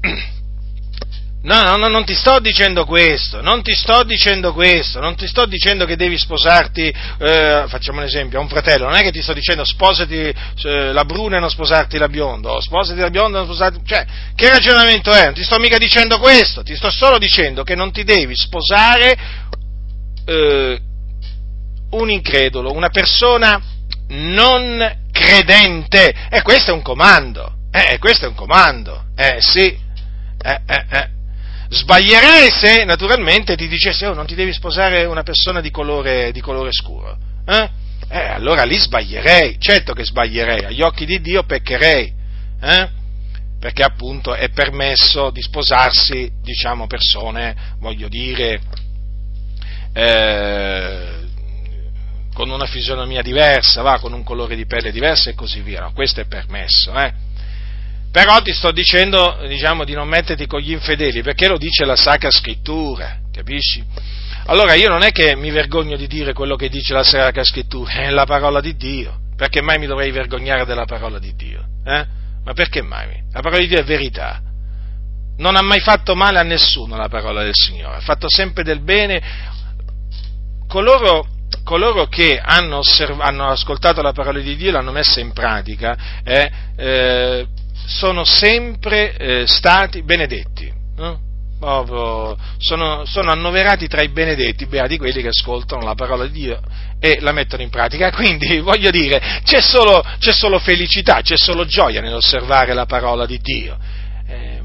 No, 1.44 1.62
no, 1.62 1.76
no, 1.76 1.88
non 1.88 2.06
ti 2.06 2.14
sto 2.14 2.38
dicendo 2.38 2.86
questo, 2.86 3.42
non 3.42 3.62
ti 3.62 3.74
sto 3.74 4.02
dicendo 4.02 4.54
questo, 4.54 4.98
non 4.98 5.14
ti 5.14 5.26
sto 5.26 5.44
dicendo 5.44 5.84
che 5.84 5.94
devi 5.94 6.16
sposarti, 6.16 6.86
eh, 7.18 7.64
facciamo 7.68 7.98
un 7.98 8.06
esempio, 8.06 8.38
a 8.38 8.40
un 8.42 8.48
fratello, 8.48 8.86
non 8.86 8.94
è 8.94 9.02
che 9.02 9.10
ti 9.10 9.20
sto 9.20 9.34
dicendo 9.34 9.62
sposati 9.62 10.14
eh, 10.16 10.92
la 10.92 11.04
bruna 11.04 11.36
e 11.36 11.40
non 11.40 11.50
sposarti 11.50 11.98
la 11.98 12.08
bionda, 12.08 12.50
o 12.50 12.62
sposati 12.62 12.98
la 12.98 13.10
bionda 13.10 13.36
e 13.36 13.44
non 13.44 13.44
sposarti, 13.44 13.80
cioè, 13.84 14.06
che 14.34 14.48
ragionamento 14.48 15.12
è? 15.12 15.24
Non 15.24 15.34
ti 15.34 15.44
sto 15.44 15.58
mica 15.58 15.76
dicendo 15.76 16.18
questo, 16.18 16.62
ti 16.62 16.74
sto 16.74 16.90
solo 16.90 17.18
dicendo 17.18 17.62
che 17.62 17.74
non 17.74 17.92
ti 17.92 18.04
devi 18.04 18.34
sposare 18.34 19.14
eh, 20.24 20.80
un 21.90 22.10
incredulo, 22.10 22.72
una 22.72 22.88
persona 22.88 23.62
non 24.08 25.00
credente, 25.12 26.10
e 26.30 26.40
questo 26.40 26.70
è 26.70 26.74
un 26.74 26.80
comando, 26.80 27.52
eh, 27.70 27.98
questo 27.98 28.24
è 28.24 28.28
un 28.28 28.34
comando, 28.34 29.08
eh 29.14 29.36
sì, 29.40 29.78
eh, 30.42 30.60
eh, 30.66 30.84
eh. 30.88 31.13
Sbaglierei 31.74 32.50
se 32.52 32.84
naturalmente 32.84 33.56
ti 33.56 33.66
dicesse 33.66 34.06
oh, 34.06 34.14
non 34.14 34.26
ti 34.26 34.36
devi 34.36 34.52
sposare 34.52 35.06
una 35.06 35.24
persona 35.24 35.60
di 35.60 35.72
colore, 35.72 36.30
di 36.30 36.40
colore 36.40 36.70
scuro. 36.70 37.18
Eh? 37.44 37.68
eh? 38.08 38.26
allora 38.28 38.62
lì 38.62 38.78
sbaglierei, 38.78 39.56
certo 39.58 39.92
che 39.92 40.04
sbaglierei, 40.04 40.66
agli 40.66 40.82
occhi 40.82 41.04
di 41.04 41.20
Dio 41.20 41.42
peccherei, 41.42 42.12
eh? 42.60 42.88
perché 43.58 43.82
appunto 43.82 44.34
è 44.34 44.50
permesso 44.50 45.30
di 45.30 45.42
sposarsi, 45.42 46.30
diciamo, 46.40 46.86
persone, 46.86 47.56
voglio 47.80 48.06
dire, 48.08 48.60
eh, 49.92 51.12
con 52.34 52.50
una 52.50 52.66
fisionomia 52.66 53.20
diversa, 53.22 53.82
va, 53.82 53.98
con 53.98 54.12
un 54.12 54.22
colore 54.22 54.54
di 54.54 54.66
pelle 54.66 54.92
diverso 54.92 55.28
e 55.28 55.34
così 55.34 55.60
via, 55.60 55.80
no, 55.80 55.92
questo 55.92 56.20
è 56.20 56.26
permesso, 56.26 56.92
eh? 56.94 57.23
Però 58.14 58.40
ti 58.42 58.52
sto 58.52 58.70
dicendo, 58.70 59.40
diciamo, 59.48 59.82
di 59.82 59.92
non 59.92 60.06
metterti 60.06 60.46
con 60.46 60.60
gli 60.60 60.70
infedeli, 60.70 61.20
perché 61.22 61.48
lo 61.48 61.58
dice 61.58 61.84
la 61.84 61.96
Sacra 61.96 62.30
Scrittura, 62.30 63.18
capisci? 63.32 63.84
Allora 64.46 64.74
io 64.74 64.88
non 64.88 65.02
è 65.02 65.10
che 65.10 65.34
mi 65.34 65.50
vergogno 65.50 65.96
di 65.96 66.06
dire 66.06 66.32
quello 66.32 66.54
che 66.54 66.68
dice 66.68 66.92
la 66.92 67.02
Sacra 67.02 67.42
Scrittura, 67.42 67.90
è 67.90 68.10
la 68.10 68.24
parola 68.24 68.60
di 68.60 68.76
Dio. 68.76 69.18
Perché 69.36 69.62
mai 69.62 69.80
mi 69.80 69.86
dovrei 69.86 70.12
vergognare 70.12 70.64
della 70.64 70.84
parola 70.84 71.18
di 71.18 71.34
Dio? 71.34 71.64
Eh? 71.84 72.06
Ma 72.44 72.52
perché 72.54 72.82
mai? 72.82 73.20
La 73.32 73.40
parola 73.40 73.60
di 73.60 73.66
Dio 73.66 73.80
è 73.80 73.84
verità. 73.84 74.40
Non 75.38 75.56
ha 75.56 75.62
mai 75.62 75.80
fatto 75.80 76.14
male 76.14 76.38
a 76.38 76.44
nessuno 76.44 76.96
la 76.96 77.08
parola 77.08 77.42
del 77.42 77.54
Signore, 77.54 77.96
ha 77.96 78.00
fatto 78.00 78.30
sempre 78.30 78.62
del 78.62 78.78
bene. 78.78 79.20
Coloro 80.68 81.26
coloro 81.64 82.06
che 82.06 82.38
hanno, 82.38 82.78
osserv- 82.78 83.20
hanno, 83.20 83.48
ascoltato 83.48 84.02
la 84.02 84.12
parola 84.12 84.38
di 84.38 84.54
Dio 84.56 84.68
e 84.68 84.72
l'hanno 84.72 84.92
messa 84.92 85.20
in 85.20 85.32
pratica 85.32 85.96
eh, 86.22 86.50
eh, 86.76 87.46
sono 87.86 88.24
sempre 88.24 89.16
eh, 89.16 89.46
stati 89.46 90.02
benedetti. 90.02 90.72
No? 90.96 91.20
Sono, 91.64 92.36
sono, 93.06 93.30
annoverati 93.30 93.88
tra 93.88 94.02
i 94.02 94.10
benedetti, 94.10 94.66
beati 94.66 94.98
quelli 94.98 95.22
che 95.22 95.28
ascoltano 95.28 95.86
la 95.86 95.94
parola 95.94 96.26
di 96.26 96.32
Dio 96.42 96.60
e 97.00 97.18
la 97.20 97.32
mettono 97.32 97.62
in 97.62 97.70
pratica. 97.70 98.10
Quindi 98.10 98.58
voglio 98.60 98.90
dire, 98.90 99.40
c'è 99.44 99.62
solo, 99.62 100.04
c'è 100.18 100.32
solo 100.32 100.58
felicità, 100.58 101.22
c'è 101.22 101.36
solo 101.38 101.64
gioia 101.64 102.02
nell'osservare 102.02 102.74
la 102.74 102.84
parola 102.84 103.24
di 103.24 103.38
Dio. 103.40 103.78
Eh, 104.28 104.60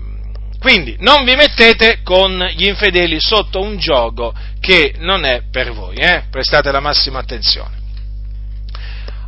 quindi 0.60 0.98
non 1.00 1.24
vi 1.24 1.36
mettete 1.36 2.02
con 2.04 2.38
gli 2.54 2.68
infedeli 2.68 3.18
sotto 3.22 3.62
un 3.62 3.78
gioco 3.78 4.34
che 4.60 4.96
non 4.98 5.24
è 5.24 5.44
per 5.50 5.72
voi, 5.72 5.96
eh? 5.96 6.24
prestate 6.30 6.70
la 6.70 6.82
massima 6.82 7.20
attenzione. 7.20 7.78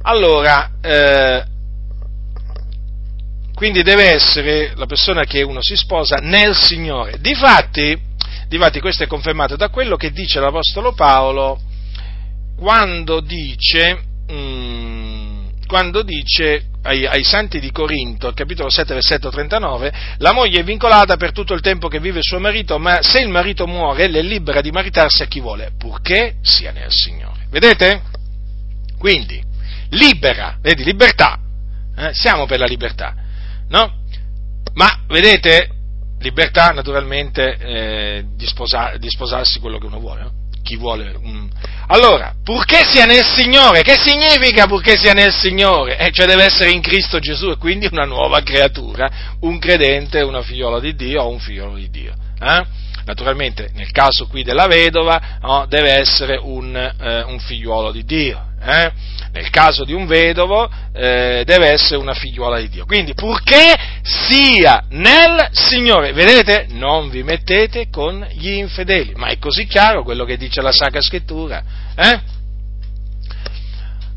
Allora, 0.03 0.71
eh, 0.81 1.45
quindi 3.61 3.83
deve 3.83 4.09
essere 4.09 4.73
la 4.75 4.87
persona 4.87 5.23
che 5.23 5.43
uno 5.43 5.61
si 5.61 5.75
sposa 5.75 6.15
nel 6.15 6.55
Signore. 6.55 7.19
Difatti, 7.19 7.95
difatti 8.47 8.79
questo 8.79 9.03
è 9.03 9.05
confermato 9.05 9.55
da 9.55 9.69
quello 9.69 9.97
che 9.97 10.09
dice 10.09 10.39
l'Apostolo 10.39 10.93
Paolo 10.93 11.61
quando 12.57 13.19
dice, 13.19 14.01
mm, 14.31 15.47
quando 15.67 16.01
dice 16.01 16.69
ai, 16.81 17.05
ai, 17.05 17.23
santi 17.23 17.59
di 17.59 17.71
Corinto, 17.71 18.33
capitolo 18.33 18.71
7, 18.71 18.95
versetto 18.95 19.29
39, 19.29 19.93
la 20.17 20.33
moglie 20.33 20.61
è 20.61 20.63
vincolata 20.63 21.15
per 21.15 21.31
tutto 21.31 21.53
il 21.53 21.61
tempo 21.61 21.87
che 21.87 21.99
vive 21.99 22.17
il 22.17 22.25
suo 22.25 22.39
marito, 22.39 22.79
ma 22.79 23.03
se 23.03 23.19
il 23.19 23.29
marito 23.29 23.67
muore, 23.67 24.07
le 24.07 24.21
è 24.21 24.23
libera 24.23 24.61
di 24.61 24.71
maritarsi 24.71 25.21
a 25.21 25.27
chi 25.27 25.39
vuole, 25.39 25.73
purché 25.77 26.37
sia 26.41 26.71
nel 26.71 26.91
Signore. 26.91 27.45
Vedete? 27.51 28.01
Quindi, 28.97 29.39
libera, 29.89 30.57
vedi, 30.61 30.83
libertà, 30.83 31.37
eh? 31.95 32.09
siamo 32.15 32.47
per 32.47 32.57
la 32.57 32.65
libertà 32.65 33.21
no? 33.71 33.99
Ma 34.73 35.01
vedete, 35.07 35.69
libertà 36.19 36.69
naturalmente 36.69 37.57
eh, 37.57 38.25
di, 38.35 38.45
sposa, 38.45 38.95
di, 38.97 39.09
sposarsi 39.09 39.59
quello 39.59 39.79
che 39.79 39.87
uno 39.87 39.99
vuole, 39.99 40.21
no? 40.21 40.31
chi 40.61 40.75
vuole. 40.75 41.13
Un... 41.21 41.49
Allora, 41.87 42.33
purché 42.43 42.83
sia 42.85 43.05
nel 43.05 43.25
Signore, 43.25 43.81
che 43.81 43.95
significa 43.97 44.67
purché 44.67 44.97
sia 44.97 45.13
nel 45.13 45.33
Signore? 45.33 45.97
Eh, 45.97 46.11
cioè 46.11 46.27
deve 46.27 46.45
essere 46.45 46.71
in 46.71 46.81
Cristo 46.81 47.19
Gesù 47.19 47.49
e 47.49 47.57
quindi 47.57 47.87
una 47.91 48.05
nuova 48.05 48.41
creatura, 48.41 49.35
un 49.41 49.57
credente, 49.57 50.21
una 50.21 50.41
figliola 50.41 50.79
di 50.79 50.95
Dio 50.95 51.23
o 51.23 51.29
un 51.29 51.39
figliolo 51.39 51.75
di 51.75 51.89
Dio. 51.89 52.13
Eh? 52.39 52.79
Naturalmente, 53.05 53.71
nel 53.73 53.91
caso 53.91 54.27
qui 54.27 54.43
della 54.43 54.67
vedova, 54.67 55.39
no, 55.41 55.65
deve 55.67 55.91
essere 55.93 56.39
un, 56.41 56.75
eh, 56.75 57.23
un 57.23 57.39
figliuolo 57.39 57.91
di 57.91 58.03
Dio. 58.05 58.49
Eh? 58.61 58.91
Nel 59.31 59.49
caso 59.49 59.83
di 59.85 59.93
un 59.93 60.05
vedovo 60.05 60.69
eh, 60.93 61.43
deve 61.45 61.69
essere 61.69 61.97
una 61.97 62.13
figliuola 62.13 62.59
di 62.59 62.69
Dio. 62.69 62.85
Quindi 62.85 63.13
purché 63.13 63.75
sia 64.03 64.83
nel 64.89 65.49
Signore, 65.51 66.11
vedete, 66.11 66.67
non 66.69 67.09
vi 67.09 67.23
mettete 67.23 67.89
con 67.89 68.25
gli 68.33 68.49
infedeli, 68.49 69.13
ma 69.15 69.27
è 69.27 69.37
così 69.37 69.65
chiaro 69.65 70.03
quello 70.03 70.25
che 70.25 70.37
dice 70.37 70.61
la 70.61 70.71
Sacra 70.71 71.01
Scrittura. 71.01 71.63
Eh? 71.95 72.39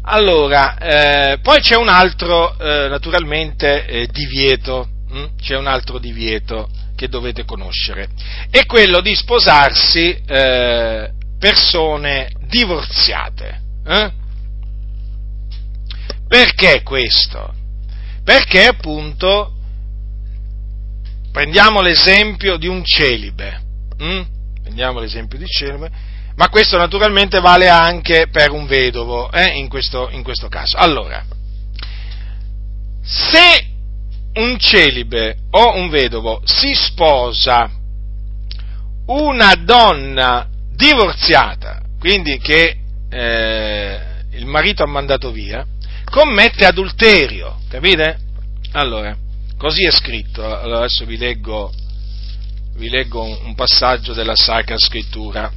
Allora, 0.07 0.77
eh, 0.77 1.39
poi 1.41 1.61
c'è 1.61 1.77
un 1.77 1.89
altro, 1.89 2.59
eh, 2.59 2.89
naturalmente, 2.89 3.87
eh, 3.87 4.07
divieto, 4.11 4.89
hm? 5.09 5.25
c'è 5.41 5.57
un 5.57 5.67
altro 5.67 5.99
divieto 5.99 6.69
che 6.95 7.09
dovete 7.09 7.45
conoscere, 7.45 8.09
è 8.51 8.67
quello 8.67 9.01
di 9.01 9.15
sposarsi 9.15 10.17
eh, 10.27 11.11
persone 11.39 12.31
divorziate. 12.49 13.61
Eh? 13.87 14.23
Perché 16.29 16.83
questo? 16.83 17.55
Perché 18.25 18.67
appunto 18.67 19.53
prendiamo 21.31 21.81
l'esempio 21.81 22.57
di 22.57 22.67
un 22.67 22.85
celibe, 22.85 23.61
hm? 23.99 24.23
prendiamo 24.63 25.01
l'esempio 25.01 25.39
di 25.39 25.47
celibe, 25.47 25.91
ma 26.37 26.49
questo 26.49 26.77
naturalmente 26.77 27.41
vale 27.41 27.69
anche 27.69 28.29
per 28.31 28.51
un 28.51 28.67
vedovo 28.67 29.31
eh? 29.31 29.59
in, 29.59 29.69
questo, 29.69 30.09
in 30.11 30.23
questo 30.23 30.49
caso. 30.49 30.77
Allora, 30.77 31.25
se 33.03 33.67
un 34.35 34.59
celibe 34.59 35.37
o 35.51 35.77
un 35.77 35.89
vedovo 35.91 36.41
si 36.45 36.75
sposa 36.75 37.71
una 39.07 39.55
donna 39.55 40.49
divorziata, 40.75 41.83
quindi 41.99 42.39
che 42.39 42.79
eh, 43.11 44.01
il 44.31 44.47
marito 44.47 44.83
ha 44.83 44.89
mandato 44.89 45.31
via, 45.31 45.65
commette 46.15 46.65
adulterio, 46.65 47.59
capite? 47.69 48.21
Allora, 48.71 49.17
così 49.59 49.85
è 49.85 49.91
scritto, 49.91 50.45
allora 50.45 50.85
adesso 50.85 51.05
vi 51.05 51.17
leggo, 51.17 51.73
vi 52.77 52.89
leggo 52.89 53.25
un 53.25 53.53
passaggio 53.57 54.13
della 54.13 54.37
Sacra 54.37 54.79
Scrittura, 54.79 55.53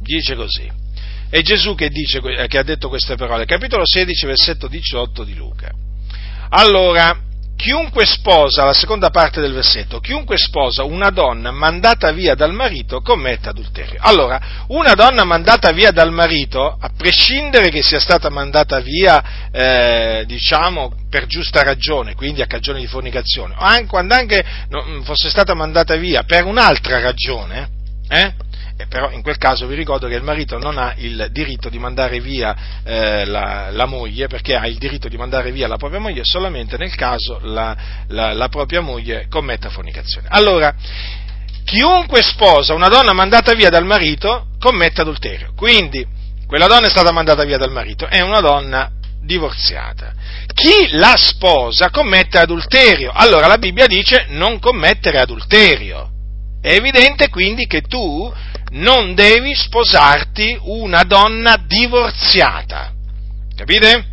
dice 0.00 0.34
così, 0.34 0.68
è 1.28 1.42
Gesù 1.42 1.76
che, 1.76 1.90
dice, 1.90 2.20
che 2.20 2.58
ha 2.58 2.64
detto 2.64 2.88
queste 2.88 3.14
parole, 3.14 3.44
capitolo 3.44 3.86
16, 3.86 4.26
versetto 4.26 4.66
18 4.66 5.22
di 5.22 5.36
Luca. 5.36 5.70
Allora, 6.48 7.16
chiunque 7.60 8.06
sposa, 8.06 8.64
la 8.64 8.72
seconda 8.72 9.10
parte 9.10 9.38
del 9.42 9.52
versetto, 9.52 10.00
chiunque 10.00 10.38
sposa 10.38 10.82
una 10.82 11.10
donna 11.10 11.50
mandata 11.50 12.10
via 12.10 12.34
dal 12.34 12.54
marito 12.54 13.02
commette 13.02 13.50
adulterio. 13.50 13.98
Allora, 14.00 14.64
una 14.68 14.94
donna 14.94 15.24
mandata 15.24 15.70
via 15.70 15.90
dal 15.90 16.10
marito, 16.10 16.74
a 16.80 16.90
prescindere 16.96 17.68
che 17.68 17.82
sia 17.82 18.00
stata 18.00 18.30
mandata 18.30 18.80
via, 18.80 19.50
eh, 19.52 20.24
diciamo, 20.26 20.94
per 21.10 21.26
giusta 21.26 21.62
ragione, 21.62 22.14
quindi 22.14 22.40
a 22.40 22.46
cagione 22.46 22.80
di 22.80 22.86
fornicazione, 22.86 23.54
o 23.58 23.60
anche, 23.60 23.88
quando 23.88 24.14
anche 24.14 24.42
fosse 25.02 25.28
stata 25.28 25.52
mandata 25.52 25.96
via 25.96 26.22
per 26.22 26.46
un'altra 26.46 26.98
ragione, 26.98 27.68
eh, 28.08 28.32
eh, 28.80 28.86
però 28.86 29.10
in 29.10 29.22
quel 29.22 29.36
caso 29.36 29.66
vi 29.66 29.74
ricordo 29.74 30.08
che 30.08 30.14
il 30.14 30.22
marito 30.22 30.58
non 30.58 30.78
ha 30.78 30.94
il 30.96 31.28
diritto 31.30 31.68
di 31.68 31.78
mandare 31.78 32.20
via 32.20 32.56
eh, 32.82 33.24
la, 33.26 33.68
la, 33.70 33.86
moglie, 33.86 34.26
perché 34.26 34.54
ha 34.54 34.66
il 34.66 34.78
diritto 34.78 35.08
di 35.08 35.16
mandare 35.16 35.52
via 35.52 35.68
la 35.68 35.76
propria 35.76 36.00
moglie 36.00 36.22
solamente 36.24 36.76
nel 36.76 36.94
caso 36.94 37.38
la, 37.42 37.76
la, 38.08 38.32
la 38.32 38.48
propria 38.48 38.80
moglie 38.80 39.26
commetta 39.28 39.68
fornicazione. 39.68 40.28
Allora, 40.30 40.74
chiunque 41.64 42.22
sposa 42.22 42.74
una 42.74 42.88
donna 42.88 43.12
mandata 43.12 43.52
via 43.54 43.68
dal 43.68 43.84
marito 43.84 44.46
commette 44.58 45.02
adulterio. 45.02 45.52
Quindi, 45.54 46.06
quella 46.46 46.66
donna 46.66 46.86
è 46.86 46.90
stata 46.90 47.12
mandata 47.12 47.44
via 47.44 47.58
dal 47.58 47.70
marito, 47.70 48.06
è 48.06 48.20
una 48.20 48.40
donna 48.40 48.90
divorziata. 49.22 50.14
Chi 50.54 50.88
la 50.92 51.14
sposa 51.16 51.90
commette 51.90 52.38
adulterio. 52.38 53.12
Allora 53.14 53.46
la 53.46 53.58
Bibbia 53.58 53.86
dice 53.86 54.26
non 54.30 54.58
commettere 54.58 55.18
adulterio. 55.18 56.10
È 56.60 56.72
evidente 56.72 57.28
quindi 57.30 57.66
che 57.66 57.80
tu 57.82 58.30
non 58.70 59.14
devi 59.14 59.54
sposarti 59.54 60.58
una 60.62 61.02
donna 61.04 61.62
divorziata. 61.66 62.92
Capite? 63.56 64.04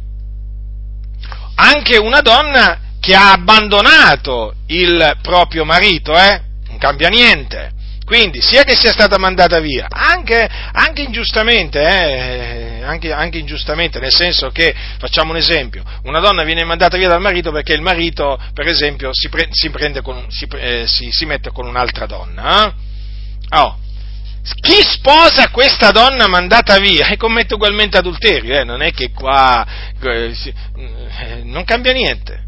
Anche 1.56 1.98
una 1.98 2.22
donna 2.22 2.80
che 3.00 3.16
ha 3.16 3.32
abbandonato 3.32 4.54
il 4.68 5.18
proprio 5.22 5.64
marito, 5.66 6.14
eh? 6.18 6.42
Non 6.68 6.78
cambia 6.78 7.10
niente. 7.10 7.72
Quindi, 8.08 8.42
sia 8.42 8.64
che 8.64 8.76
sia 8.76 8.94
stata 8.94 9.18
mandata 9.18 9.60
via, 9.60 9.88
anche, 9.90 10.50
anche 10.72 11.02
ingiustamente, 11.02 11.82
eh? 11.82 12.82
anche, 12.82 13.12
anche, 13.12 13.38
ingiustamente, 13.38 14.00
nel 14.00 14.14
senso 14.14 14.50
che, 14.50 14.74
facciamo 14.98 15.32
un 15.32 15.38
esempio, 15.38 15.84
una 16.04 16.20
donna 16.20 16.44
viene 16.44 16.64
mandata 16.64 16.96
via 16.96 17.10
dal 17.10 17.20
marito 17.20 17.52
perché 17.52 17.74
il 17.74 17.82
marito, 17.82 18.40
per 18.54 18.66
esempio, 18.68 19.10
si, 19.12 19.28
pre, 19.28 19.50
si, 19.52 19.70
con, 20.02 20.26
si, 20.30 20.48
eh, 20.56 20.86
si 20.88 21.26
mette 21.26 21.52
con 21.52 21.68
un'altra 21.68 22.06
donna. 22.06 22.66
Eh? 22.66 22.74
Oh, 23.58 23.78
chi 24.62 24.82
sposa 24.82 25.50
questa 25.50 25.92
donna 25.92 26.28
mandata 26.28 26.78
via 26.78 27.08
e 27.08 27.18
commette 27.18 27.56
ugualmente 27.56 27.98
adulterio, 27.98 28.60
eh? 28.60 28.64
non 28.64 28.82
è 28.82 28.92
che 28.92 29.12
qua 29.12 29.66
eh, 30.02 30.34
eh, 30.36 31.42
non 31.44 31.64
cambia 31.64 31.92
niente. 31.94 32.46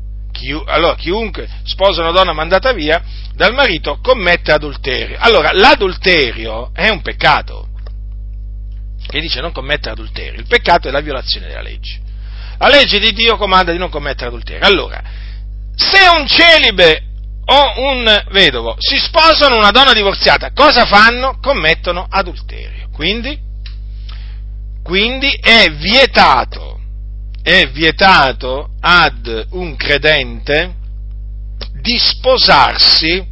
Allora, 0.67 0.95
chiunque 0.95 1.49
sposa 1.63 2.01
una 2.01 2.11
donna 2.11 2.31
mandata 2.31 2.71
via 2.71 3.03
dal 3.33 3.53
marito 3.53 3.99
commette 4.01 4.53
adulterio. 4.53 5.17
Allora, 5.19 5.51
l'adulterio 5.51 6.71
è 6.73 6.87
un 6.87 7.01
peccato. 7.01 7.67
Che 9.05 9.19
dice 9.19 9.41
non 9.41 9.51
commettere 9.51 9.91
adulterio. 9.91 10.39
Il 10.39 10.47
peccato 10.47 10.87
è 10.87 10.91
la 10.91 11.01
violazione 11.01 11.47
della 11.47 11.61
legge. 11.61 11.99
La 12.57 12.69
legge 12.69 12.99
di 12.99 13.11
Dio 13.11 13.35
comanda 13.35 13.73
di 13.73 13.77
non 13.77 13.89
commettere 13.89 14.27
adulterio. 14.27 14.65
Allora, 14.65 15.01
se 15.75 16.07
un 16.17 16.25
celibe 16.25 17.08
o 17.51 17.73
un 17.89 18.25
vedovo 18.31 18.75
si 18.77 18.97
sposano 18.97 19.57
una 19.57 19.71
donna 19.71 19.93
divorziata, 19.93 20.51
cosa 20.51 20.85
fanno? 20.85 21.39
Commettono 21.41 22.05
adulterio. 22.07 22.89
Quindi, 22.93 23.37
quindi 24.83 25.31
è 25.41 25.71
vietato, 25.71 26.79
è 27.41 27.67
vietato 27.69 28.71
ad 28.79 29.47
un 29.51 29.75
credente 29.75 30.75
di 31.81 31.97
sposarsi 31.97 33.25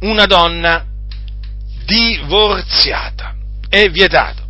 una 0.00 0.26
donna 0.26 0.84
divorziata. 1.84 3.34
È 3.68 3.88
vietato. 3.90 4.44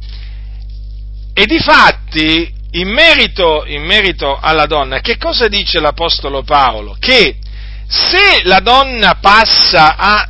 E 1.34 1.44
di 1.44 1.58
fatti, 1.58 2.54
in 2.70 2.88
merito, 2.88 3.64
in 3.66 3.82
merito 3.82 4.38
alla 4.38 4.66
donna, 4.66 5.00
che 5.00 5.18
cosa 5.18 5.48
dice 5.48 5.80
l'Apostolo 5.80 6.42
Paolo? 6.42 6.96
Che 6.98 7.36
se 7.88 8.42
la 8.44 8.60
donna 8.60 9.18
passa 9.20 9.96
a... 9.96 10.28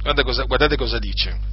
Guardate 0.00 0.22
cosa, 0.22 0.44
guardate 0.44 0.76
cosa 0.76 0.98
dice. 0.98 1.46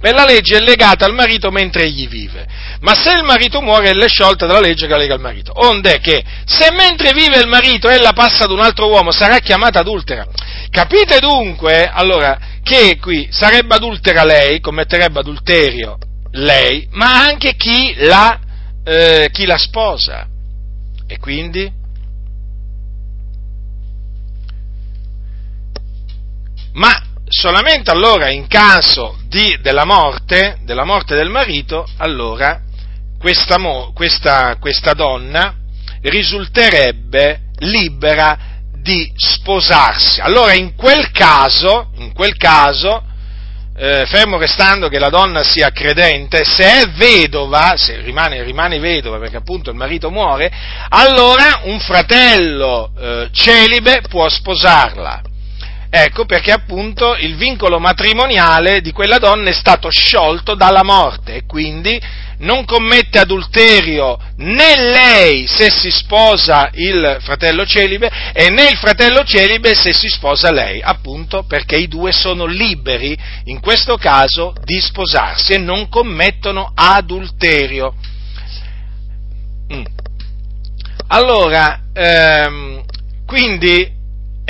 Per 0.00 0.14
la 0.14 0.24
legge 0.24 0.56
è 0.56 0.60
legata 0.60 1.04
al 1.04 1.12
marito 1.12 1.50
mentre 1.50 1.84
egli 1.84 2.08
vive, 2.08 2.46
ma 2.80 2.94
se 2.94 3.12
il 3.12 3.22
marito 3.22 3.60
muore 3.60 3.90
è 3.90 4.08
sciolta 4.08 4.46
dalla 4.46 4.60
legge 4.60 4.86
che 4.86 4.92
la 4.92 4.98
lega 4.98 5.12
al 5.12 5.20
marito. 5.20 5.52
Onde 5.54 6.00
che 6.00 6.24
se 6.46 6.72
mentre 6.72 7.12
vive 7.12 7.38
il 7.38 7.46
marito 7.46 7.86
ella 7.88 8.12
passa 8.12 8.44
ad 8.44 8.50
un 8.50 8.60
altro 8.60 8.88
uomo 8.88 9.12
sarà 9.12 9.38
chiamata 9.38 9.80
adultera. 9.80 10.26
Capite 10.70 11.18
dunque, 11.18 11.84
allora, 11.84 12.38
che 12.62 12.96
qui 12.98 13.28
sarebbe 13.30 13.74
adultera 13.74 14.24
lei, 14.24 14.60
commetterebbe 14.60 15.18
adulterio 15.18 15.98
lei, 16.32 16.88
ma 16.92 17.22
anche 17.24 17.54
chi 17.56 17.94
la, 17.98 18.38
eh, 18.82 19.28
chi 19.30 19.44
la 19.44 19.58
sposa. 19.58 20.26
E 21.06 21.18
quindi? 21.18 21.70
Ma 26.72 27.02
solamente 27.26 27.90
allora 27.90 28.30
in 28.30 28.46
caso 28.46 29.18
di, 29.28 29.58
della, 29.62 29.84
morte, 29.84 30.58
della 30.64 30.84
morte 30.84 31.14
del 31.14 31.28
marito, 31.28 31.86
allora 31.98 32.60
questa, 33.18 33.56
questa, 33.94 34.56
questa 34.58 34.92
donna 34.94 35.54
risulterebbe 36.02 37.50
libera 37.58 38.38
di 38.72 39.12
sposarsi. 39.14 40.20
Allora 40.20 40.54
in 40.54 40.74
quel 40.74 41.10
caso, 41.10 41.90
in 41.96 42.12
quel 42.12 42.36
caso 42.36 43.04
eh, 43.76 44.04
fermo 44.06 44.36
restando 44.36 44.88
che 44.88 44.98
la 44.98 45.08
donna 45.08 45.42
sia 45.42 45.70
credente, 45.70 46.44
se 46.44 46.82
è 46.82 46.88
vedova, 46.88 47.74
se 47.76 48.00
rimane, 48.00 48.42
rimane 48.42 48.78
vedova 48.78 49.18
perché 49.18 49.36
appunto 49.36 49.70
il 49.70 49.76
marito 49.76 50.10
muore, 50.10 50.50
allora 50.88 51.60
un 51.64 51.78
fratello 51.80 52.92
eh, 52.98 53.28
celibe 53.32 54.02
può 54.08 54.28
sposarla. 54.28 55.22
Ecco 55.92 56.24
perché 56.24 56.52
appunto 56.52 57.16
il 57.16 57.34
vincolo 57.34 57.80
matrimoniale 57.80 58.80
di 58.80 58.92
quella 58.92 59.18
donna 59.18 59.50
è 59.50 59.52
stato 59.52 59.90
sciolto 59.90 60.54
dalla 60.54 60.84
morte 60.84 61.34
e 61.34 61.46
quindi 61.46 62.00
non 62.38 62.64
commette 62.64 63.18
adulterio 63.18 64.16
né 64.36 64.76
lei 64.76 65.48
se 65.48 65.68
si 65.68 65.90
sposa 65.90 66.70
il 66.74 67.18
fratello 67.20 67.66
celibe 67.66 68.08
e 68.32 68.50
né 68.50 68.68
il 68.68 68.76
fratello 68.76 69.24
celibe 69.24 69.74
se 69.74 69.92
si 69.92 70.08
sposa 70.08 70.52
lei, 70.52 70.80
appunto 70.80 71.42
perché 71.42 71.76
i 71.76 71.88
due 71.88 72.12
sono 72.12 72.46
liberi 72.46 73.18
in 73.46 73.58
questo 73.58 73.96
caso 73.96 74.54
di 74.64 74.80
sposarsi 74.80 75.54
e 75.54 75.58
non 75.58 75.88
commettono 75.88 76.70
adulterio. 76.72 77.94
Mm. 79.74 79.84
Allora, 81.08 81.80
ehm, 81.92 82.84
quindi 83.26 83.98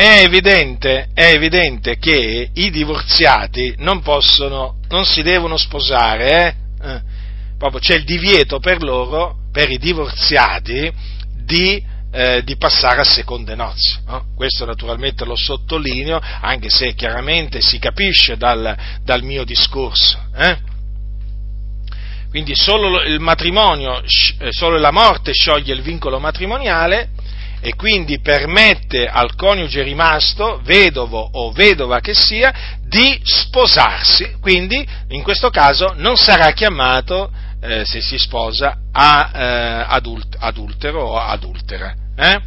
è 0.00 0.22
evidente, 0.22 1.08
è 1.12 1.26
evidente, 1.26 1.98
che 1.98 2.48
i 2.54 2.70
divorziati 2.70 3.74
non 3.78 4.00
possono, 4.00 4.78
non 4.88 5.04
si 5.04 5.20
devono 5.20 5.58
sposare, 5.58 6.56
eh? 6.80 6.88
Eh, 6.88 7.02
proprio 7.58 7.80
c'è 7.80 7.96
il 7.96 8.04
divieto 8.04 8.60
per 8.60 8.82
loro, 8.82 9.36
per 9.52 9.70
i 9.70 9.76
divorziati, 9.76 10.90
di, 11.44 11.84
eh, 12.12 12.42
di 12.44 12.56
passare 12.56 13.02
a 13.02 13.04
seconde 13.04 13.54
nozze. 13.54 14.00
No? 14.06 14.24
Questo 14.34 14.64
naturalmente 14.64 15.26
lo 15.26 15.36
sottolineo, 15.36 16.18
anche 16.18 16.70
se 16.70 16.94
chiaramente 16.94 17.60
si 17.60 17.78
capisce 17.78 18.38
dal, 18.38 18.74
dal 19.02 19.22
mio 19.22 19.44
discorso. 19.44 20.18
Eh? 20.34 20.56
Quindi 22.30 22.54
solo 22.54 23.02
il 23.02 23.20
matrimonio, 23.20 24.02
eh, 24.38 24.48
solo 24.50 24.78
la 24.78 24.92
morte 24.92 25.34
scioglie 25.34 25.74
il 25.74 25.82
vincolo 25.82 26.18
matrimoniale 26.18 27.10
e 27.60 27.74
quindi 27.74 28.20
permette 28.20 29.06
al 29.06 29.34
coniuge 29.34 29.82
rimasto, 29.82 30.60
vedovo 30.64 31.28
o 31.32 31.52
vedova 31.52 32.00
che 32.00 32.14
sia, 32.14 32.78
di 32.82 33.20
sposarsi, 33.22 34.36
quindi 34.40 34.86
in 35.08 35.22
questo 35.22 35.50
caso 35.50 35.92
non 35.96 36.16
sarà 36.16 36.52
chiamato, 36.52 37.30
eh, 37.60 37.84
se 37.84 38.00
si 38.00 38.18
sposa, 38.18 38.78
a, 38.90 39.30
eh, 39.34 39.84
adult- 39.88 40.36
adultero 40.38 41.02
o 41.02 41.18
adultera. 41.18 41.94
Eh? 42.16 42.40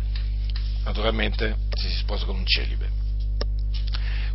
Naturalmente 0.83 1.55
se 1.75 1.87
si 1.89 1.97
sposa 1.97 2.25
con 2.25 2.35
un 2.35 2.45
celibe. 2.45 2.89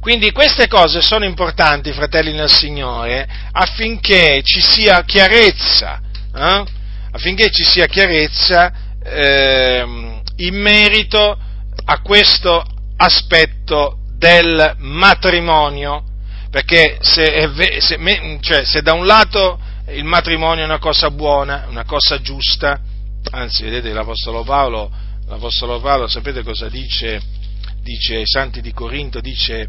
Quindi 0.00 0.30
queste 0.30 0.68
cose 0.68 1.02
sono 1.02 1.24
importanti, 1.24 1.92
fratelli 1.92 2.32
nel 2.32 2.48
Signore, 2.48 3.28
affinché 3.50 4.42
ci 4.44 4.60
sia 4.60 5.02
chiarezza, 5.02 6.00
eh? 6.34 6.64
affinché 7.10 7.50
ci 7.50 7.64
sia 7.64 7.86
chiarezza 7.86 8.72
eh, 9.04 10.17
in 10.38 10.56
merito 10.56 11.38
a 11.84 12.00
questo 12.00 12.64
aspetto 12.96 13.98
del 14.16 14.74
matrimonio, 14.78 16.04
perché 16.50 16.98
se, 17.00 17.48
se, 17.78 18.38
cioè, 18.40 18.64
se 18.64 18.82
da 18.82 18.92
un 18.92 19.06
lato 19.06 19.60
il 19.88 20.04
matrimonio 20.04 20.62
è 20.62 20.66
una 20.66 20.78
cosa 20.78 21.10
buona, 21.10 21.66
una 21.68 21.84
cosa 21.84 22.20
giusta, 22.20 22.80
anzi 23.30 23.62
vedete 23.62 23.92
l'Apostolo 23.92 24.42
Paolo, 24.42 24.90
l'Apostolo 25.26 25.80
Paolo 25.80 26.08
sapete 26.08 26.42
cosa 26.42 26.68
dice, 26.68 27.20
dice 27.82 28.16
ai 28.16 28.26
santi 28.26 28.60
di 28.60 28.72
Corinto, 28.72 29.20
dice 29.20 29.68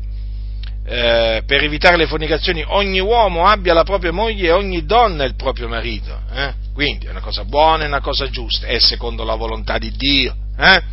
eh, 0.85 1.43
per 1.45 1.63
evitare 1.63 1.97
le 1.97 2.07
fornicazioni 2.07 2.63
ogni 2.65 2.99
uomo 2.99 3.45
abbia 3.45 3.73
la 3.73 3.83
propria 3.83 4.11
moglie 4.11 4.47
e 4.47 4.51
ogni 4.51 4.85
donna 4.85 5.23
il 5.23 5.35
proprio 5.35 5.67
marito, 5.67 6.19
eh? 6.33 6.53
quindi 6.73 7.05
è 7.05 7.11
una 7.11 7.21
cosa 7.21 7.43
buona, 7.45 7.83
è 7.83 7.87
una 7.87 8.01
cosa 8.01 8.29
giusta, 8.29 8.67
è 8.67 8.79
secondo 8.79 9.23
la 9.23 9.35
volontà 9.35 9.77
di 9.77 9.91
Dio. 9.91 10.35
Eh? 10.59 10.83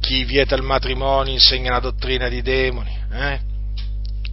Chi 0.00 0.24
vieta 0.24 0.54
il 0.54 0.62
matrimonio 0.62 1.32
insegna 1.32 1.72
la 1.72 1.80
dottrina 1.80 2.28
di 2.28 2.40
demoni. 2.40 2.90
Eh? 3.12 3.40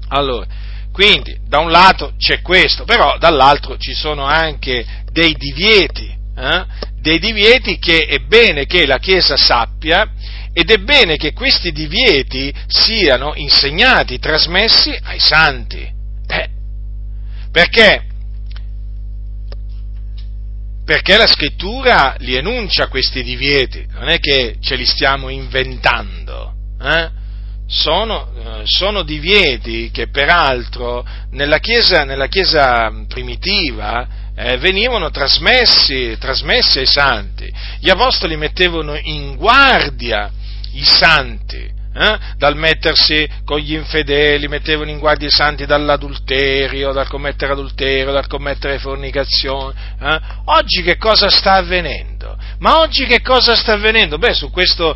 Allora, 0.10 0.48
quindi 0.92 1.38
da 1.46 1.60
un 1.60 1.70
lato 1.70 2.14
c'è 2.18 2.42
questo, 2.42 2.86
però 2.86 3.18
dall'altro 3.18 3.78
ci 3.78 3.94
sono 3.94 4.24
anche 4.24 4.86
dei 5.12 5.34
divieti, 5.34 6.16
eh? 6.36 6.66
dei 7.02 7.20
divieti 7.20 7.78
che 7.80 8.06
è 8.06 8.20
bene 8.20 8.66
che 8.66 8.86
la 8.86 8.98
Chiesa 8.98 9.36
sappia 9.38 10.12
ed 10.54 10.72
è 10.72 10.78
bene 10.78 11.18
che 11.18 11.34
questi 11.34 11.72
divieti 11.72 12.54
siano 12.68 13.34
insegnati, 13.36 14.20
trasmessi 14.20 14.98
ai 15.04 15.20
santi. 15.20 15.90
Eh, 16.28 16.50
perché 17.52 18.09
perché 20.90 21.18
la 21.18 21.28
scrittura 21.28 22.16
li 22.18 22.34
enuncia 22.34 22.88
questi 22.88 23.22
divieti, 23.22 23.86
non 23.92 24.10
è 24.10 24.18
che 24.18 24.56
ce 24.60 24.74
li 24.74 24.88
stiamo 24.88 25.30
inventando, 25.30 26.52
eh? 26.82 27.12
sono, 27.68 28.32
eh, 28.34 28.62
sono, 28.64 29.04
divieti 29.04 29.92
che 29.92 30.08
peraltro 30.10 31.06
nella 31.34 31.60
Chiesa, 31.60 32.06
nella 32.06 32.26
chiesa 32.26 32.92
primitiva 33.08 34.32
eh, 34.36 34.58
venivano 34.58 35.12
trasmessi, 35.12 36.18
trasmessi 36.20 36.80
ai 36.80 36.88
santi, 36.88 37.54
gli 37.80 37.90
apostoli 37.92 38.36
mettevano 38.36 38.98
in 39.00 39.36
guardia 39.36 40.32
i 40.72 40.84
santi 40.84 41.72
eh? 41.94 42.18
dal 42.38 42.56
mettersi 42.56 43.28
con 43.44 43.60
gli 43.60 43.74
infedeli, 43.74 44.48
mettevano 44.48 44.90
in 44.90 45.00
guardia 45.00 45.28
i 45.28 45.32
santi 45.32 45.66
dall'adulterio, 45.66 46.92
dal 46.92 47.08
commettere 47.08 47.54
adulterio, 47.54 48.12
dal 48.12 48.28
commettere 48.28 48.80
fornicazione. 48.80 49.74
Eh? 50.00 50.20
Oggi 50.46 50.82
che 50.84 50.98
cosa 50.98 51.30
sta 51.30 51.54
avvenendo? 51.54 52.38
Ma 52.60 52.80
oggi 52.80 53.06
che 53.06 53.22
cosa 53.22 53.56
sta 53.56 53.74
avvenendo? 53.74 54.18
Beh, 54.18 54.34
su 54.34 54.50
questo, 54.50 54.96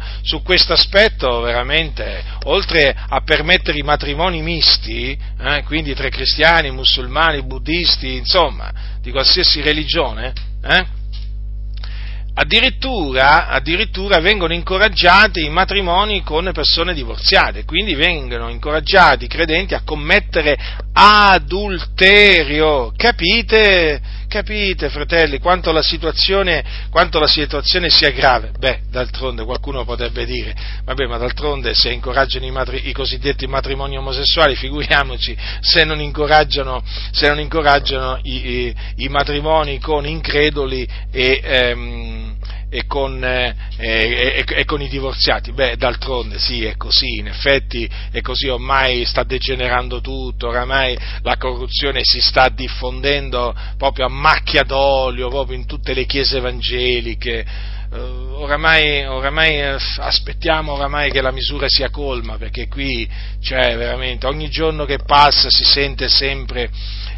aspetto 0.73 1.39
veramente, 1.41 2.23
oltre 2.43 2.93
a 2.93 3.21
permettere 3.21 3.77
i 3.77 3.83
matrimoni 3.83 4.41
misti, 4.41 5.17
eh, 5.39 5.63
quindi 5.63 5.93
tra 5.95 6.09
cristiani, 6.09 6.71
musulmani, 6.71 7.41
buddisti, 7.43 8.15
insomma, 8.15 8.71
di 9.01 9.11
qualsiasi 9.11 9.61
religione, 9.61 10.33
eh, 10.61 10.85
Addirittura, 12.35 13.47
addirittura, 13.47 14.19
vengono 14.19 14.53
incoraggiati 14.53 15.45
i 15.45 15.49
matrimoni 15.49 16.23
con 16.23 16.49
persone 16.51 16.95
divorziate, 16.95 17.63
quindi 17.63 17.93
vengono 17.93 18.49
incoraggiati 18.49 19.25
i 19.25 19.27
credenti 19.27 19.75
a 19.75 19.83
commettere 19.85 20.57
adulterio. 20.93 22.91
Capite? 22.95 24.01
Capite, 24.33 24.89
fratelli, 24.89 25.37
quanto 25.37 25.71
la 25.71 25.83
situazione, 25.83 26.63
quanto 26.89 27.19
la 27.19 27.27
situazione 27.27 27.91
sia 27.91 28.09
grave? 28.09 28.49
Beh, 28.57 28.79
d'altronde 28.89 29.43
qualcuno 29.43 29.85
potrebbe 29.85 30.25
dire, 30.25 30.55
vabbè, 30.83 31.05
ma 31.05 31.17
d'altronde 31.17 31.75
se 31.75 31.91
incoraggiano 31.91 32.43
i, 32.43 32.49
matri- 32.49 32.89
i 32.89 32.93
cosiddetti 32.93 33.45
matrimoni 33.45 33.95
omosessuali, 33.95 34.55
figuriamoci 34.55 35.37
se 35.59 35.83
non 35.83 36.01
incoraggiano, 36.01 36.83
se 37.11 37.27
non 37.27 37.39
incoraggiano 37.39 38.17
i, 38.23 38.49
i, 38.49 38.75
i, 39.03 39.07
matrimoni 39.07 39.79
con 39.79 40.07
increduli 40.07 40.89
e, 41.11 41.39
ehm, 41.43 42.35
e 42.73 42.87
con, 42.87 43.23
eh, 43.23 43.55
e, 43.77 44.43
e 44.47 44.65
con, 44.65 44.81
i 44.81 44.89
divorziati. 44.89 45.51
Beh, 45.51 45.77
d'altronde 45.77 46.39
sì, 46.39 46.65
è 46.65 46.75
così, 46.75 47.17
in 47.19 47.27
effetti 47.27 47.87
è 48.11 48.19
così, 48.21 48.47
ormai 48.47 49.05
sta 49.05 49.21
degenerando 49.21 50.01
tutto, 50.01 50.47
oramai 50.47 50.97
la 51.21 51.37
corruzione 51.37 52.01
si 52.03 52.19
sta 52.19 52.49
diffondendo 52.49 53.55
proprio 53.77 54.07
a 54.07 54.09
macchia 54.09 54.63
d'olio, 54.63 55.29
proprio 55.29 55.55
in 55.55 55.67
tutte 55.67 55.93
le 55.93 56.05
chiese 56.05 56.37
evangeliche 56.37 57.81
Uh, 57.93 58.41
oramai, 58.41 59.05
oramai 59.05 59.71
uh, 59.71 59.77
aspettiamo 59.97 60.71
oramai 60.71 61.11
che 61.11 61.21
la 61.21 61.31
misura 61.31 61.67
sia 61.69 61.91
colma, 61.91 62.37
perché 62.37 62.67
qui, 62.67 63.07
cioè, 63.39 63.77
veramente, 63.77 64.25
ogni 64.25 64.49
giorno 64.49 64.85
che 64.85 64.97
passa 64.97 65.51
si 65.51 65.63
sente 65.63 66.09
sempre, 66.09 66.71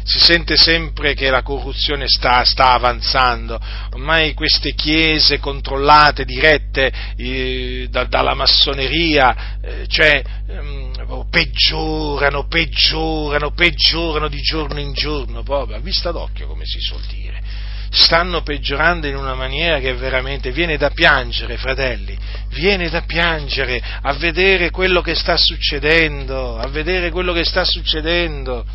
si 0.06 0.20
sente 0.20 0.56
sempre 0.56 1.14
che 1.14 1.30
la 1.30 1.42
corruzione 1.42 2.04
sta, 2.06 2.44
sta 2.44 2.70
avanzando. 2.70 3.60
Ormai 3.92 4.34
queste 4.34 4.72
chiese 4.72 5.40
controllate, 5.40 6.24
dirette 6.24 6.92
eh, 7.16 7.88
da, 7.90 8.04
dalla 8.04 8.34
massoneria, 8.34 9.58
eh, 9.60 9.84
cioè, 9.88 10.22
um, 10.46 11.26
peggiorano, 11.28 12.46
peggiorano, 12.46 13.50
peggiorano 13.50 14.28
di 14.28 14.40
giorno 14.40 14.78
in 14.78 14.92
giorno, 14.92 15.42
proprio, 15.42 15.76
a 15.76 15.80
vista 15.80 16.12
d'occhio, 16.12 16.46
come 16.46 16.64
si 16.64 16.78
suol 16.80 17.02
dire 17.08 17.64
stanno 17.88 18.42
peggiorando 18.42 19.06
in 19.06 19.14
una 19.16 19.34
maniera 19.34 19.78
che 19.78 19.94
veramente 19.94 20.50
viene 20.50 20.76
da 20.76 20.90
piangere, 20.90 21.56
fratelli, 21.56 22.18
viene 22.50 22.90
da 22.90 23.02
piangere 23.02 23.80
a 24.02 24.12
vedere 24.14 24.70
quello 24.70 25.00
che 25.00 25.14
sta 25.14 25.36
succedendo, 25.36 26.58
a 26.58 26.66
vedere 26.66 27.10
quello 27.10 27.32
che 27.32 27.44
sta 27.44 27.64
succedendo. 27.64 28.66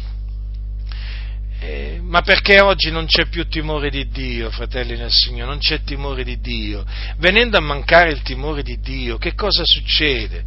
Eh, 1.63 1.99
ma 2.01 2.21
perché 2.21 2.59
oggi 2.59 2.89
non 2.89 3.05
c'è 3.05 3.27
più 3.27 3.47
timore 3.47 3.91
di 3.91 4.09
Dio, 4.09 4.49
fratelli 4.49 4.97
nel 4.97 5.11
Signore? 5.11 5.45
Non 5.45 5.59
c'è 5.59 5.83
timore 5.83 6.23
di 6.23 6.39
Dio. 6.39 6.83
Venendo 7.17 7.57
a 7.57 7.61
mancare 7.61 8.11
il 8.11 8.21
timore 8.23 8.63
di 8.63 8.79
Dio, 8.79 9.17
che 9.17 9.35
cosa 9.35 9.63
succede? 9.63 10.43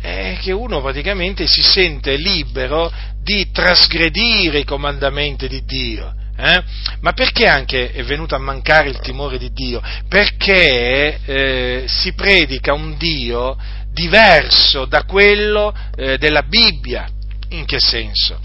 È 0.00 0.38
che 0.40 0.52
uno 0.52 0.80
praticamente 0.80 1.46
si 1.46 1.62
sente 1.62 2.16
libero 2.16 2.92
di 3.22 3.50
trasgredire 3.50 4.60
i 4.60 4.64
comandamenti 4.64 5.48
di 5.48 5.64
Dio 5.64 6.14
eh? 6.38 6.62
Ma 7.00 7.12
perché 7.12 7.46
anche 7.46 7.92
è 7.92 8.04
venuto 8.04 8.34
a 8.34 8.38
mancare 8.38 8.90
il 8.90 8.98
timore 8.98 9.38
di 9.38 9.52
Dio? 9.52 9.80
Perché 10.06 11.18
eh, 11.24 11.84
si 11.86 12.12
predica 12.12 12.74
un 12.74 12.96
Dio 12.98 13.56
diverso 13.90 14.84
da 14.84 15.04
quello 15.04 15.74
eh, 15.96 16.18
della 16.18 16.42
Bibbia. 16.42 17.08
In 17.50 17.64
che 17.64 17.78
senso? 17.80 18.38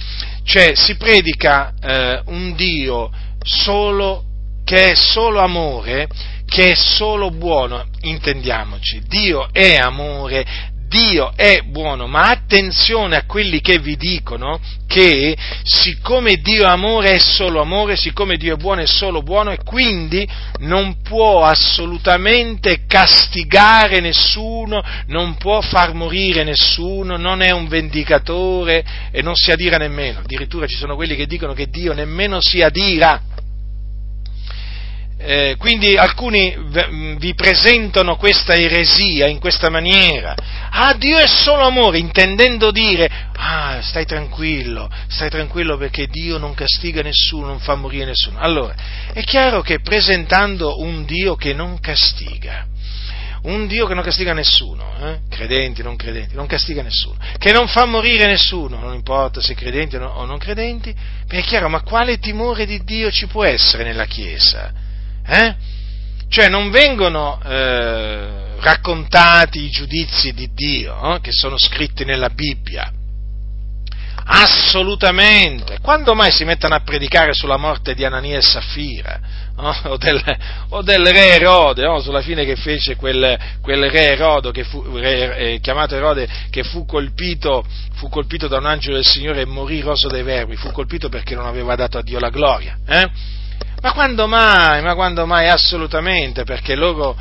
Cioè 0.52 0.74
si 0.76 0.98
predica 0.98 1.72
eh, 1.82 2.24
un 2.26 2.54
Dio 2.56 3.10
solo, 3.42 4.26
che 4.66 4.92
è 4.92 4.96
solo 4.96 5.40
amore, 5.40 6.10
che 6.46 6.72
è 6.72 6.76
solo 6.76 7.32
buono, 7.32 7.86
intendiamoci, 8.02 9.02
Dio 9.08 9.48
è 9.54 9.78
amore, 9.78 10.46
Dio 10.92 11.32
è 11.38 11.62
buono, 11.62 12.06
ma 12.06 12.24
attenzione 12.24 13.16
a 13.16 13.24
quelli 13.26 13.62
che 13.62 13.80
vi 13.80 13.96
dicono 13.96 14.60
che 14.88 15.38
siccome 15.64 16.42
Dio 16.42 16.66
è 16.66 16.68
amore 16.68 17.14
è 17.14 17.18
solo 17.18 17.62
amore, 17.62 17.96
siccome 17.96 18.36
Dio 18.36 18.56
è 18.56 18.58
buono 18.58 18.82
è 18.82 18.86
solo 18.86 19.22
buono 19.22 19.52
e 19.52 19.60
quindi 19.64 20.28
non 20.60 21.02
può 21.02 21.46
assolutamente 21.46 22.84
castigare 22.88 24.02
nessuno, 24.02 24.84
non 25.08 25.38
può 25.38 25.62
far 25.62 25.94
morire 25.94 26.44
nessuno, 26.44 27.16
non 27.16 27.42
è 27.42 27.52
un 27.52 27.70
vendicatore 27.70 28.84
e 29.12 29.22
non 29.22 29.36
si 29.36 29.50
adira 29.50 29.78
nemmeno. 29.78 30.20
Addirittura 30.20 30.68
ci 30.68 30.76
sono 30.76 30.96
quelli 30.96 31.16
che 31.16 31.26
dicono 31.26 31.54
che 31.54 31.70
Dio 31.70 31.94
nemmeno 31.94 32.42
si 32.42 32.62
adira 32.62 33.22
eh, 35.24 35.56
quindi 35.58 35.98
alcuni 35.98 36.56
vi 37.18 37.34
presentano 37.36 38.16
questa 38.16 38.56
eresia 38.56 39.28
in 39.28 39.40
questa 39.40 39.70
maniera. 39.70 40.36
Ah, 40.72 40.96
Dio 40.96 41.18
è 41.18 41.28
solo 41.28 41.66
amore, 41.66 42.00
intendendo 42.00 42.72
dire, 42.72 43.10
ah, 43.36 43.80
stai 43.82 44.06
tranquillo, 44.06 44.90
stai 45.08 45.30
tranquillo 45.30 45.78
perché 45.78 46.08
Dio 46.08 46.38
non 46.38 46.56
castiga 46.56 47.04
nessuno, 47.04 47.48
non 47.48 47.60
fa 47.60 47.76
morire 47.76 48.06
nessuno. 48.06 48.40
Allora, 48.40 48.74
è 49.14 49.22
chiaro 49.24 49.62
che 49.62 49.80
presentando 49.82 50.80
un 50.80 51.06
Dio 51.06 51.36
che 51.36 51.54
non 51.54 51.80
castiga, 51.80 52.66
un 53.44 53.68
Dio 53.68 53.86
che 53.86 53.94
non 53.94 54.04
castiga 54.04 54.34
nessuno, 54.34 54.92
eh? 55.04 55.20
credenti, 55.30 55.84
non 55.84 55.98
credenti, 55.98 56.34
non 56.34 56.48
castiga 56.48 56.82
nessuno, 56.82 57.18
che 57.38 57.52
non 57.52 57.68
fa 57.68 57.86
morire 57.86 58.26
nessuno, 58.26 58.80
non 58.80 58.96
importa 58.96 59.40
se 59.40 59.54
credenti 59.54 59.98
o 59.98 60.26
non 60.26 60.40
credenti, 60.40 60.96
è 61.28 61.42
chiaro, 61.42 61.70
ma 61.70 61.82
quale 61.82 62.18
timore 62.18 62.66
di 62.66 62.84
Dio 62.84 63.12
ci 63.12 63.28
può 63.28 63.44
essere 63.44 63.84
nella 63.84 64.06
Chiesa? 64.06 64.90
Eh? 65.32 65.56
Cioè 66.28 66.50
non 66.50 66.72
vengono 66.72 67.40
eh, 67.42 68.58
raccontati 68.60 69.64
i 69.64 69.70
giudizi 69.70 70.34
di 70.34 70.50
Dio 70.54 71.16
eh, 71.16 71.22
che 71.22 71.32
sono 71.32 71.58
scritti 71.58 72.04
nella 72.04 72.30
Bibbia. 72.30 72.92
Assolutamente. 74.24 75.80
Quando 75.82 76.14
mai 76.16 76.32
si 76.32 76.44
mettono 76.44 76.76
a 76.76 76.82
predicare 76.82 77.34
sulla 77.34 77.58
morte 77.58 77.96
di 77.96 78.04
Anania 78.04 78.38
e 78.38 78.42
Saffira? 78.42 79.20
No? 79.56 79.74
O, 79.92 79.98
del, 79.98 80.22
o, 80.70 80.82
del, 80.82 81.06
re 81.06 81.34
Erode, 81.36 81.84
no? 81.84 82.02
sulla 82.02 82.22
fine 82.22 82.46
che 82.46 82.56
fece 82.56 82.96
quel, 82.96 83.38
quel 83.62 83.90
re 83.90 84.14
Erode, 84.14 84.52
che 84.52 84.64
fu, 84.64 84.82
re, 84.98 85.36
eh, 85.38 85.60
chiamato 85.60 85.96
Erode, 85.96 86.28
che 86.50 86.64
fu 86.64 86.86
colpito, 86.86 87.64
fu 87.94 88.10
colpito, 88.10 88.48
da 88.48 88.58
un 88.58 88.66
angelo 88.66 88.96
del 88.96 89.06
Signore 89.06 89.42
e 89.42 89.46
morì 89.46 89.82
roso 89.82 90.08
dei 90.08 90.24
verbi, 90.24 90.56
fu 90.56 90.72
colpito 90.72 91.10
perché 91.10 91.36
non 91.36 91.46
aveva 91.46 91.76
dato 91.76 91.98
a 91.98 92.02
Dio 92.02 92.20
la 92.20 92.30
gloria. 92.30 92.78
Eh? 92.88 93.40
Ma 93.82 93.94
quando 93.94 94.28
mai? 94.28 94.82
Ma 94.84 94.94
quando 94.94 95.26
mai? 95.26 95.50
Assolutamente, 95.50 96.44
perché 96.44 96.76
loro, 96.76 97.18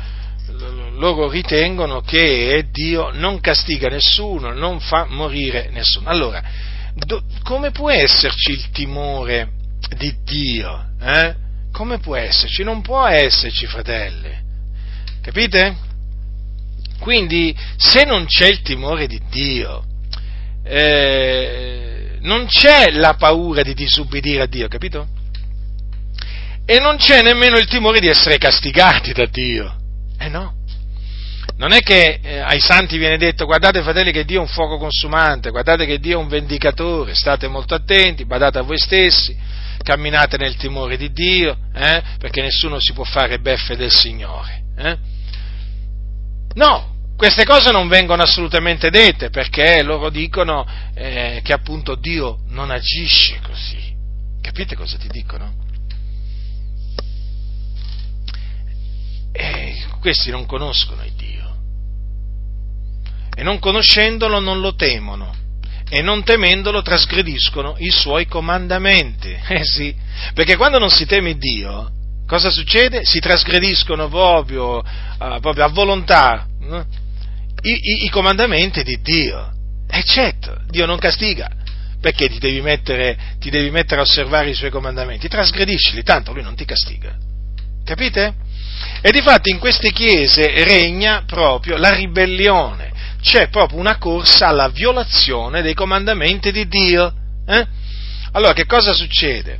loro 0.93 1.27
ritengono 1.27 2.01
che 2.01 2.67
Dio 2.71 3.09
non 3.13 3.39
castiga 3.39 3.89
nessuno, 3.89 4.53
non 4.53 4.79
fa 4.79 5.05
morire 5.09 5.69
nessuno. 5.71 6.07
Allora, 6.07 6.41
do, 6.93 7.23
come 7.43 7.71
può 7.71 7.89
esserci 7.89 8.51
il 8.51 8.69
timore 8.69 9.49
di 9.97 10.15
Dio? 10.23 10.89
Eh? 11.01 11.35
Come 11.71 11.97
può 11.97 12.15
esserci? 12.15 12.63
Non 12.63 12.81
può 12.81 13.07
esserci, 13.07 13.65
fratelli. 13.65 14.29
Capite? 15.21 15.75
Quindi, 16.99 17.57
se 17.77 18.05
non 18.05 18.25
c'è 18.25 18.47
il 18.47 18.61
timore 18.61 19.07
di 19.07 19.19
Dio, 19.31 19.83
eh, 20.63 22.17
non 22.21 22.45
c'è 22.45 22.91
la 22.91 23.15
paura 23.15 23.63
di 23.63 23.73
disubbidire 23.73 24.43
a 24.43 24.45
Dio, 24.45 24.67
capito? 24.67 25.07
E 26.71 26.79
non 26.79 26.95
c'è 26.95 27.21
nemmeno 27.21 27.57
il 27.57 27.67
timore 27.67 27.99
di 27.99 28.07
essere 28.07 28.37
castigati 28.37 29.11
da 29.11 29.25
Dio. 29.25 29.75
Eh 30.17 30.29
no. 30.29 30.55
Non 31.57 31.73
è 31.73 31.79
che 31.79 32.21
eh, 32.23 32.37
ai 32.39 32.61
santi 32.61 32.97
viene 32.97 33.17
detto 33.17 33.43
guardate 33.43 33.81
fratelli 33.81 34.13
che 34.13 34.23
Dio 34.23 34.37
è 34.37 34.41
un 34.41 34.47
fuoco 34.47 34.77
consumante, 34.77 35.49
guardate 35.49 35.85
che 35.85 35.99
Dio 35.99 36.17
è 36.17 36.21
un 36.21 36.29
vendicatore, 36.29 37.13
state 37.13 37.49
molto 37.49 37.75
attenti, 37.75 38.23
badate 38.23 38.59
a 38.59 38.61
voi 38.61 38.77
stessi, 38.77 39.35
camminate 39.83 40.37
nel 40.37 40.55
timore 40.55 40.95
di 40.95 41.11
Dio, 41.11 41.57
eh, 41.75 42.01
perché 42.17 42.41
nessuno 42.41 42.79
si 42.79 42.93
può 42.93 43.03
fare 43.03 43.39
beffe 43.39 43.75
del 43.75 43.91
Signore. 43.91 44.63
Eh. 44.77 44.97
No, 46.53 46.95
queste 47.17 47.43
cose 47.43 47.71
non 47.71 47.89
vengono 47.89 48.23
assolutamente 48.23 48.89
dette 48.89 49.29
perché 49.29 49.83
loro 49.83 50.09
dicono 50.09 50.65
eh, 50.93 51.41
che 51.43 51.51
appunto 51.51 51.95
Dio 51.95 52.39
non 52.47 52.71
agisce 52.71 53.41
così. 53.45 53.93
Capite 54.41 54.77
cosa 54.77 54.97
ti 54.97 55.09
dicono? 55.09 55.60
E 59.31 59.85
questi 59.99 60.31
non 60.31 60.45
conoscono 60.45 61.03
il 61.03 61.13
Dio. 61.13 61.55
E 63.35 63.43
non 63.43 63.59
conoscendolo 63.59 64.39
non 64.39 64.59
lo 64.59 64.75
temono. 64.75 65.33
E 65.89 66.01
non 66.01 66.23
temendolo 66.23 66.81
trasgrediscono 66.81 67.75
i 67.77 67.89
suoi 67.89 68.25
comandamenti. 68.27 69.37
Eh 69.49 69.63
sì, 69.63 69.93
perché 70.33 70.55
quando 70.55 70.79
non 70.79 70.89
si 70.89 71.05
teme 71.05 71.37
Dio, 71.37 71.91
cosa 72.25 72.49
succede? 72.49 73.03
Si 73.03 73.19
trasgrediscono 73.19 74.07
proprio, 74.07 74.77
uh, 74.77 75.39
proprio 75.39 75.65
a 75.65 75.69
volontà 75.69 76.47
no? 76.61 76.85
I, 77.61 77.71
i, 77.71 78.05
I, 78.05 78.09
comandamenti 78.09 78.83
di 78.83 78.99
Dio. 79.01 79.53
E 79.87 80.03
certo, 80.03 80.61
Dio 80.69 80.85
non 80.85 80.97
castiga. 80.97 81.49
Perché 81.99 82.29
ti 82.29 82.39
devi, 82.39 82.61
mettere, 82.61 83.35
ti 83.39 83.51
devi 83.51 83.69
mettere 83.69 84.01
a 84.01 84.03
osservare 84.03 84.49
i 84.49 84.55
suoi 84.55 84.71
comandamenti? 84.71 85.27
Trasgrediscili, 85.27 86.01
tanto 86.01 86.33
lui 86.33 86.41
non 86.41 86.55
ti 86.55 86.65
castiga. 86.65 87.15
Capite? 87.83 88.33
E 89.01 89.11
difatti 89.11 89.49
in 89.49 89.59
queste 89.59 89.91
chiese 89.91 90.63
regna 90.63 91.23
proprio 91.25 91.77
la 91.77 91.93
ribellione, 91.93 92.91
c'è 93.21 93.49
proprio 93.49 93.79
una 93.79 93.97
corsa 93.97 94.47
alla 94.47 94.69
violazione 94.69 95.61
dei 95.61 95.73
comandamenti 95.73 96.51
di 96.51 96.67
Dio. 96.67 97.13
Eh? 97.47 97.67
Allora 98.33 98.53
che 98.53 98.65
cosa 98.65 98.93
succede? 98.93 99.59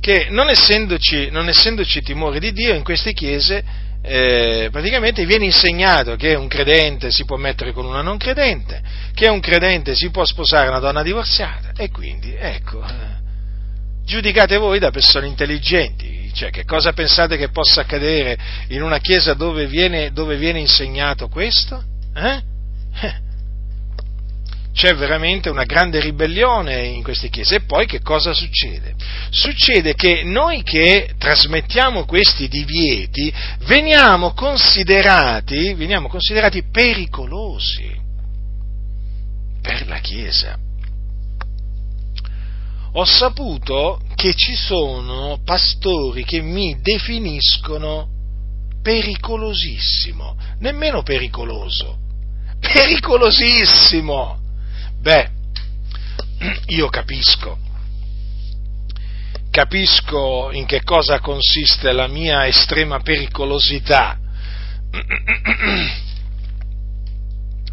Che 0.00 0.26
non 0.30 0.48
essendoci, 0.48 1.30
non 1.30 1.48
essendoci 1.48 2.02
timore 2.02 2.38
di 2.38 2.52
Dio 2.52 2.74
in 2.74 2.82
queste 2.82 3.12
chiese 3.12 3.64
eh, 4.06 4.68
praticamente 4.70 5.24
viene 5.24 5.46
insegnato 5.46 6.14
che 6.16 6.34
un 6.34 6.46
credente 6.46 7.10
si 7.10 7.24
può 7.24 7.36
mettere 7.36 7.72
con 7.72 7.86
una 7.86 8.02
non 8.02 8.18
credente, 8.18 8.82
che 9.14 9.28
un 9.28 9.40
credente 9.40 9.94
si 9.94 10.10
può 10.10 10.26
sposare 10.26 10.68
una 10.68 10.78
donna 10.78 11.02
divorziata 11.02 11.72
e 11.74 11.90
quindi 11.90 12.34
ecco, 12.38 12.84
eh, 12.84 13.23
giudicate 14.04 14.56
voi 14.56 14.78
da 14.78 14.90
persone 14.90 15.26
intelligenti, 15.26 16.30
Cioè, 16.34 16.50
che 16.50 16.64
cosa 16.64 16.92
pensate 16.92 17.36
che 17.36 17.50
possa 17.50 17.82
accadere 17.82 18.36
in 18.68 18.82
una 18.82 18.98
chiesa 18.98 19.34
dove 19.34 19.66
viene, 19.66 20.12
dove 20.12 20.36
viene 20.36 20.58
insegnato 20.58 21.28
questo? 21.28 21.82
Eh? 22.14 22.42
eh? 23.00 23.22
C'è 24.74 24.96
veramente 24.96 25.50
una 25.50 25.62
grande 25.62 26.00
ribellione 26.00 26.86
in 26.86 27.04
queste 27.04 27.28
chiese. 27.28 27.56
E 27.56 27.60
poi 27.60 27.86
che 27.86 28.00
cosa 28.00 28.32
succede? 28.32 28.94
Succede 29.30 29.94
che 29.94 30.24
noi 30.24 30.64
che 30.64 31.14
trasmettiamo 31.16 32.04
questi 32.04 32.48
divieti 32.48 33.32
veniamo 33.66 34.32
considerati, 34.32 35.74
veniamo 35.74 36.08
considerati 36.08 36.64
pericolosi 36.64 38.02
per 39.62 39.86
la 39.86 40.00
Chiesa 40.00 40.58
ho 42.96 43.04
saputo 43.04 44.00
che 44.14 44.34
ci 44.34 44.54
sono 44.54 45.40
pastori 45.44 46.24
che 46.24 46.40
mi 46.40 46.80
definiscono 46.80 48.08
pericolosissimo, 48.82 50.36
nemmeno 50.60 51.02
pericoloso, 51.02 51.98
pericolosissimo. 52.60 54.38
Beh, 55.00 55.30
io 56.66 56.88
capisco, 56.88 57.58
capisco 59.50 60.50
in 60.52 60.64
che 60.64 60.84
cosa 60.84 61.18
consiste 61.18 61.90
la 61.90 62.06
mia 62.06 62.46
estrema 62.46 63.00
pericolosità. 63.00 64.16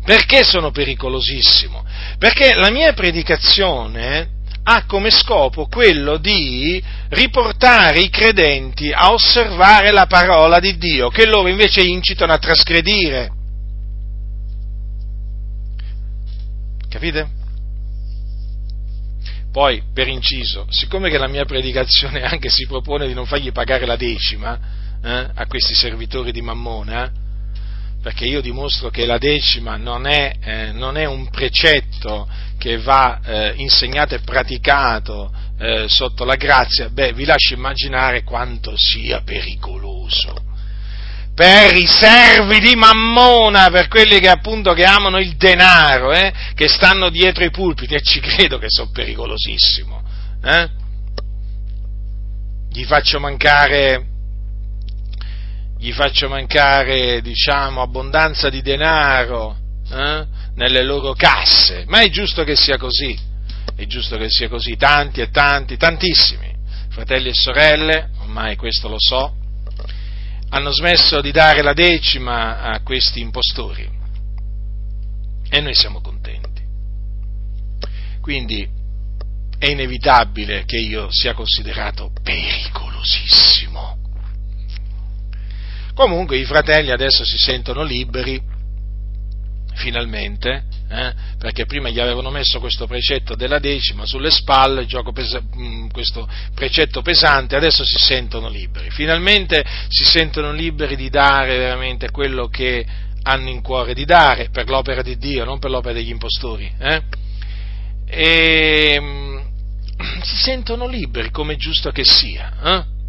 Perché 0.04 0.44
sono 0.44 0.72
pericolosissimo? 0.72 1.86
Perché 2.18 2.56
la 2.56 2.72
mia 2.72 2.92
predicazione 2.94 4.40
ha 4.64 4.86
come 4.86 5.10
scopo 5.10 5.68
quello 5.68 6.18
di 6.18 6.82
riportare 7.10 8.00
i 8.00 8.10
credenti 8.10 8.92
a 8.92 9.12
osservare 9.12 9.92
la 9.92 10.06
parola 10.06 10.60
di 10.60 10.78
Dio, 10.78 11.10
che 11.10 11.26
loro 11.26 11.48
invece 11.48 11.82
incitano 11.82 12.34
a 12.34 12.38
trasgredire. 12.38 13.32
Capite? 16.90 17.40
Poi, 19.52 19.84
per 19.94 20.08
inciso, 20.08 20.66
siccome 20.70 21.10
che 21.10 21.18
la 21.18 21.28
mia 21.28 21.46
predicazione 21.46 22.24
anche 22.28 22.50
si 22.50 22.66
propone 22.68 23.08
di 23.08 23.14
non 23.14 23.26
fargli 23.26 23.52
pagare 23.52 23.86
la 23.86 23.96
decima 23.96 24.60
eh, 25.04 25.30
a 25.34 25.46
questi 25.48 25.74
servitori 25.74 26.32
di 26.32 26.42
Mammona, 26.42 27.12
perché 28.02 28.26
io 28.26 28.42
dimostro 28.42 28.90
che 28.90 29.06
la 29.06 29.18
decima 29.18 29.78
non 29.78 30.08
è, 30.08 30.34
eh, 30.42 30.72
non 30.72 30.98
è 30.98 31.06
un 31.06 31.30
precetto 31.30 32.28
che 32.58 32.78
va 32.80 33.20
eh, 33.24 33.54
insegnato 33.58 34.16
e 34.16 34.20
praticato 34.20 35.32
eh, 35.60 35.86
sotto 35.88 36.26
la 36.26 36.36
grazia, 36.36 36.90
beh, 36.90 37.14
vi 37.14 37.26
lascio 37.26 37.54
immaginare 37.54 38.24
quanto 38.24 38.74
sia 38.76 39.22
pericoloso. 39.22 40.50
Per 41.34 41.76
i 41.76 41.88
servi 41.88 42.60
di 42.60 42.76
Mammona, 42.76 43.70
per 43.70 43.88
quelli 43.88 44.20
che 44.20 44.30
appunto 44.30 44.74
che 44.74 44.84
amano 44.84 45.20
il 45.20 45.36
denaro, 45.38 46.12
eh, 46.12 46.34
che 46.56 46.68
stanno 46.68 47.10
dietro 47.10 47.44
i 47.44 47.52
pulpiti, 47.52 47.94
e 47.94 48.02
ci 48.02 48.20
credo 48.20 48.58
che 48.58 48.68
sono 48.68 48.90
pericolosissimo. 48.92 50.04
Eh? 50.44 50.70
Gli 52.70 52.84
faccio 52.84 53.20
mancare 53.20 54.11
gli 55.82 55.92
faccio 55.94 56.30
mancare, 56.30 57.22
diciamo, 57.22 57.82
abbondanza 57.82 58.52
di 58.52 58.62
denaro 58.62 59.58
eh, 59.90 60.28
nelle 60.54 60.84
loro 60.84 61.14
casse, 61.14 61.86
ma 61.88 62.02
è 62.02 62.10
giusto 62.12 62.44
che 62.44 62.56
sia 62.56 62.78
così, 62.78 63.18
è 63.76 63.88
giusto 63.88 64.16
che 64.18 64.30
sia 64.30 64.48
così, 64.48 64.76
tanti 64.76 65.22
e 65.22 65.32
tanti, 65.32 65.78
tantissimi, 65.78 66.54
fratelli 66.90 67.30
e 67.30 67.34
sorelle, 67.34 68.10
ormai 68.20 68.58
questo 68.58 68.90
lo 68.90 69.00
so, 69.00 69.36
hanno 70.50 70.72
smesso 70.72 71.20
di 71.20 71.32
dare 71.32 71.64
la 71.64 71.74
decima 71.74 72.62
a 72.62 72.82
questi 72.84 73.20
impostori. 73.20 73.90
E 75.50 75.62
noi 75.62 75.74
siamo 75.74 76.00
contenti. 76.00 76.62
Quindi 78.22 78.70
è 79.58 79.66
inevitabile 79.66 80.64
che 80.66 80.78
io 80.78 81.08
sia 81.10 81.34
considerato 81.34 82.12
pericolosissimo 82.22 83.61
Comunque 85.94 86.38
i 86.38 86.46
fratelli 86.46 86.92
adesso 86.92 87.24
si 87.26 87.38
sentono 87.38 87.84
liberi, 87.84 88.42
finalmente, 89.76 90.64
eh, 90.90 91.14
perché 91.38 91.66
prima 91.66 91.90
gli 91.90 92.00
avevano 92.00 92.30
messo 92.30 92.60
questo 92.60 92.86
precetto 92.88 93.36
della 93.36 93.60
decima 93.60 94.06
sulle 94.06 94.30
spalle, 94.30 94.86
pesa- 95.14 95.42
mm, 95.42 95.90
questo 95.90 96.28
precetto 96.54 97.02
pesante, 97.02 97.56
adesso 97.56 97.84
si 97.84 97.98
sentono 97.98 98.50
liberi. 98.50 98.90
Finalmente 98.90 99.64
si 99.88 100.04
sentono 100.04 100.52
liberi 100.52 100.96
di 100.96 101.10
dare 101.10 101.58
veramente 101.58 102.12
quello 102.12 102.48
che 102.48 102.86
hanno 103.24 103.50
in 103.50 103.62
cuore 103.62 103.94
di 103.94 104.06
dare 104.06 104.50
per 104.50 104.68
l'opera 104.68 105.02
di 105.02 105.18
Dio, 105.18 105.46
non 105.46 105.60
per 105.60 105.72
l'opera 105.72 105.94
degli 105.94 106.10
impostori. 106.10 106.72
Eh? 106.80 107.02
E 108.08 108.98
mm, 109.00 109.38
si 110.24 110.36
sentono 110.38 110.88
liberi 110.88 111.32
come 111.32 111.54
è 111.54 111.58
giusto 111.58 111.92
che 111.92 112.04
sia. 112.04 112.52
Eh? 112.64 113.00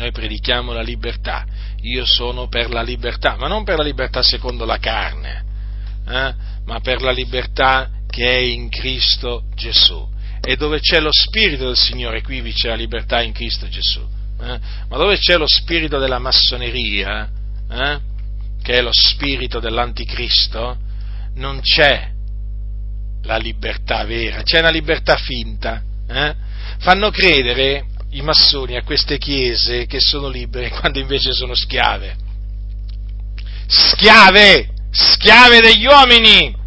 Noi 0.00 0.12
predichiamo 0.12 0.72
la 0.72 0.80
libertà, 0.80 1.44
io 1.82 2.06
sono 2.06 2.48
per 2.48 2.70
la 2.70 2.80
libertà, 2.80 3.36
ma 3.36 3.48
non 3.48 3.64
per 3.64 3.76
la 3.76 3.84
libertà 3.84 4.22
secondo 4.22 4.64
la 4.64 4.78
carne, 4.78 5.44
eh? 6.08 6.34
ma 6.64 6.80
per 6.80 7.02
la 7.02 7.10
libertà 7.10 7.90
che 8.08 8.26
è 8.26 8.38
in 8.38 8.70
Cristo 8.70 9.42
Gesù. 9.54 10.08
E 10.40 10.56
dove 10.56 10.80
c'è 10.80 11.00
lo 11.00 11.10
Spirito 11.12 11.66
del 11.66 11.76
Signore, 11.76 12.22
qui 12.22 12.40
vi 12.40 12.54
c'è 12.54 12.68
la 12.68 12.76
libertà 12.76 13.20
in 13.20 13.32
Cristo 13.32 13.68
Gesù. 13.68 14.00
Eh? 14.40 14.58
Ma 14.88 14.96
dove 14.96 15.18
c'è 15.18 15.36
lo 15.36 15.44
spirito 15.46 15.98
della 15.98 16.18
massoneria, 16.18 17.28
eh? 17.70 17.98
che 18.62 18.72
è 18.72 18.80
lo 18.80 18.92
spirito 18.92 19.60
dell'anticristo, 19.60 20.78
non 21.34 21.60
c'è 21.60 22.08
la 23.24 23.36
libertà 23.36 24.02
vera, 24.04 24.42
c'è 24.44 24.60
una 24.60 24.70
libertà 24.70 25.18
finta. 25.18 25.82
Eh? 26.08 26.34
Fanno 26.78 27.10
credere 27.10 27.84
i 28.10 28.22
massoni 28.22 28.76
a 28.76 28.82
queste 28.82 29.18
chiese 29.18 29.86
che 29.86 30.00
sono 30.00 30.28
libere 30.28 30.70
quando 30.78 30.98
invece 30.98 31.32
sono 31.32 31.54
schiave. 31.54 32.16
Schiave! 33.66 34.68
Schiave 34.90 35.60
degli 35.60 35.86
uomini! 35.86 36.58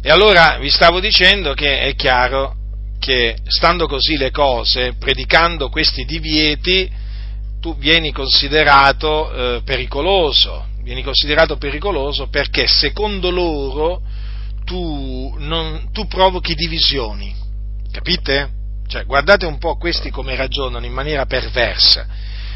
E 0.00 0.10
allora 0.10 0.58
vi 0.58 0.70
stavo 0.70 1.00
dicendo 1.00 1.52
che 1.52 1.80
è 1.80 1.94
chiaro 1.96 2.54
che 3.00 3.36
stando 3.46 3.86
così 3.86 4.16
le 4.16 4.30
cose, 4.30 4.94
predicando 4.94 5.68
questi 5.68 6.04
divieti, 6.04 6.90
tu 7.60 7.76
vieni 7.76 8.12
considerato 8.12 9.32
eh, 9.56 9.62
pericoloso, 9.64 10.66
vieni 10.82 11.02
considerato 11.02 11.56
pericoloso 11.56 12.28
perché 12.28 12.68
secondo 12.68 13.30
loro 13.30 14.00
tu, 14.64 15.34
non, 15.38 15.88
tu 15.92 16.06
provochi 16.06 16.54
divisioni 16.54 17.44
Capite? 17.96 18.50
Cioè, 18.86 19.06
guardate 19.06 19.46
un 19.46 19.56
po' 19.56 19.78
questi 19.78 20.10
come 20.10 20.36
ragionano 20.36 20.84
in 20.84 20.92
maniera 20.92 21.24
perversa. 21.24 22.06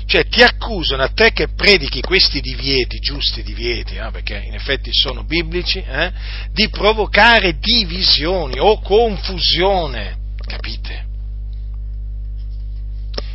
Cioè, 0.05 0.29
ti 0.29 0.43
accusano 0.43 1.03
a 1.03 1.09
te 1.09 1.33
che 1.33 1.49
predichi 1.49 2.03
questi 2.03 2.43
divieti, 2.43 2.99
giusti 2.99 3.43
divieti, 3.43 3.95
eh, 3.95 4.11
perché 4.11 4.37
in 4.37 4.53
effetti 4.53 4.91
sono 4.93 5.25
biblici, 5.25 5.79
eh, 5.79 6.13
di 6.53 6.69
provocare 6.69 7.57
divisioni 7.59 8.59
o 8.59 8.83
confusione. 8.83 10.19
Capite? 10.47 11.07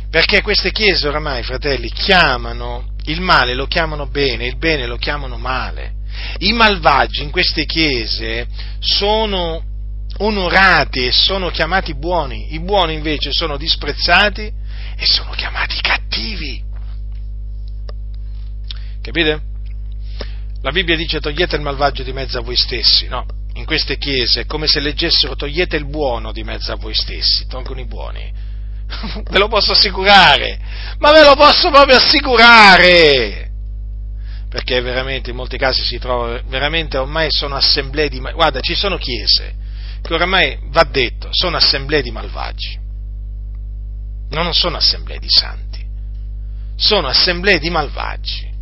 Perché 0.08 0.42
queste 0.42 0.70
chiese 0.70 1.08
oramai, 1.08 1.42
fratelli, 1.42 1.90
chiamano 1.90 2.94
il 3.06 3.20
male, 3.20 3.54
lo 3.54 3.66
chiamano 3.66 4.06
bene, 4.06 4.46
il 4.46 4.58
bene 4.58 4.86
lo 4.86 4.96
chiamano 4.96 5.38
male. 5.38 5.94
I 6.38 6.52
malvagi 6.52 7.22
in 7.22 7.32
queste 7.32 7.66
chiese 7.66 8.46
sono 8.78 9.65
onorati 10.18 11.06
e 11.06 11.12
sono 11.12 11.50
chiamati 11.50 11.94
buoni, 11.94 12.54
i 12.54 12.60
buoni 12.60 12.94
invece 12.94 13.32
sono 13.32 13.56
disprezzati 13.56 14.42
e 14.42 15.06
sono 15.06 15.30
chiamati 15.32 15.80
cattivi. 15.80 16.62
Capite? 19.02 19.40
La 20.62 20.70
Bibbia 20.72 20.96
dice 20.96 21.20
togliete 21.20 21.56
il 21.56 21.62
malvagio 21.62 22.02
di 22.02 22.12
mezzo 22.12 22.38
a 22.38 22.42
voi 22.42 22.56
stessi, 22.56 23.06
no? 23.08 23.26
In 23.54 23.64
queste 23.64 23.98
chiese 23.98 24.42
è 24.42 24.46
come 24.46 24.66
se 24.66 24.80
leggessero 24.80 25.36
togliete 25.36 25.76
il 25.76 25.86
buono 25.86 26.32
di 26.32 26.42
mezzo 26.42 26.72
a 26.72 26.76
voi 26.76 26.94
stessi, 26.94 27.46
tolgono 27.46 27.80
i 27.80 27.86
buoni. 27.86 28.32
ve 29.30 29.38
lo 29.38 29.48
posso 29.48 29.72
assicurare, 29.72 30.58
ma 30.98 31.12
ve 31.12 31.24
lo 31.24 31.34
posso 31.34 31.70
proprio 31.70 31.96
assicurare! 31.96 33.50
Perché 34.48 34.80
veramente 34.80 35.30
in 35.30 35.36
molti 35.36 35.58
casi 35.58 35.82
si 35.82 35.98
trova, 35.98 36.40
veramente 36.46 36.96
ormai 36.96 37.30
sono 37.30 37.56
assemblee 37.56 38.08
di... 38.08 38.18
Guarda, 38.18 38.60
ci 38.60 38.74
sono 38.74 38.96
chiese 38.96 39.64
che 40.06 40.14
oramai 40.14 40.58
va 40.70 40.84
detto, 40.84 41.28
sono 41.32 41.56
assemblee 41.56 42.02
di 42.02 42.10
malvagi. 42.10 42.78
No, 44.30 44.42
non 44.42 44.54
sono 44.54 44.76
assemblee 44.76 45.18
di 45.18 45.28
santi, 45.28 45.84
sono 46.76 47.08
assemblee 47.08 47.58
di 47.58 47.70
malvagi. 47.70 48.54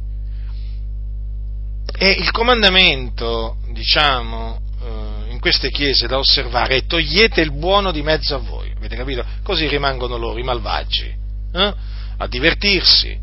E 1.97 2.11
il 2.11 2.31
comandamento, 2.31 3.59
diciamo, 3.73 4.61
eh, 4.83 5.31
in 5.31 5.39
queste 5.41 5.71
chiese 5.71 6.07
da 6.07 6.19
osservare 6.19 6.77
è 6.77 6.87
togliete 6.87 7.41
il 7.41 7.53
buono 7.53 7.93
di 7.93 8.03
mezzo 8.03 8.35
a 8.35 8.39
voi. 8.39 8.73
avete 8.77 8.97
capito? 8.97 9.25
Così 9.43 9.69
rimangono 9.69 10.17
loro, 10.17 10.39
i 10.39 10.43
malvagi, 10.43 11.15
eh? 11.53 11.75
a 12.17 12.27
divertirsi, 12.27 13.19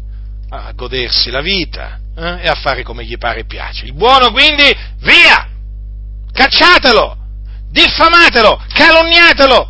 a 0.49 0.71
godersi 0.73 1.29
la 1.29 1.41
vita 1.41 1.99
eh? 2.15 2.41
e 2.41 2.47
a 2.47 2.55
fare 2.55 2.83
come 2.83 3.05
gli 3.05 3.17
pare 3.17 3.41
e 3.41 3.45
piace. 3.45 3.85
Il 3.85 3.93
buono 3.93 4.31
quindi, 4.31 4.63
via! 4.99 5.47
Cacciatelo! 6.31 7.20
Diffamatelo! 7.71 8.61
Calunniatelo! 8.73 9.69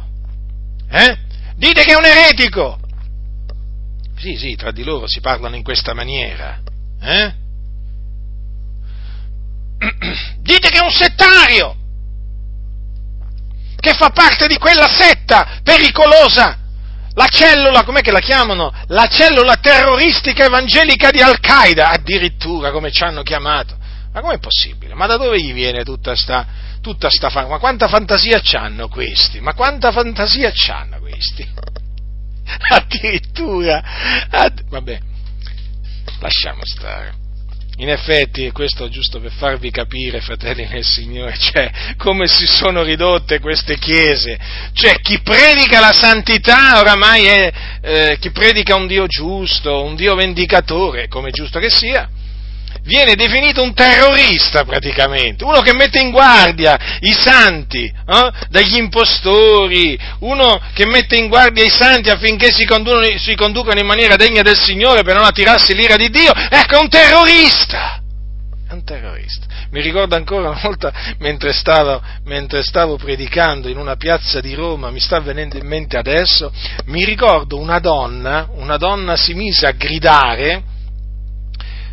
Eh? 0.89 1.17
Dite 1.55 1.83
che 1.83 1.93
è 1.93 1.95
un 1.95 2.05
eretico! 2.05 2.79
Sì, 4.17 4.35
sì, 4.35 4.55
tra 4.55 4.71
di 4.71 4.83
loro 4.83 5.07
si 5.07 5.19
parlano 5.21 5.55
in 5.55 5.63
questa 5.63 5.93
maniera. 5.93 6.59
Eh? 7.01 7.33
Dite 10.41 10.69
che 10.69 10.79
è 10.79 10.83
un 10.83 10.91
settario! 10.91 11.75
Che 13.75 13.93
fa 13.93 14.09
parte 14.09 14.47
di 14.47 14.57
quella 14.57 14.87
setta 14.87 15.59
pericolosa 15.63 16.59
la 17.13 17.27
cellula, 17.27 17.83
com'è 17.83 18.01
che 18.01 18.11
la 18.11 18.19
chiamano? 18.19 18.71
La 18.87 19.07
cellula 19.07 19.55
terroristica 19.55 20.45
evangelica 20.45 21.11
di 21.11 21.19
Al-Qaeda, 21.19 21.89
addirittura 21.89 22.71
come 22.71 22.91
ci 22.91 23.03
hanno 23.03 23.21
chiamato. 23.21 23.75
Ma 24.13 24.21
com'è 24.21 24.39
possibile? 24.39 24.93
Ma 24.93 25.05
da 25.05 25.17
dove 25.17 25.41
gli 25.41 25.53
viene 25.53 25.83
tutta 25.83 26.15
sta, 26.15 26.45
tutta 26.81 27.09
sta 27.09 27.29
fa- 27.29 27.47
Ma 27.47 27.59
quanta 27.59 27.87
fantasia 27.87 28.41
c'hanno 28.41 28.89
questi? 28.89 29.39
Ma 29.39 29.53
quanta 29.53 29.91
fantasia 29.91 30.51
c'hanno 30.53 30.99
questi? 30.99 31.47
Addirittura, 32.69 34.27
ad... 34.29 34.63
vabbè, 34.67 34.99
lasciamo 36.19 36.65
stare. 36.65 37.19
In 37.77 37.89
effetti, 37.89 38.51
questo 38.51 38.89
giusto 38.89 39.19
per 39.19 39.31
farvi 39.31 39.71
capire, 39.71 40.19
fratelli 40.19 40.67
nel 40.67 40.83
Signore, 40.83 41.35
cioè, 41.39 41.71
come 41.97 42.27
si 42.27 42.45
sono 42.45 42.83
ridotte 42.83 43.39
queste 43.39 43.77
chiese. 43.79 44.37
Cioè, 44.73 44.99
chi 44.99 45.21
predica 45.21 45.79
la 45.79 45.93
santità 45.93 46.79
oramai 46.79 47.25
è, 47.25 47.53
eh, 47.81 48.17
chi 48.19 48.29
predica 48.31 48.75
un 48.75 48.87
Dio 48.87 49.07
giusto, 49.07 49.81
un 49.83 49.95
Dio 49.95 50.13
vendicatore, 50.15 51.07
come 51.07 51.31
giusto 51.31 51.59
che 51.59 51.69
sia, 51.69 52.07
viene 52.83 53.15
definito 53.15 53.61
un 53.61 53.73
terrorista 53.73 54.63
praticamente, 54.63 55.43
uno 55.43 55.61
che 55.61 55.73
mette 55.73 55.99
in 55.99 56.11
guardia 56.11 56.77
i 57.01 57.13
santi 57.13 57.85
eh, 57.85 58.31
dagli 58.49 58.77
impostori, 58.77 59.97
uno 60.19 60.59
che 60.73 60.85
mette 60.85 61.15
in 61.15 61.27
guardia 61.27 61.63
i 61.63 61.69
santi 61.69 62.09
affinché 62.09 62.51
si 62.51 62.65
conducano, 62.65 63.17
si 63.17 63.35
conducano 63.35 63.79
in 63.79 63.85
maniera 63.85 64.15
degna 64.15 64.41
del 64.41 64.57
Signore 64.57 65.03
per 65.03 65.15
non 65.15 65.25
attirarsi 65.25 65.73
l'ira 65.73 65.95
di 65.95 66.09
Dio, 66.09 66.33
ecco 66.33 66.75
è 66.75 66.79
un 66.79 66.89
terrorista, 66.89 68.01
è 68.67 68.73
un 68.73 68.83
terrorista. 68.83 69.49
Mi 69.71 69.81
ricordo 69.81 70.15
ancora 70.15 70.49
una 70.49 70.59
volta 70.61 70.91
mentre 71.19 71.53
stavo, 71.53 72.01
mentre 72.25 72.61
stavo 72.61 72.97
predicando 72.97 73.69
in 73.69 73.77
una 73.77 73.95
piazza 73.95 74.41
di 74.41 74.53
Roma, 74.53 74.91
mi 74.91 74.99
sta 74.99 75.21
venendo 75.21 75.57
in 75.57 75.65
mente 75.65 75.97
adesso, 75.97 76.51
mi 76.85 77.05
ricordo 77.05 77.57
una 77.57 77.79
donna, 77.79 78.49
una 78.55 78.75
donna 78.75 79.15
si 79.15 79.33
mise 79.33 79.67
a 79.67 79.71
gridare, 79.71 80.63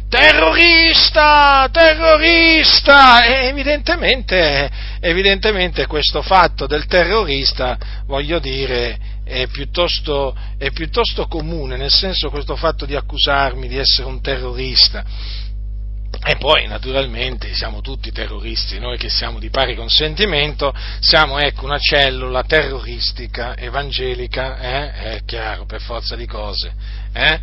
terrorista, 0.09 1.69
terrorista! 1.71 3.25
E 3.25 3.49
evidentemente, 3.49 4.71
evidentemente 5.01 5.87
questo 5.87 6.23
fatto 6.23 6.67
del 6.67 6.87
terrorista, 6.87 7.79
voglio 8.07 8.39
dire, 8.39 8.99
è 9.25 9.47
piuttosto, 9.49 10.35
è 10.57 10.71
piuttosto 10.71 11.27
comune, 11.27 11.77
nel 11.77 11.91
senso 11.91 12.31
questo 12.31 12.57
fatto 12.57 12.87
di 12.87 12.97
accusarmi 12.97 13.69
di 13.69 13.77
essere 13.77 14.09
un 14.09 14.21
terrorista. 14.21 15.05
E 16.25 16.37
poi 16.37 16.67
naturalmente 16.67 17.53
siamo 17.55 17.81
tutti 17.83 18.11
terroristi, 18.11 18.79
noi 18.79 18.97
che 18.97 19.11
siamo 19.11 19.39
di 19.39 19.51
pari 19.51 19.75
consentimento, 19.75 20.75
siamo 21.01 21.39
ecco 21.39 21.67
una 21.67 21.79
cellula 21.79 22.43
terroristica 22.45 23.57
evangelica, 23.57 24.59
eh? 24.59 24.93
è 24.93 25.21
chiaro, 25.27 25.67
per 25.67 25.83
forza 25.83 26.17
di 26.17 26.27
cose. 26.27 26.73
Eh? 27.13 27.41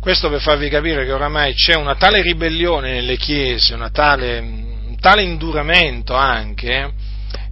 Questo 0.00 0.30
per 0.30 0.40
farvi 0.40 0.68
capire 0.68 1.04
che 1.04 1.12
oramai 1.12 1.54
c'è 1.54 1.74
una 1.74 1.96
tale 1.96 2.22
ribellione 2.22 2.92
nelle 2.92 3.16
chiese, 3.16 3.76
tale, 3.92 4.38
un 4.38 4.96
tale 5.00 5.22
induramento 5.22 6.14
anche, 6.14 6.92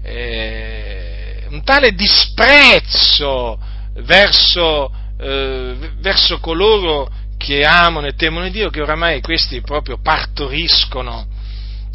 eh, 0.03 1.45
un 1.51 1.63
tale 1.65 1.93
disprezzo 1.93 3.59
verso, 3.95 4.93
eh, 5.19 5.75
verso 5.99 6.39
coloro 6.39 7.11
che 7.37 7.65
amano 7.65 8.07
e 8.07 8.15
temono 8.15 8.49
Dio 8.49 8.71
che 8.71 8.81
oramai 8.81 9.21
questi 9.21 9.61
proprio 9.61 9.99
partoriscono, 10.01 11.27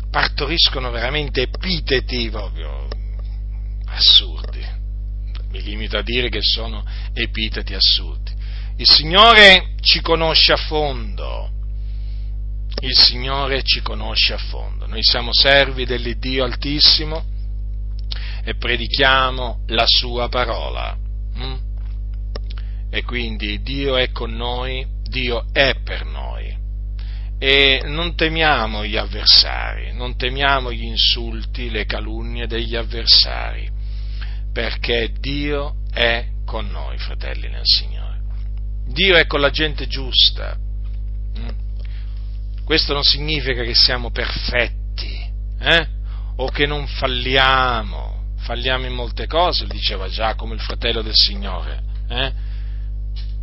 partoriscono 0.10 0.92
veramente 0.92 1.44
epiteti 1.44 2.30
proprio 2.30 2.88
assurdi. 3.88 4.80
Mi 5.52 5.62
limito 5.62 5.98
a 5.98 6.02
dire 6.02 6.30
che 6.30 6.42
sono 6.42 6.86
epiteti 7.14 7.74
assurdi. 7.74 8.31
Il 8.82 8.90
Signore 8.90 9.76
ci 9.82 10.02
conosce 10.02 10.54
a 10.54 10.58
fondo. 10.58 11.52
Il 12.80 12.98
Signore 12.98 13.62
ci 13.62 13.80
conosce 13.84 14.34
a 14.34 14.40
fondo. 14.40 14.88
Noi 14.88 15.04
siamo 15.04 15.32
servi 15.32 15.86
dell'Iddio 15.86 16.44
Altissimo 16.44 17.24
e 18.44 18.56
predichiamo 18.56 19.66
la 19.68 19.86
Sua 19.86 20.30
parola. 20.30 20.98
Mm? 21.38 21.56
E 22.90 23.04
quindi 23.04 23.62
Dio 23.62 23.98
è 23.98 24.10
con 24.10 24.34
noi, 24.34 24.84
Dio 25.04 25.46
è 25.52 25.76
per 25.84 26.04
noi. 26.06 26.52
E 27.38 27.84
non 27.86 28.16
temiamo 28.16 28.84
gli 28.84 28.98
avversari, 28.98 29.94
non 29.94 30.18
temiamo 30.18 30.72
gli 30.72 30.86
insulti, 30.86 31.70
le 31.70 31.86
calunnie 31.86 32.48
degli 32.48 32.76
avversari, 32.76 33.70
perché 34.52 35.14
Dio 35.20 35.76
è 35.94 36.26
con 36.46 36.68
noi, 36.72 36.98
fratelli 36.98 37.48
nel 37.48 37.62
Signore. 37.62 38.01
Dio 38.86 39.16
è 39.16 39.26
con 39.26 39.40
la 39.40 39.50
gente 39.50 39.88
giusta. 39.88 40.58
Mm? 41.38 41.50
Questo 42.64 42.94
non 42.94 43.04
significa 43.04 43.64
che 43.64 43.74
siamo 43.74 44.12
perfetti 44.12 45.30
eh? 45.60 45.88
o 46.38 46.50
che 46.50 46.66
non 46.66 46.88
falliamo. 46.88 48.10
Falliamo 48.38 48.86
in 48.86 48.94
molte 48.94 49.28
cose, 49.28 49.68
diceva 49.68 50.10
Giacomo, 50.10 50.54
il 50.54 50.62
fratello 50.62 51.02
del 51.02 51.16
Signore. 51.16 51.82
Eh? 52.10 52.50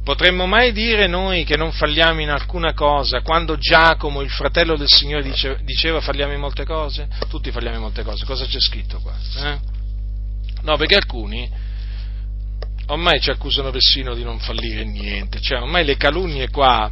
Potremmo 0.02 0.46
mai 0.46 0.72
dire 0.72 1.06
noi 1.06 1.44
che 1.44 1.56
non 1.56 1.70
falliamo 1.70 2.20
in 2.22 2.30
alcuna 2.30 2.72
cosa 2.72 3.20
quando 3.20 3.58
Giacomo, 3.58 4.22
il 4.22 4.30
fratello 4.30 4.76
del 4.76 4.88
Signore, 4.88 5.22
diceva, 5.22 5.58
diceva 5.62 6.00
falliamo 6.00 6.32
in 6.32 6.40
molte 6.40 6.64
cose? 6.64 7.08
Tutti 7.28 7.50
falliamo 7.50 7.76
in 7.76 7.82
molte 7.82 8.02
cose. 8.02 8.24
Cosa 8.24 8.46
c'è 8.46 8.58
scritto 8.58 9.00
qua? 9.00 9.14
Eh? 9.36 9.58
No, 10.62 10.76
perché 10.76 10.96
alcuni 10.96 11.48
ormai 12.88 13.20
ci 13.20 13.30
accusano 13.30 13.70
persino 13.70 14.14
di 14.14 14.22
non 14.22 14.38
fallire 14.38 14.84
niente, 14.84 15.40
cioè 15.40 15.60
ormai 15.60 15.84
le 15.84 15.96
calunnie 15.96 16.48
qua, 16.50 16.90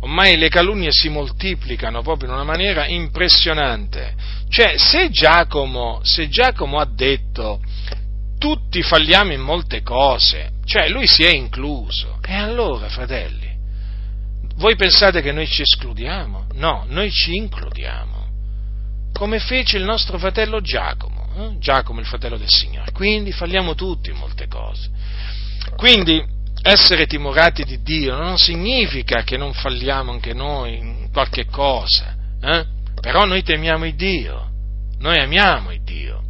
ormai 0.00 0.36
le 0.36 0.48
calunnie 0.48 0.90
si 0.92 1.08
moltiplicano 1.08 2.02
proprio 2.02 2.28
in 2.28 2.34
una 2.34 2.44
maniera 2.44 2.86
impressionante. 2.86 4.14
Cioè, 4.48 4.76
se 4.76 5.10
Giacomo, 5.10 6.00
se 6.02 6.28
Giacomo 6.28 6.78
ha 6.78 6.86
detto 6.86 7.60
tutti 8.38 8.82
falliamo 8.82 9.32
in 9.32 9.40
molte 9.40 9.82
cose, 9.82 10.50
cioè 10.64 10.88
lui 10.88 11.06
si 11.06 11.22
è 11.22 11.30
incluso, 11.34 12.18
e 12.26 12.34
allora, 12.34 12.88
fratelli, 12.88 13.50
voi 14.56 14.76
pensate 14.76 15.22
che 15.22 15.32
noi 15.32 15.46
ci 15.46 15.62
escludiamo? 15.62 16.46
No, 16.54 16.84
noi 16.88 17.10
ci 17.10 17.36
includiamo, 17.36 18.28
come 19.12 19.38
fece 19.38 19.76
il 19.76 19.84
nostro 19.84 20.18
fratello 20.18 20.60
Giacomo, 20.60 21.21
eh? 21.36 21.58
Giacomo 21.58 22.00
il 22.00 22.06
fratello 22.06 22.36
del 22.36 22.48
Signore, 22.48 22.92
quindi 22.92 23.32
falliamo 23.32 23.74
tutti 23.74 24.10
in 24.10 24.16
molte 24.16 24.46
cose. 24.48 24.90
Quindi 25.76 26.22
essere 26.62 27.06
timorati 27.06 27.64
di 27.64 27.82
Dio 27.82 28.16
non 28.16 28.38
significa 28.38 29.22
che 29.22 29.36
non 29.36 29.52
falliamo 29.52 30.12
anche 30.12 30.32
noi 30.32 30.76
in 30.76 31.08
qualche 31.12 31.46
cosa, 31.46 32.14
eh? 32.40 32.64
però 33.00 33.24
noi 33.24 33.42
temiamo 33.42 33.84
il 33.84 33.94
Dio, 33.94 34.50
noi 34.98 35.18
amiamo 35.18 35.72
il 35.72 35.82
Dio. 35.82 36.20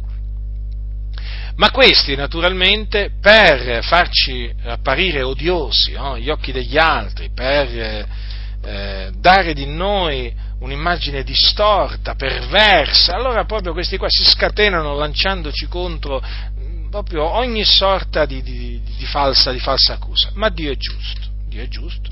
Ma 1.55 1.69
questi 1.69 2.15
naturalmente 2.15 3.11
per 3.21 3.83
farci 3.83 4.51
apparire 4.63 5.21
odiosi 5.21 5.91
no? 5.91 6.13
agli 6.13 6.29
occhi 6.29 6.51
degli 6.51 6.77
altri, 6.77 7.29
per 7.29 8.07
eh, 8.65 9.11
dare 9.15 9.53
di 9.53 9.67
noi 9.67 10.33
un'immagine 10.63 11.23
distorta, 11.23 12.15
perversa, 12.15 13.15
allora 13.15 13.43
proprio 13.43 13.73
questi 13.73 13.97
qua 13.97 14.07
si 14.09 14.23
scatenano 14.23 14.95
lanciandoci 14.95 15.67
contro 15.67 16.23
proprio 16.89 17.27
ogni 17.27 17.65
sorta 17.65 18.25
di, 18.25 18.41
di, 18.41 18.81
di, 18.81 19.05
falsa, 19.05 19.51
di 19.51 19.59
falsa 19.59 19.93
accusa. 19.93 20.31
Ma 20.35 20.49
Dio 20.49 20.71
è 20.71 20.77
giusto, 20.77 21.27
Dio 21.47 21.61
è 21.61 21.67
giusto 21.67 22.09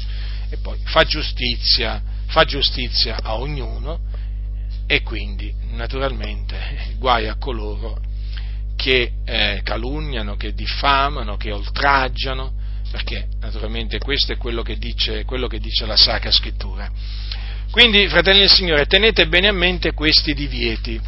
e 0.49 0.57
poi 0.57 0.77
fa 0.83 1.03
giustizia, 1.05 2.01
fa 2.27 2.43
giustizia 2.43 3.19
a 3.21 3.35
ognuno 3.35 3.99
e 4.85 5.01
quindi 5.01 5.53
naturalmente 5.71 6.95
guai 6.99 7.27
a 7.27 7.35
coloro 7.35 7.99
che 8.75 9.13
eh, 9.23 9.61
calunniano, 9.63 10.35
che 10.35 10.53
diffamano, 10.53 11.37
che 11.37 11.51
oltraggiano, 11.51 12.51
perché 12.91 13.27
naturalmente 13.39 13.99
questo 13.99 14.33
è 14.33 14.37
quello 14.37 14.63
che 14.63 14.77
dice, 14.77 15.23
quello 15.23 15.47
che 15.47 15.59
dice 15.59 15.85
la 15.85 15.95
Sacra 15.95 16.31
Scrittura. 16.31 16.91
Quindi, 17.71 18.07
fratelli 18.07 18.39
del 18.39 18.49
Signore, 18.49 18.85
tenete 18.85 19.27
bene 19.27 19.47
a 19.47 19.53
mente 19.53 19.93
questi 19.93 20.33
divieti 20.33 20.99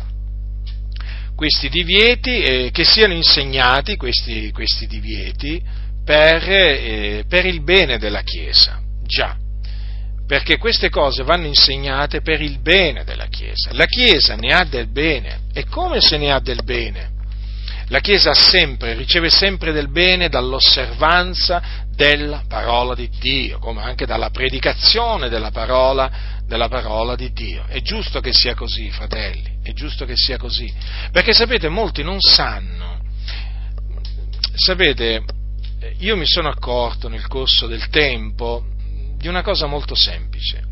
questi 1.35 1.68
divieti, 1.68 2.41
eh, 2.41 2.69
che 2.72 2.84
siano 2.84 3.14
insegnati 3.14 3.95
questi, 3.95 4.52
questi 4.52 4.88
divieti 4.88 5.61
per, 6.06 6.44
eh, 6.48 7.26
per 7.27 7.45
il 7.45 7.64
bene 7.64 7.98
della 7.98 8.22
Chiesa. 8.22 8.80
Già, 9.06 9.35
perché 10.26 10.57
queste 10.57 10.90
cose 10.90 11.23
vanno 11.23 11.48
insegnate 11.48 12.22
per 12.22 12.41
il 12.41 12.60
bene 12.60 13.03
della 13.03 13.27
Chiesa. 13.27 13.73
La 13.73 13.85
Chiesa 13.85 14.35
ne 14.35 14.53
ha 14.53 14.64
del 14.64 14.88
bene. 14.88 15.41
E 15.53 15.65
come 15.65 15.99
se 15.99 16.18
ne 16.18 16.31
ha 16.31 16.40
del 16.40 16.64
bene? 16.64 17.11
La 17.94 17.99
Chiesa 17.99 18.34
sempre, 18.34 18.95
riceve 18.95 19.30
sempre 19.30 19.72
del 19.72 19.88
bene 19.88 20.28
dall'osservanza 20.28 21.86
della 21.95 22.44
parola 22.48 22.95
di 22.95 23.07
Dio, 23.20 23.60
come 23.60 23.84
anche 23.84 24.07
dalla 24.07 24.32
predicazione 24.32 25.30
della 25.30 25.52
parola, 25.52 26.41
della 26.48 26.70
parola 26.70 27.15
di 27.15 27.32
Dio. 27.34 27.65
È 27.68 27.82
giusto 27.82 28.20
che 28.20 28.34
sia 28.34 28.56
così, 28.56 28.90
fratelli, 28.90 29.60
è 29.61 29.74
giusto 29.74 30.06
che 30.06 30.15
sia 30.15 30.38
così. 30.38 30.74
Perché 31.11 31.34
sapete, 31.34 31.70
molti 31.70 32.02
non 32.02 32.20
sanno, 32.20 32.99
sapete, 34.56 35.24
io 35.99 36.18
mi 36.18 36.26
sono 36.26 36.49
accorto 36.49 37.07
nel 37.10 37.28
corso 37.28 37.68
del 37.68 37.90
tempo 37.90 38.65
di 39.18 39.28
una 39.28 39.44
cosa 39.44 39.68
molto 39.68 39.94
semplice, 39.94 40.64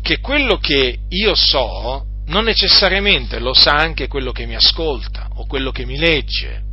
che 0.00 0.20
quello 0.20 0.56
che 0.56 1.00
io 1.06 1.34
so 1.34 2.07
non 2.28 2.44
necessariamente 2.44 3.38
lo 3.38 3.52
sa 3.52 3.72
anche 3.72 4.08
quello 4.08 4.32
che 4.32 4.46
mi 4.46 4.54
ascolta 4.54 5.28
o 5.34 5.46
quello 5.46 5.70
che 5.70 5.84
mi 5.84 5.98
legge. 5.98 6.64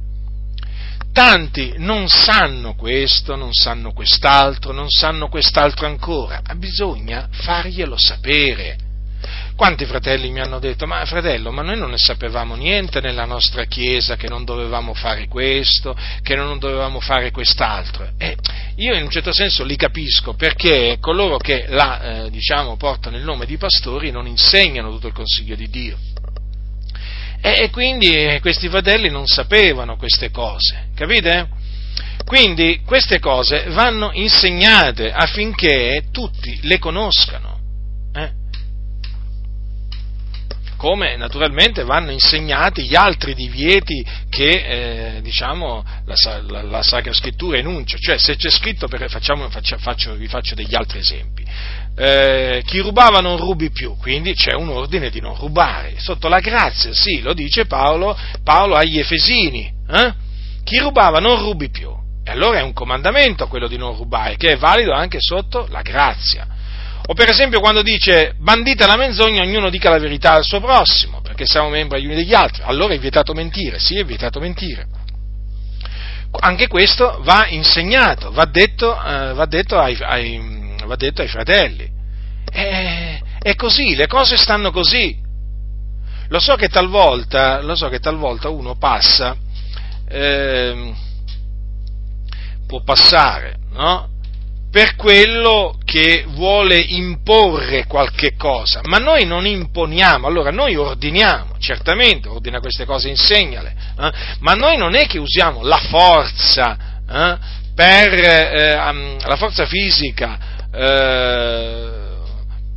Tanti 1.12 1.76
non 1.78 2.10
sanno 2.10 2.76
questo, 2.76 3.36
non 3.36 3.54
sanno 3.54 3.94
quest'altro, 3.94 4.74
non 4.74 4.90
sanno 4.90 5.30
quest'altro 5.30 5.88
ancora, 5.88 6.42
bisogna 6.56 7.30
farglielo 7.32 7.96
sapere. 7.98 8.85
Quanti 9.56 9.86
fratelli 9.86 10.32
mi 10.32 10.42
hanno 10.42 10.60
detto, 10.60 10.86
ma 10.86 11.06
fratello, 11.06 11.50
ma 11.50 11.62
noi 11.62 11.78
non 11.78 11.92
ne 11.92 11.98
sapevamo 11.98 12.56
niente 12.56 13.00
nella 13.00 13.24
nostra 13.24 13.64
Chiesa 13.64 14.18
che 14.18 14.28
non 14.28 14.44
dovevamo 14.44 14.94
fare 14.94 15.30
questo, 15.30 15.96
che 16.22 16.36
non 16.36 16.60
dovevamo 16.60 17.00
fare 17.00 17.32
quest'altro. 17.32 18.10
E 18.18 18.36
io 18.76 18.96
in 18.96 19.04
un 19.04 19.10
certo 19.10 19.32
senso 19.32 19.64
li 19.64 19.78
capisco 19.78 20.34
perché 20.34 20.98
coloro 21.00 21.38
che 21.38 21.68
la, 21.70 22.26
eh, 22.26 22.30
diciamo, 22.30 22.76
portano 22.76 23.16
il 23.16 23.24
nome 23.24 23.46
di 23.46 23.56
pastori 23.56 24.12
non 24.12 24.28
insegnano 24.28 24.92
tutto 24.92 25.08
il 25.08 25.14
consiglio 25.14 25.56
di 25.56 25.70
Dio. 25.70 25.98
E, 27.40 27.64
e 27.64 27.70
quindi 27.70 28.38
questi 28.42 28.68
fratelli 28.68 29.10
non 29.10 29.26
sapevano 29.26 29.96
queste 29.96 30.32
cose, 30.32 30.90
capite? 30.94 31.48
Quindi 32.26 32.82
queste 32.86 33.20
cose 33.20 33.70
vanno 33.70 34.10
insegnate 34.12 35.14
affinché 35.14 36.08
tutti 36.12 36.60
le 36.64 36.78
conoscano. 36.78 37.55
Come 40.76 41.16
naturalmente 41.16 41.84
vanno 41.84 42.12
insegnati 42.12 42.84
gli 42.84 42.96
altri 42.96 43.34
divieti 43.34 44.06
che 44.30 45.16
eh, 45.18 45.22
diciamo, 45.22 45.84
la, 46.06 46.42
la, 46.48 46.62
la, 46.64 46.82
Sacra 46.84 47.14
Scrittura 47.14 47.58
enuncia, 47.58 47.98
cioè 47.98 48.18
se 48.18 48.36
c'è 48.36 48.50
scritto, 48.50 48.88
per, 48.88 49.10
facciamo, 49.10 49.50
faccio, 49.50 49.78
faccio, 49.78 50.16
vi 50.16 50.28
faccio 50.28 50.56
degli 50.56 50.76
altri 50.76 51.00
esempi, 51.00 51.46
eh, 51.98 52.62
chi 52.66 52.80
rubava 52.80 53.20
non 53.20 53.38
rubi 53.38 53.72
più, 53.72 53.96
quindi 53.98 54.34
c'è 54.34 54.54
un 54.54 54.70
ordine 54.70 55.10
di 55.10 55.22
non 55.22 55.36
rubare, 55.36 55.96
sotto 55.98 56.28
la 56.28 56.40
grazia, 56.40 56.94
sì, 56.94 57.22
lo 57.22 57.34
dice 57.34 57.66
Paolo, 57.66 58.18
Paolo 58.44 58.76
agli 58.76 59.00
Efesini, 59.00 59.72
eh? 59.90 60.14
chi 60.64 60.78
rubava 60.80 61.20
non 61.20 61.40
rubi 61.40 61.70
più, 61.70 61.92
e 62.24 62.32
allora 62.32 62.60
è 62.60 62.64
un 62.64 62.74
comandamento 62.74 63.48
quello 63.48 63.68
di 63.68 63.78
non 63.78 63.96
rubare, 63.96 64.36
che 64.36 64.54
è 64.54 64.58
valido 64.58 64.94
anche 64.94 65.18
sotto 65.20 65.68
la 65.70 65.82
grazia. 65.82 66.48
O 67.08 67.14
per 67.14 67.30
esempio 67.30 67.60
quando 67.60 67.84
dice 67.84 68.34
bandita 68.38 68.88
la 68.88 68.96
menzogna, 68.96 69.44
ognuno 69.44 69.70
dica 69.70 69.90
la 69.90 70.00
verità 70.00 70.34
al 70.34 70.44
suo 70.44 70.60
prossimo, 70.60 71.22
perché 71.22 71.46
siamo 71.46 71.70
membri 71.70 72.02
gli 72.02 72.06
uni 72.06 72.16
degli 72.16 72.34
altri. 72.34 72.64
Allora 72.64 72.94
è 72.94 73.00
vietato 73.00 73.34
mentire, 73.34 73.80
sì, 73.80 74.00
è 74.00 74.04
vietato 74.04 74.40
mentire. 74.40 74.88
Anche 76.40 76.68
questo 76.68 77.22
va 77.22 77.48
insegnato, 77.48 78.32
va 78.32 78.46
detto, 78.46 78.92
eh, 78.92 79.34
va 79.34 79.46
detto, 79.46 79.78
ai, 79.78 79.96
ai, 80.02 80.76
va 80.86 80.96
detto 80.96 81.22
ai, 81.22 81.28
fratelli. 81.28 81.90
È, 82.50 83.20
è, 83.40 83.56
così, 83.56 83.96
le 83.96 84.08
cose 84.08 84.36
stanno 84.36 84.72
così. 84.72 85.24
Lo 86.30 86.40
so 86.40 86.56
che 86.56 86.70
talvolta, 86.70 87.62
so 87.76 87.88
che 87.88 88.00
talvolta 88.00 88.50
uno 88.50 88.76
passa, 88.76 89.38
eh, 90.10 90.94
può 92.66 92.82
passare, 92.82 93.58
no? 93.72 94.10
Per 94.76 94.98
quello 94.98 95.80
che 95.86 96.26
vuole 96.28 96.78
imporre 96.78 97.86
qualche 97.86 98.36
cosa, 98.36 98.82
ma 98.84 98.98
noi 98.98 99.24
non 99.24 99.46
imponiamo, 99.46 100.28
allora 100.28 100.52
noi 100.52 100.76
ordiniamo, 100.76 101.56
certamente 101.60 102.28
ordina 102.28 102.60
queste 102.60 102.84
cose, 102.84 103.08
insegnale, 103.08 103.74
eh? 103.98 104.12
ma 104.40 104.52
noi 104.52 104.76
non 104.76 104.94
è 104.94 105.08
che 105.08 105.18
usiamo 105.18 105.64
la 105.64 105.78
forza 105.78 106.78
eh, 107.10 107.38
per 107.74 108.14
eh, 108.16 108.76
la 108.76 109.36
forza 109.38 109.66
fisica 109.66 110.68
eh, 110.74 111.90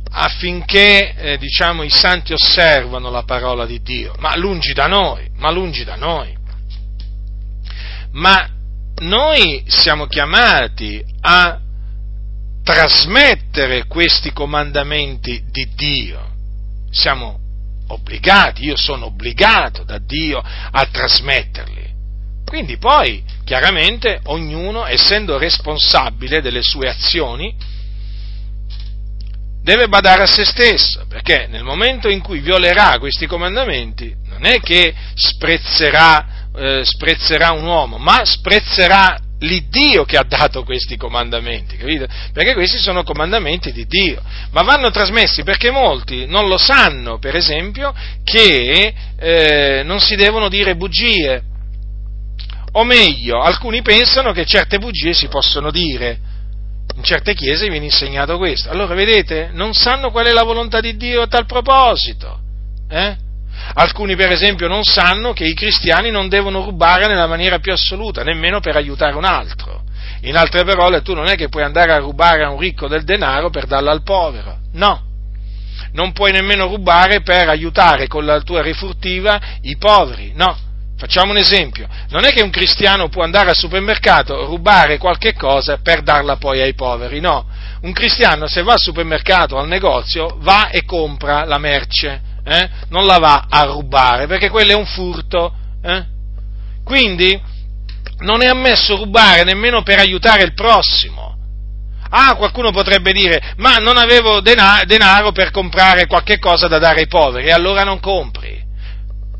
affinché 0.09 1.15
eh, 1.15 1.37
diciamo, 1.37 1.83
i 1.83 1.89
santi 1.89 2.31
osservano 2.31 3.09
la 3.09 3.23
parola 3.23 3.65
di 3.65 3.81
Dio, 3.81 4.13
ma 4.19 4.37
lungi 4.37 4.71
da 4.71 4.87
noi, 4.87 5.29
ma 5.35 5.51
lungi 5.51 5.83
da 5.83 5.95
noi. 5.95 6.33
Ma 8.13 8.47
noi 8.99 9.65
siamo 9.67 10.07
chiamati 10.07 11.03
a 11.19 11.59
trasmettere 12.63 13.85
questi 13.85 14.31
comandamenti 14.31 15.43
di 15.49 15.67
Dio. 15.75 16.27
Siamo 16.91 17.39
obbligati, 17.87 18.65
io 18.65 18.77
sono 18.77 19.07
obbligato 19.07 19.83
da 19.83 19.99
Dio 19.99 20.41
a 20.41 20.85
trasmetterli. 20.85 21.87
Quindi 22.45 22.77
poi, 22.77 23.23
chiaramente, 23.43 24.21
ognuno, 24.25 24.85
essendo 24.85 25.37
responsabile 25.37 26.41
delle 26.41 26.63
sue 26.63 26.89
azioni, 26.89 27.55
deve 29.61 29.87
badare 29.87 30.23
a 30.23 30.25
se 30.25 30.45
stesso, 30.45 31.05
perché 31.07 31.47
nel 31.47 31.63
momento 31.63 32.09
in 32.09 32.21
cui 32.21 32.39
violerà 32.39 32.97
questi 32.97 33.27
comandamenti, 33.27 34.15
non 34.25 34.45
è 34.45 34.59
che 34.61 34.93
sprezzerà, 35.13 36.47
eh, 36.55 36.81
sprezzerà 36.83 37.51
un 37.51 37.65
uomo, 37.65 37.97
ma 37.97 38.23
sprezzerà 38.23 39.19
l'Iddio 39.39 40.03
che 40.05 40.17
ha 40.17 40.23
dato 40.23 40.63
questi 40.63 40.97
comandamenti, 40.97 41.77
capito? 41.77 42.07
Perché 42.33 42.53
questi 42.53 42.77
sono 42.77 43.03
comandamenti 43.03 43.71
di 43.71 43.85
Dio, 43.85 44.21
ma 44.51 44.61
vanno 44.63 44.91
trasmessi 44.91 45.43
perché 45.43 45.71
molti 45.71 46.25
non 46.25 46.47
lo 46.47 46.57
sanno, 46.57 47.19
per 47.19 47.35
esempio, 47.35 47.93
che 48.23 48.93
eh, 49.17 49.81
non 49.83 49.99
si 49.99 50.15
devono 50.15 50.49
dire 50.49 50.75
bugie, 50.75 51.43
o 52.71 52.83
meglio, 52.83 53.41
alcuni 53.41 53.81
pensano 53.81 54.31
che 54.31 54.45
certe 54.45 54.77
bugie 54.77 55.13
si 55.13 55.27
possono 55.27 55.71
dire. 55.71 56.27
In 56.95 57.03
certe 57.03 57.33
chiese 57.33 57.69
viene 57.69 57.85
insegnato 57.85 58.37
questo. 58.37 58.69
Allora, 58.69 58.93
vedete, 58.93 59.49
non 59.53 59.73
sanno 59.73 60.11
qual 60.11 60.25
è 60.25 60.31
la 60.31 60.43
volontà 60.43 60.81
di 60.81 60.97
Dio 60.97 61.21
a 61.21 61.27
tal 61.27 61.45
proposito. 61.45 62.39
Eh? 62.89 63.15
Alcuni, 63.73 64.15
per 64.15 64.31
esempio, 64.31 64.67
non 64.67 64.83
sanno 64.83 65.33
che 65.33 65.45
i 65.45 65.53
cristiani 65.53 66.11
non 66.11 66.27
devono 66.27 66.63
rubare 66.63 67.07
nella 67.07 67.27
maniera 67.27 67.59
più 67.59 67.71
assoluta, 67.71 68.23
nemmeno 68.23 68.59
per 68.59 68.75
aiutare 68.75 69.15
un 69.15 69.25
altro. 69.25 69.83
In 70.21 70.35
altre 70.35 70.63
parole, 70.63 71.01
tu 71.01 71.13
non 71.13 71.27
è 71.27 71.35
che 71.35 71.49
puoi 71.49 71.63
andare 71.63 71.93
a 71.93 71.99
rubare 71.99 72.43
a 72.43 72.49
un 72.49 72.59
ricco 72.59 72.87
del 72.87 73.03
denaro 73.03 73.49
per 73.49 73.65
darlo 73.65 73.89
al 73.89 74.03
povero. 74.03 74.57
No. 74.73 75.07
Non 75.91 76.11
puoi 76.11 76.31
nemmeno 76.31 76.67
rubare 76.67 77.21
per 77.21 77.47
aiutare 77.47 78.07
con 78.07 78.25
la 78.25 78.41
tua 78.41 78.61
rifurtiva 78.61 79.39
i 79.61 79.77
poveri. 79.77 80.33
No. 80.35 80.57
Facciamo 80.97 81.31
un 81.31 81.37
esempio. 81.37 81.87
Non 82.09 82.25
è 82.25 82.33
che 82.33 82.41
un 82.41 82.49
cristiano 82.49 83.07
può 83.07 83.23
andare 83.23 83.51
al 83.51 83.55
supermercato, 83.55 84.45
rubare 84.45 84.97
qualche 84.97 85.33
cosa 85.33 85.77
per 85.81 86.01
darla 86.01 86.35
poi 86.35 86.59
ai 86.59 86.73
poveri. 86.73 87.21
No. 87.21 87.45
Un 87.81 87.93
cristiano 87.93 88.47
se 88.47 88.61
va 88.61 88.73
al 88.73 88.79
supermercato 88.79 89.55
o 89.55 89.59
al 89.59 89.67
negozio 89.67 90.37
va 90.39 90.69
e 90.69 90.83
compra 90.83 91.45
la 91.45 91.57
merce 91.57 92.28
eh, 92.49 92.69
non 92.89 93.05
la 93.05 93.19
va 93.19 93.45
a 93.47 93.63
rubare, 93.65 94.25
perché 94.25 94.49
quello 94.49 94.71
è 94.71 94.75
un 94.75 94.87
furto. 94.87 95.53
Eh? 95.83 96.05
Quindi 96.83 97.39
non 98.19 98.41
è 98.41 98.47
ammesso 98.47 98.95
rubare 98.95 99.43
nemmeno 99.43 99.83
per 99.83 99.99
aiutare 99.99 100.43
il 100.43 100.55
prossimo. 100.55 101.37
Ah, 102.09 102.35
qualcuno 102.35 102.71
potrebbe 102.71 103.11
dire, 103.11 103.53
ma 103.57 103.75
non 103.75 103.97
avevo 103.97 104.41
denaro 104.41 105.31
per 105.31 105.51
comprare 105.51 106.07
qualche 106.07 106.39
cosa 106.39 106.67
da 106.67 106.79
dare 106.79 107.01
ai 107.01 107.07
poveri, 107.07 107.51
allora 107.51 107.83
non 107.83 107.99
compri. 107.99 108.57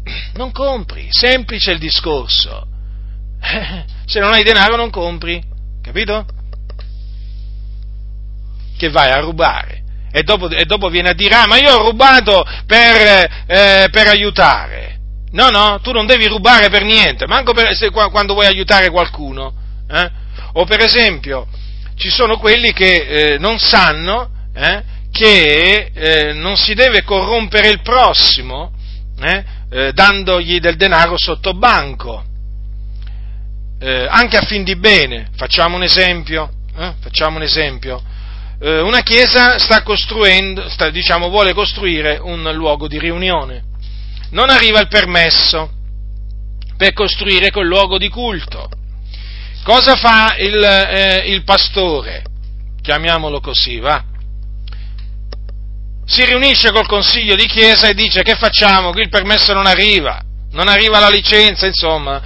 Non 0.34 0.52
compri, 0.52 1.07
semplice 1.10 1.72
il 1.72 1.80
discorso. 1.80 2.68
Se 4.06 4.19
non 4.19 4.34
hai 4.34 4.44
denaro 4.44 4.76
non 4.76 4.90
compri, 4.90 5.44
capito? 5.81 6.26
Che 8.77 8.90
vai 8.90 9.10
a 9.11 9.19
rubare 9.19 9.78
e 10.11 10.23
dopo, 10.23 10.49
e 10.49 10.65
dopo 10.65 10.90
viene 10.90 11.10
a 11.10 11.14
dire, 11.14 11.36
ah, 11.36 11.48
ma 11.48 11.57
io 11.57 11.73
ho 11.73 11.84
rubato 11.84 12.45
per, 12.65 13.30
eh, 13.48 13.88
per, 13.91 14.07
aiutare. 14.07 14.98
No, 15.31 15.49
no, 15.49 15.80
tu 15.81 15.91
non 15.91 16.06
devi 16.06 16.27
rubare 16.27 16.69
per 16.69 16.84
niente, 16.84 17.27
manco 17.27 17.53
per, 17.53 17.76
se, 17.76 17.91
quando 17.91 18.34
vuoi 18.34 18.48
aiutare 18.48 18.90
qualcuno. 18.90 19.53
Eh? 19.90 20.11
O 20.53 20.65
per 20.65 20.81
esempio, 20.81 21.48
ci 21.95 22.10
sono 22.10 22.38
quelli 22.38 22.73
che 22.73 23.34
eh, 23.34 23.38
non 23.38 23.60
sanno 23.60 24.30
eh, 24.56 24.84
che 25.11 25.91
eh, 25.94 26.34
non 26.34 26.56
si 26.56 26.73
deve 26.73 27.03
corrompere 27.03 27.69
il 27.69 27.81
prossimo 27.81 28.72
eh, 29.22 29.91
dandogli 29.94 30.60
del 30.60 30.77
denaro 30.77 31.15
sotto 31.18 31.53
banco, 31.53 32.23
anche 33.81 34.38
a 34.38 34.41
fin 34.41 34.64
di 34.64 34.76
bene. 34.76 35.30
Facciamo 35.36 35.76
un 35.76 35.84
esempio? 35.84 36.52
Facciamo 36.99 37.38
un 37.38 37.44
esempio. 37.44 38.02
Eh, 38.61 38.81
una 38.81 39.02
chiesa 39.03 39.57
sta 39.57 39.84
costruendo, 39.84 40.68
sta, 40.69 40.90
diciamo, 40.90 41.30
vuole 41.30 41.53
costruire 41.53 42.19
un 42.22 42.52
luogo 42.53 42.90
di 42.90 42.99
riunione. 42.99 43.64
Non 44.31 44.49
arriva 44.49 44.81
il 44.81 44.90
permesso 44.90 45.72
per 46.76 46.91
costruire 46.94 47.52
quel 47.52 47.68
luogo 47.68 47.98
di 47.98 48.10
culto. 48.10 48.69
Cosa 49.64 49.95
fa 49.95 50.36
il, 50.38 50.61
eh, 50.61 51.31
il 51.31 51.44
pastore? 51.44 52.23
Chiamiamolo 52.81 53.40
così, 53.40 53.80
va? 53.80 54.03
Si 56.06 56.26
riunisce 56.26 56.72
col 56.72 56.88
consiglio 56.88 57.36
di 57.36 57.45
chiesa 57.45 57.88
e 57.88 57.94
dice 57.94 58.23
che 58.23 58.36
facciamo? 58.36 58.91
Qui 58.91 59.03
il 59.03 59.10
permesso 59.10 59.53
non 59.53 59.68
arriva, 59.68 60.22
non 60.52 60.68
arriva 60.68 60.99
la 60.99 61.10
licenza, 61.10 61.65
insomma, 61.65 62.22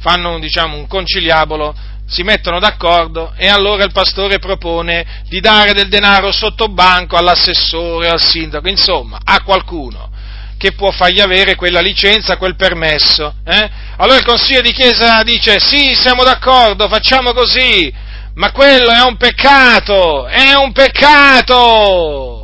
fanno 0.00 0.38
diciamo, 0.40 0.76
un 0.76 0.86
conciliabolo 0.86 1.74
si 2.06 2.22
mettono 2.22 2.60
d'accordo 2.60 3.32
e 3.36 3.48
allora 3.48 3.84
il 3.84 3.92
pastore 3.92 4.38
propone 4.38 5.24
di 5.28 5.40
dare 5.40 5.72
del 5.72 5.88
denaro 5.88 6.30
sotto 6.32 6.68
banco 6.68 7.16
all'assessore, 7.16 8.08
al 8.08 8.22
sindaco, 8.22 8.68
insomma, 8.68 9.18
a 9.24 9.42
qualcuno 9.42 10.10
che 10.58 10.72
può 10.72 10.90
fargli 10.90 11.20
avere 11.20 11.54
quella 11.54 11.80
licenza, 11.80 12.38
quel 12.38 12.56
permesso. 12.56 13.34
Eh? 13.44 13.70
Allora 13.98 14.18
il 14.18 14.24
consiglio 14.24 14.62
di 14.62 14.72
chiesa 14.72 15.22
dice 15.22 15.58
sì, 15.60 15.94
siamo 15.94 16.24
d'accordo, 16.24 16.88
facciamo 16.88 17.32
così, 17.32 17.92
ma 18.34 18.52
quello 18.52 18.90
è 18.90 19.02
un 19.02 19.16
peccato, 19.16 20.26
è 20.26 20.54
un 20.54 20.72
peccato! 20.72 22.42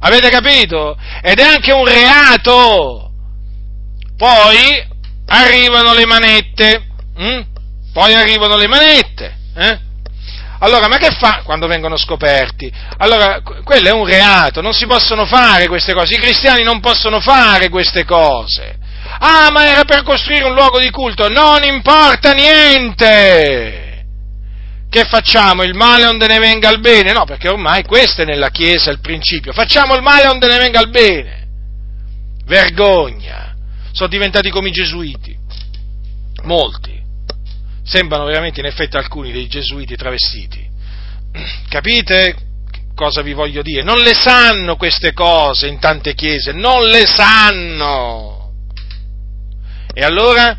Avete 0.00 0.28
capito? 0.28 0.96
Ed 1.22 1.38
è 1.38 1.44
anche 1.44 1.72
un 1.72 1.84
reato! 1.84 3.10
Poi 4.16 4.86
arrivano 5.26 5.94
le 5.94 6.06
manette. 6.06 6.86
Hm? 7.16 7.40
Poi 7.98 8.14
arrivano 8.14 8.56
le 8.56 8.68
manette, 8.68 9.36
eh? 9.56 9.78
Allora, 10.60 10.86
ma 10.86 10.98
che 10.98 11.10
fa 11.10 11.40
quando 11.42 11.66
vengono 11.66 11.96
scoperti? 11.96 12.72
Allora, 12.98 13.42
quello 13.64 13.88
è 13.88 13.90
un 13.90 14.06
reato, 14.06 14.60
non 14.60 14.72
si 14.72 14.86
possono 14.86 15.26
fare 15.26 15.66
queste 15.66 15.94
cose, 15.94 16.14
i 16.14 16.20
cristiani 16.20 16.62
non 16.62 16.78
possono 16.78 17.18
fare 17.18 17.68
queste 17.68 18.04
cose. 18.04 18.78
Ah, 19.18 19.50
ma 19.50 19.66
era 19.66 19.84
per 19.84 20.04
costruire 20.04 20.44
un 20.44 20.54
luogo 20.54 20.78
di 20.78 20.90
culto, 20.90 21.28
non 21.28 21.64
importa 21.64 22.34
niente! 22.34 24.04
Che 24.88 25.04
facciamo? 25.04 25.64
Il 25.64 25.74
male 25.74 26.06
onde 26.06 26.28
ne 26.28 26.38
venga 26.38 26.70
il 26.70 26.78
bene? 26.78 27.10
No, 27.10 27.24
perché 27.24 27.48
ormai 27.48 27.82
questo 27.82 28.22
è 28.22 28.24
nella 28.24 28.50
Chiesa 28.50 28.92
il 28.92 29.00
principio. 29.00 29.52
Facciamo 29.52 29.96
il 29.96 30.02
male 30.02 30.28
onde 30.28 30.46
ne 30.46 30.56
venga 30.58 30.80
il 30.80 30.90
bene. 30.90 31.48
Vergogna. 32.44 33.56
Sono 33.90 34.08
diventati 34.08 34.50
come 34.50 34.68
i 34.68 34.72
gesuiti. 34.72 35.36
Molti 36.44 36.97
sembrano 37.88 38.26
veramente 38.26 38.60
in 38.60 38.66
effetti 38.66 38.96
alcuni 38.96 39.32
dei 39.32 39.48
gesuiti 39.48 39.96
travestiti. 39.96 40.68
Capite 41.68 42.36
cosa 42.94 43.22
vi 43.22 43.32
voglio 43.32 43.62
dire? 43.62 43.82
Non 43.82 43.98
le 43.98 44.14
sanno 44.14 44.76
queste 44.76 45.12
cose 45.12 45.66
in 45.66 45.78
tante 45.78 46.14
chiese, 46.14 46.52
non 46.52 46.82
le 46.82 47.06
sanno. 47.06 48.52
E 49.94 50.04
allora 50.04 50.56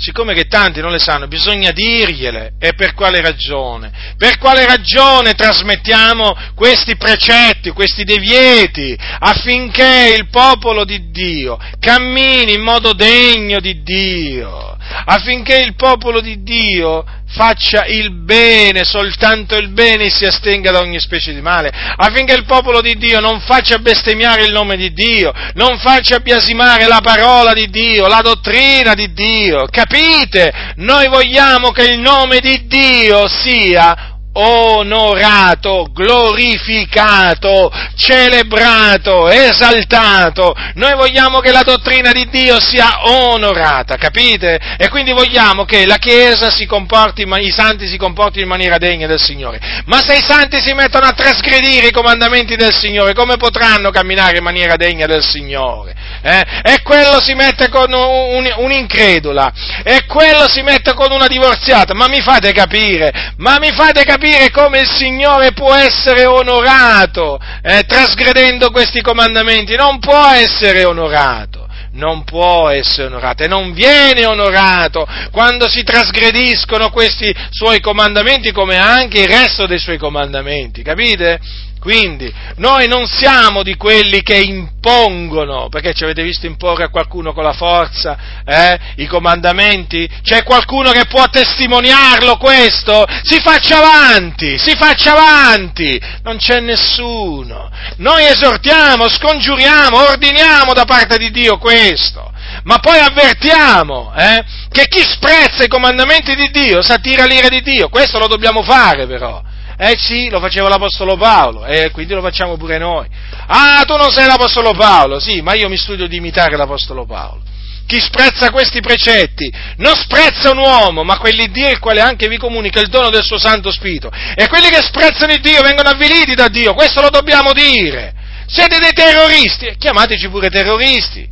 siccome 0.00 0.34
che 0.34 0.46
tanti 0.46 0.80
non 0.80 0.90
le 0.90 0.98
sanno, 0.98 1.28
bisogna 1.28 1.70
dirgliele. 1.70 2.54
E 2.58 2.72
per 2.72 2.94
quale 2.94 3.20
ragione? 3.20 3.92
Per 4.16 4.38
quale 4.38 4.66
ragione 4.66 5.34
trasmettiamo 5.34 6.36
questi 6.54 6.96
precetti, 6.96 7.70
questi 7.70 8.04
devieti, 8.04 8.96
affinché 8.98 10.14
il 10.16 10.28
popolo 10.28 10.84
di 10.84 11.10
Dio 11.10 11.58
cammini 11.78 12.54
in 12.54 12.62
modo 12.62 12.92
degno 12.94 13.60
di 13.60 13.82
Dio, 13.82 14.76
affinché 15.04 15.58
il 15.58 15.74
popolo 15.74 16.20
di 16.20 16.42
Dio 16.42 17.04
faccia 17.30 17.84
il 17.86 18.12
bene, 18.12 18.84
soltanto 18.84 19.56
il 19.56 19.68
bene 19.68 20.04
e 20.04 20.10
si 20.10 20.24
astenga 20.24 20.70
da 20.70 20.80
ogni 20.80 20.98
specie 20.98 21.32
di 21.32 21.40
male, 21.40 21.70
affinché 21.96 22.34
il 22.34 22.44
popolo 22.44 22.80
di 22.80 22.96
Dio 22.96 23.20
non 23.20 23.40
faccia 23.40 23.78
bestemmiare 23.78 24.44
il 24.44 24.52
nome 24.52 24.76
di 24.76 24.92
Dio, 24.92 25.32
non 25.54 25.78
faccia 25.78 26.18
biasimare 26.18 26.86
la 26.86 27.00
parola 27.02 27.52
di 27.52 27.68
Dio, 27.68 28.08
la 28.08 28.20
dottrina 28.20 28.94
di 28.94 29.12
Dio. 29.12 29.66
Capite? 29.70 30.52
Noi 30.76 31.08
vogliamo 31.08 31.70
che 31.70 31.88
il 31.88 31.98
nome 32.00 32.40
di 32.40 32.66
Dio 32.66 33.28
sia 33.28 34.09
onorato, 34.32 35.88
glorificato, 35.92 37.72
celebrato, 37.96 39.28
esaltato. 39.28 40.54
Noi 40.74 40.94
vogliamo 40.94 41.40
che 41.40 41.50
la 41.50 41.62
dottrina 41.62 42.12
di 42.12 42.28
Dio 42.28 42.60
sia 42.60 43.08
onorata, 43.08 43.96
capite? 43.96 44.60
E 44.78 44.88
quindi 44.88 45.12
vogliamo 45.12 45.64
che 45.64 45.84
la 45.86 45.96
Chiesa 45.96 46.50
si 46.50 46.66
comporti, 46.66 47.26
i 47.26 47.50
santi 47.50 47.88
si 47.88 47.96
comportino 47.96 48.44
in 48.44 48.48
maniera 48.48 48.78
degna 48.78 49.06
del 49.06 49.20
Signore. 49.20 49.58
Ma 49.86 50.00
se 50.06 50.16
i 50.16 50.24
santi 50.26 50.60
si 50.60 50.72
mettono 50.74 51.06
a 51.06 51.12
trasgredire 51.12 51.88
i 51.88 51.92
comandamenti 51.92 52.54
del 52.54 52.72
Signore, 52.72 53.14
come 53.14 53.36
potranno 53.36 53.90
camminare 53.90 54.38
in 54.38 54.44
maniera 54.44 54.76
degna 54.76 55.06
del 55.06 55.24
Signore? 55.24 55.94
Eh? 56.22 56.44
E 56.62 56.82
quello 56.82 57.20
si 57.20 57.34
mette 57.34 57.68
con 57.68 57.92
un, 57.92 58.52
un'incredula, 58.56 59.52
e 59.82 60.04
quello 60.06 60.48
si 60.48 60.62
mette 60.62 60.94
con 60.94 61.10
una 61.10 61.26
divorziata. 61.26 61.94
Ma 61.94 62.06
mi 62.08 62.20
fate 62.20 62.52
capire? 62.52 63.32
Ma 63.38 63.58
mi 63.58 63.72
fate 63.72 64.04
capire? 64.04 64.18
Capire 64.20 64.50
come 64.50 64.80
il 64.80 64.86
Signore 64.86 65.52
può 65.52 65.74
essere 65.74 66.26
onorato 66.26 67.40
eh, 67.62 67.84
trasgredendo 67.86 68.70
questi 68.70 69.00
comandamenti. 69.00 69.74
Non 69.76 69.98
può 69.98 70.26
essere 70.28 70.84
onorato 70.84 71.68
non 71.92 72.22
può 72.22 72.68
essere 72.68 73.08
onorato 73.08 73.42
e 73.42 73.48
non 73.48 73.72
viene 73.72 74.24
onorato 74.24 75.04
quando 75.32 75.68
si 75.68 75.82
trasgrediscono 75.82 76.88
questi 76.90 77.34
suoi 77.50 77.80
comandamenti 77.80 78.52
come 78.52 78.76
anche 78.76 79.22
il 79.22 79.26
resto 79.26 79.66
dei 79.66 79.80
suoi 79.80 79.98
comandamenti, 79.98 80.82
capite? 80.82 81.40
Quindi 81.80 82.30
noi 82.56 82.86
non 82.88 83.06
siamo 83.06 83.62
di 83.62 83.74
quelli 83.76 84.22
che 84.22 84.36
impongono, 84.36 85.70
perché 85.70 85.94
ci 85.94 86.04
avete 86.04 86.22
visto 86.22 86.44
imporre 86.44 86.84
a 86.84 86.90
qualcuno 86.90 87.32
con 87.32 87.42
la 87.42 87.54
forza 87.54 88.18
eh, 88.44 88.78
i 88.96 89.06
comandamenti? 89.06 90.06
C'è 90.22 90.44
qualcuno 90.44 90.90
che 90.90 91.06
può 91.06 91.26
testimoniarlo 91.30 92.36
questo? 92.36 93.06
Si 93.22 93.40
faccia 93.40 93.78
avanti, 93.78 94.58
si 94.58 94.76
faccia 94.76 95.12
avanti, 95.12 95.98
non 96.22 96.36
c'è 96.36 96.60
nessuno. 96.60 97.70
Noi 97.96 98.26
esortiamo, 98.26 99.08
scongiuriamo, 99.08 100.06
ordiniamo 100.10 100.74
da 100.74 100.84
parte 100.84 101.16
di 101.16 101.30
Dio 101.30 101.56
questo, 101.56 102.30
ma 102.64 102.78
poi 102.78 102.98
avvertiamo 102.98 104.12
eh, 104.14 104.44
che 104.70 104.86
chi 104.86 105.00
sprezza 105.00 105.64
i 105.64 105.68
comandamenti 105.68 106.34
di 106.34 106.50
Dio 106.50 106.82
sa 106.82 106.98
tira 106.98 107.24
l'ira 107.24 107.48
di 107.48 107.62
Dio, 107.62 107.88
questo 107.88 108.18
lo 108.18 108.26
dobbiamo 108.26 108.62
fare 108.62 109.06
però. 109.06 109.48
Eh 109.82 109.96
sì, 109.96 110.28
lo 110.28 110.40
faceva 110.40 110.68
l'Apostolo 110.68 111.16
Paolo 111.16 111.64
e 111.64 111.90
quindi 111.90 112.12
lo 112.12 112.20
facciamo 112.20 112.58
pure 112.58 112.76
noi. 112.76 113.08
Ah, 113.46 113.82
tu 113.86 113.96
non 113.96 114.10
sei 114.10 114.26
l'Apostolo 114.26 114.72
Paolo, 114.72 115.18
sì, 115.18 115.40
ma 115.40 115.54
io 115.54 115.70
mi 115.70 115.78
studio 115.78 116.06
di 116.06 116.16
imitare 116.16 116.54
l'Apostolo 116.54 117.06
Paolo. 117.06 117.40
Chi 117.86 117.98
sprezza 117.98 118.50
questi 118.50 118.80
precetti 118.82 119.50
non 119.78 119.96
sprezza 119.96 120.50
un 120.50 120.58
uomo, 120.58 121.02
ma 121.02 121.16
quelli 121.16 121.46
di 121.46 121.52
Dio 121.52 121.70
il 121.70 121.78
quale 121.78 122.02
anche 122.02 122.28
vi 122.28 122.36
comunica 122.36 122.78
il 122.78 122.88
dono 122.88 123.08
del 123.08 123.24
suo 123.24 123.38
Santo 123.38 123.70
Spirito. 123.70 124.10
E 124.34 124.48
quelli 124.48 124.68
che 124.68 124.82
sprezzano 124.82 125.32
il 125.32 125.40
Dio 125.40 125.62
vengono 125.62 125.88
avviliti 125.88 126.34
da 126.34 126.48
Dio, 126.48 126.74
questo 126.74 127.00
lo 127.00 127.08
dobbiamo 127.08 127.54
dire. 127.54 128.12
Siete 128.48 128.78
dei 128.80 128.92
terroristi, 128.92 129.76
chiamateci 129.78 130.28
pure 130.28 130.50
terroristi. 130.50 131.26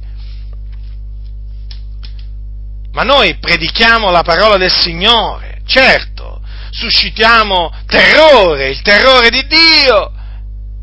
Ma 2.93 3.03
noi 3.03 3.37
predichiamo 3.37 4.11
la 4.11 4.23
parola 4.23 4.57
del 4.57 4.73
Signore, 4.73 5.61
certo 5.66 6.18
suscitiamo 6.70 7.73
terrore, 7.86 8.69
il 8.69 8.82
terrore 8.82 9.31
di 9.31 9.47
Dio. 9.47 10.12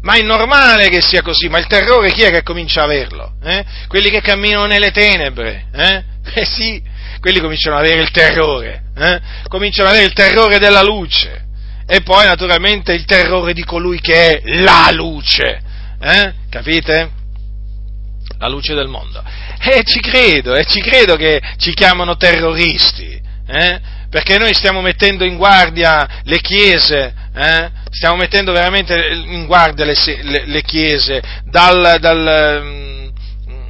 Ma 0.02 0.16
è 0.16 0.22
normale 0.22 0.90
che 0.90 1.02
sia 1.02 1.24
così, 1.24 1.50
ma 1.50 1.58
il 1.58 1.66
terrore 1.66 2.12
chi 2.12 2.22
è 2.22 2.30
che 2.30 2.44
comincia 2.44 2.82
a 2.82 2.84
averlo? 2.84 3.34
Eh? 3.44 3.66
Quelli 3.88 4.12
che 4.12 4.22
camminano 4.22 4.68
nelle 4.68 4.92
tenebre, 4.92 5.66
eh? 5.74 6.04
eh 6.42 6.46
sì, 6.46 6.82
quelli 7.20 7.40
cominciano 7.40 7.78
ad 7.78 7.86
avere 7.86 8.02
il 8.02 8.12
terrore, 8.12 8.84
eh? 8.96 9.22
cominciano 9.48 9.88
ad 9.90 9.96
avere 9.96 10.08
il 10.08 10.16
terrore 10.16 10.60
della 10.60 10.84
luce 10.84 11.44
e 11.88 12.02
poi 12.02 12.26
naturalmente 12.26 12.94
il 12.94 13.06
terrore 13.06 13.54
di 13.54 13.64
colui 13.64 14.00
che 14.00 14.32
è 14.32 14.42
la 14.62 14.90
luce, 14.92 15.62
eh? 16.00 16.34
capite? 16.50 17.12
La 18.38 18.48
luce 18.48 18.74
del 18.76 18.88
mondo. 18.88 19.24
E 19.60 19.82
ci 19.84 20.00
credo, 20.00 20.54
e 20.54 20.66
ci 20.66 20.82
credo 20.82 21.16
che 21.16 21.42
ci 21.58 21.74
chiamano 21.74 22.16
terroristi, 22.16 23.20
eh? 23.48 23.82
Perché 24.16 24.38
noi 24.38 24.54
stiamo 24.54 24.80
mettendo 24.80 25.26
in 25.26 25.36
guardia 25.36 26.22
le 26.24 26.40
chiese, 26.40 27.14
eh? 27.36 27.70
stiamo 27.90 28.16
mettendo 28.16 28.54
veramente 28.54 28.96
in 28.96 29.46
guardia 29.46 29.84
le, 29.84 29.94
le, 30.22 30.46
le 30.46 30.62
chiese, 30.62 31.22
dal, 31.44 31.98
dal, 32.00 32.62
mm, 32.64 33.08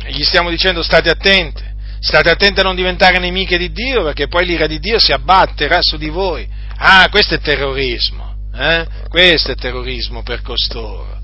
gli 0.05 0.23
stiamo 0.23 0.51
dicendo 0.51 0.83
state 0.83 1.09
attenti, 1.09 1.63
state 1.99 2.29
attenti 2.29 2.59
a 2.59 2.63
non 2.63 2.75
diventare 2.75 3.17
nemiche 3.17 3.57
di 3.57 3.71
Dio, 3.71 4.03
perché 4.03 4.27
poi 4.27 4.45
l'ira 4.45 4.67
di 4.67 4.77
Dio 4.77 4.99
si 4.99 5.11
abbatterà 5.11 5.81
su 5.81 5.97
di 5.97 6.09
voi. 6.09 6.47
Ah, 6.77 7.07
questo 7.09 7.33
è 7.33 7.39
terrorismo, 7.39 8.35
eh? 8.55 8.85
questo 9.09 9.53
è 9.53 9.55
terrorismo 9.55 10.21
per 10.21 10.43
costoro. 10.43 11.14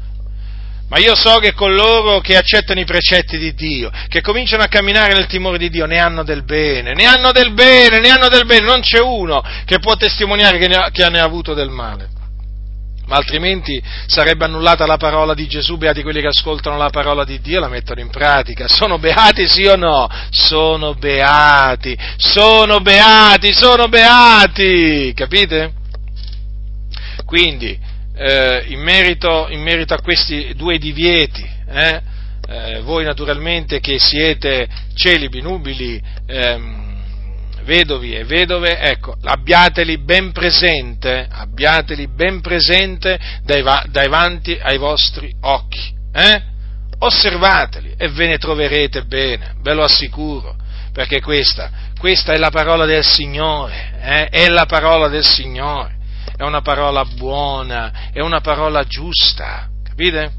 Ma 0.91 0.99
io 0.99 1.15
so 1.15 1.37
che 1.37 1.53
coloro 1.53 2.19
che 2.19 2.35
accettano 2.35 2.81
i 2.81 2.85
precetti 2.85 3.37
di 3.37 3.53
Dio, 3.53 3.89
che 4.09 4.19
cominciano 4.19 4.63
a 4.63 4.67
camminare 4.67 5.13
nel 5.13 5.25
timore 5.25 5.57
di 5.57 5.69
Dio, 5.69 5.85
ne 5.85 5.99
hanno 5.99 6.21
del 6.23 6.43
bene, 6.43 6.91
ne 6.93 7.05
hanno 7.05 7.31
del 7.31 7.53
bene, 7.53 7.99
ne 7.99 8.09
hanno 8.09 8.27
del 8.27 8.45
bene, 8.45 8.65
non 8.65 8.81
c'è 8.81 8.99
uno 8.99 9.41
che 9.63 9.79
può 9.79 9.95
testimoniare 9.95 10.57
che 10.57 10.67
ne 10.67 10.75
ha, 10.75 10.89
che 10.91 11.07
ne 11.07 11.21
ha 11.21 11.23
avuto 11.23 11.53
del 11.53 11.69
male. 11.69 12.09
Ma 13.05 13.15
altrimenti 13.15 13.81
sarebbe 14.05 14.43
annullata 14.43 14.85
la 14.85 14.97
parola 14.97 15.33
di 15.33 15.47
Gesù, 15.47 15.77
beati 15.77 16.01
quelli 16.01 16.19
che 16.19 16.27
ascoltano 16.27 16.75
la 16.75 16.89
parola 16.89 17.23
di 17.23 17.39
Dio 17.39 17.59
e 17.59 17.61
la 17.61 17.69
mettono 17.69 18.01
in 18.01 18.09
pratica. 18.09 18.67
Sono 18.67 18.99
beati 18.99 19.47
sì 19.47 19.63
o 19.67 19.77
no? 19.77 20.09
Sono 20.29 20.93
beati, 20.95 21.97
sono 22.17 22.81
beati, 22.81 23.53
sono 23.53 23.87
beati, 23.87 25.13
capite? 25.15 25.71
Quindi, 27.23 27.79
eh, 28.21 28.65
in, 28.67 28.79
merito, 28.79 29.47
in, 29.49 29.61
merito, 29.61 29.95
a 29.95 30.01
questi 30.01 30.53
due 30.55 30.77
divieti, 30.77 31.43
eh, 31.67 32.01
eh, 32.47 32.81
voi 32.81 33.03
naturalmente 33.03 33.79
che 33.79 33.97
siete 33.97 34.67
celibi, 34.93 35.41
nubili, 35.41 35.99
ehm, 36.27 36.89
vedovi 37.63 38.15
e 38.15 38.23
vedove, 38.23 38.77
ecco, 38.77 39.15
abbiateli 39.23 39.97
ben 39.97 40.31
presente, 40.31 41.27
abbiateli 41.31 42.07
ben 42.09 42.41
presente 42.41 43.19
dai, 43.43 43.63
davanti 43.89 44.57
ai 44.61 44.77
vostri 44.77 45.33
occhi, 45.41 45.91
eh? 46.13 46.43
osservateli 46.99 47.95
e 47.97 48.07
ve 48.09 48.27
ne 48.27 48.37
troverete 48.37 49.03
bene, 49.05 49.55
ve 49.61 49.73
lo 49.73 49.83
assicuro, 49.83 50.55
perché 50.93 51.21
questa, 51.21 51.71
questa 51.97 52.33
è 52.33 52.37
la 52.37 52.51
parola 52.51 52.85
del 52.85 53.03
Signore, 53.03 53.93
eh? 53.99 54.25
è 54.27 54.47
la 54.47 54.67
parola 54.67 55.07
del 55.07 55.25
Signore 55.25 55.99
è 56.41 56.43
una 56.43 56.61
parola 56.61 57.05
buona, 57.05 58.09
è 58.11 58.19
una 58.19 58.41
parola 58.41 58.83
giusta, 58.85 59.69
capite? 59.83 60.31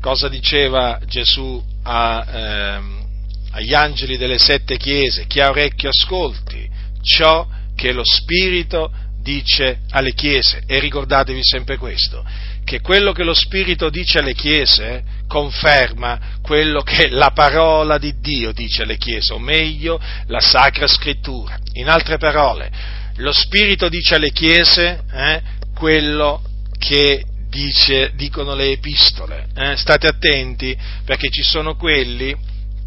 Cosa 0.00 0.28
diceva 0.28 0.98
Gesù 1.06 1.64
a, 1.84 2.26
ehm, 2.28 3.06
agli 3.52 3.72
angeli 3.72 4.16
delle 4.16 4.38
sette 4.38 4.76
chiese? 4.76 5.28
Chi 5.28 5.38
ha 5.38 5.50
orecchio 5.50 5.90
ascolti 5.90 6.68
ciò 7.02 7.46
che 7.76 7.92
lo 7.92 8.02
Spirito 8.04 8.90
dice 9.22 9.82
alle 9.90 10.12
chiese. 10.12 10.64
E 10.66 10.80
ricordatevi 10.80 11.44
sempre 11.44 11.76
questo, 11.76 12.26
che 12.64 12.80
quello 12.80 13.12
che 13.12 13.22
lo 13.22 13.34
Spirito 13.34 13.90
dice 13.90 14.18
alle 14.18 14.34
chiese 14.34 15.04
conferma 15.28 16.38
quello 16.42 16.82
che 16.82 17.08
la 17.08 17.30
parola 17.30 17.96
di 17.96 18.18
Dio 18.18 18.50
dice 18.50 18.82
alle 18.82 18.96
chiese, 18.96 19.34
o 19.34 19.38
meglio 19.38 20.00
la 20.26 20.40
Sacra 20.40 20.88
Scrittura. 20.88 21.56
In 21.74 21.88
altre 21.88 22.18
parole, 22.18 22.98
lo 23.20 23.32
Spirito 23.32 23.88
dice 23.88 24.14
alle 24.14 24.30
chiese 24.30 25.02
eh, 25.12 25.42
quello 25.74 26.42
che 26.78 27.24
dice, 27.48 28.12
dicono 28.14 28.54
le 28.54 28.70
epistole. 28.70 29.48
Eh? 29.54 29.76
State 29.76 30.06
attenti 30.06 30.76
perché 31.04 31.28
ci 31.28 31.42
sono 31.42 31.76
quelli 31.76 32.34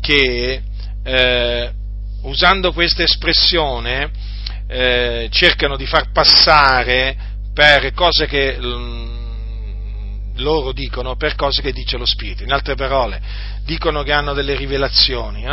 che 0.01 0.61
eh, 1.03 1.72
usando 2.23 2.73
questa 2.73 3.03
espressione 3.03 4.11
eh, 4.68 5.27
cercano 5.31 5.77
di 5.77 5.85
far 5.85 6.11
passare 6.11 7.15
per 7.53 7.93
cose 7.93 8.26
che 8.26 8.57
mm, 8.60 9.11
loro 10.38 10.72
dicono, 10.72 11.15
per 11.15 11.35
cose 11.35 11.61
che 11.61 11.72
dice 11.72 11.97
lo 11.97 12.05
Spirito. 12.05 12.43
In 12.43 12.51
altre 12.51 12.73
parole, 12.76 13.22
dicono 13.65 14.01
che 14.01 14.11
hanno 14.11 14.34
delle 14.34 14.55
rivelazioni. 14.55 15.45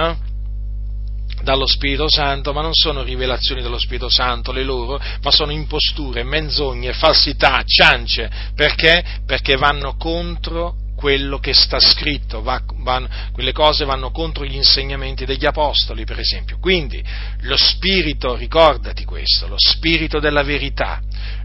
Dallo 1.42 1.66
Spirito 1.66 2.08
Santo, 2.08 2.52
ma 2.52 2.62
non 2.62 2.74
sono 2.74 3.02
rivelazioni 3.02 3.62
dello 3.62 3.78
Spirito 3.78 4.08
Santo 4.08 4.52
le 4.52 4.62
loro, 4.62 5.00
ma 5.22 5.30
sono 5.30 5.52
imposture, 5.52 6.22
menzogne, 6.22 6.92
falsità, 6.92 7.62
ciance. 7.64 8.30
Perché? 8.54 9.04
Perché 9.26 9.56
vanno 9.56 9.96
contro 9.96 10.74
quello 11.00 11.38
che 11.38 11.54
sta 11.54 11.80
scritto, 11.80 12.42
va, 12.42 12.60
van, 12.82 13.08
quelle 13.32 13.52
cose 13.52 13.86
vanno 13.86 14.10
contro 14.10 14.44
gli 14.44 14.56
insegnamenti 14.56 15.24
degli 15.24 15.46
Apostoli, 15.46 16.04
per 16.04 16.18
esempio. 16.18 16.58
Quindi 16.60 17.02
lo 17.40 17.56
Spirito, 17.56 18.36
ricordati 18.36 19.06
questo, 19.06 19.48
lo 19.48 19.56
Spirito 19.56 20.20
della 20.20 20.42
verità 20.42 21.00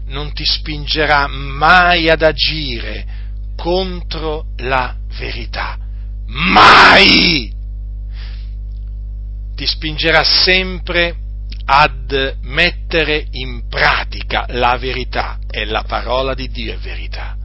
non 0.08 0.32
ti 0.34 0.44
spingerà 0.44 1.26
mai 1.26 2.10
ad 2.10 2.22
agire 2.22 3.06
contro 3.56 4.48
la 4.58 4.94
verità. 5.18 5.78
Mai! 6.26 7.55
Ti 9.56 9.66
spingerà 9.66 10.22
sempre 10.22 11.16
ad 11.64 12.36
mettere 12.42 13.26
in 13.30 13.66
pratica 13.68 14.44
la 14.50 14.76
verità 14.76 15.38
e 15.50 15.64
la 15.64 15.82
parola 15.82 16.34
di 16.34 16.48
Dio 16.48 16.74
è 16.74 16.76
verità. 16.76 17.36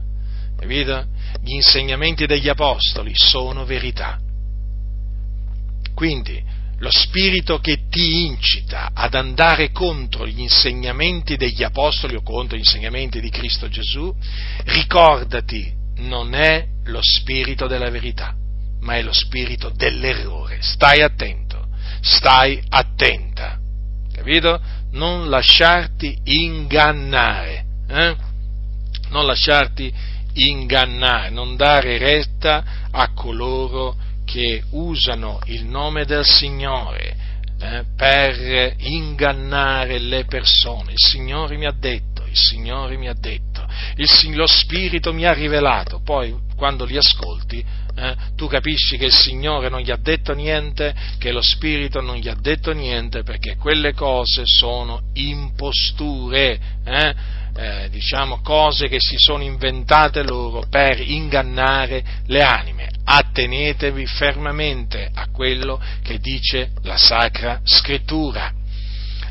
Capito? 0.56 1.06
Gli 1.42 1.54
insegnamenti 1.54 2.26
degli 2.26 2.48
apostoli 2.48 3.12
sono 3.14 3.64
verità. 3.64 4.20
Quindi 5.94 6.40
lo 6.78 6.90
spirito 6.90 7.58
che 7.58 7.88
ti 7.88 8.26
incita 8.26 8.90
ad 8.92 9.14
andare 9.14 9.70
contro 9.70 10.26
gli 10.26 10.40
insegnamenti 10.40 11.36
degli 11.36 11.62
apostoli 11.62 12.14
o 12.14 12.22
contro 12.22 12.56
gli 12.56 12.60
insegnamenti 12.60 13.20
di 13.20 13.30
Cristo 13.30 13.68
Gesù, 13.68 14.14
ricordati, 14.64 15.72
non 15.96 16.34
è 16.34 16.66
lo 16.84 17.00
spirito 17.00 17.66
della 17.66 17.90
verità, 17.90 18.34
ma 18.80 18.96
è 18.96 19.02
lo 19.02 19.12
spirito 19.12 19.70
dell'errore. 19.74 20.58
Stai 20.60 21.02
attento 21.02 21.51
stai 22.02 22.60
attenta, 22.68 23.58
capito? 24.12 24.60
Non 24.90 25.30
lasciarti 25.30 26.18
ingannare, 26.24 27.64
eh? 27.88 28.16
non 29.10 29.24
lasciarti 29.24 29.92
ingannare, 30.34 31.30
non 31.30 31.56
dare 31.56 31.98
retta 31.98 32.64
a 32.90 33.12
coloro 33.12 33.96
che 34.24 34.62
usano 34.70 35.38
il 35.44 35.64
nome 35.64 36.04
del 36.04 36.24
Signore 36.24 37.16
eh, 37.60 37.84
per 37.96 38.74
ingannare 38.78 39.98
le 39.98 40.24
persone. 40.24 40.92
Il 40.92 40.98
Signore 40.98 41.56
mi 41.56 41.66
ha 41.66 41.72
detto, 41.72 42.24
il 42.24 42.36
Signore 42.36 42.96
mi 42.96 43.08
ha 43.08 43.14
detto, 43.14 43.66
il, 43.96 44.34
lo 44.34 44.46
Spirito 44.46 45.12
mi 45.12 45.24
ha 45.24 45.32
rivelato, 45.32 46.00
poi 46.00 46.34
quando 46.56 46.84
li 46.84 46.96
ascolti 46.96 47.64
eh, 47.94 48.16
tu 48.36 48.46
capisci 48.46 48.96
che 48.96 49.06
il 49.06 49.12
Signore 49.12 49.68
non 49.68 49.80
gli 49.80 49.90
ha 49.90 49.98
detto 50.00 50.32
niente, 50.32 50.94
che 51.18 51.30
lo 51.30 51.42
Spirito 51.42 52.00
non 52.00 52.16
gli 52.16 52.28
ha 52.28 52.36
detto 52.38 52.72
niente, 52.72 53.22
perché 53.22 53.56
quelle 53.56 53.92
cose 53.92 54.42
sono 54.44 55.00
imposture, 55.14 56.58
eh, 56.84 57.14
eh, 57.54 57.88
diciamo 57.90 58.40
cose 58.40 58.88
che 58.88 58.98
si 58.98 59.16
sono 59.18 59.42
inventate 59.42 60.22
loro 60.22 60.64
per 60.70 61.00
ingannare 61.00 62.02
le 62.26 62.42
anime. 62.42 62.88
Attenetevi 63.04 64.06
fermamente 64.06 65.10
a 65.12 65.28
quello 65.30 65.80
che 66.02 66.18
dice 66.18 66.70
la 66.82 66.96
Sacra 66.96 67.60
Scrittura. 67.62 68.52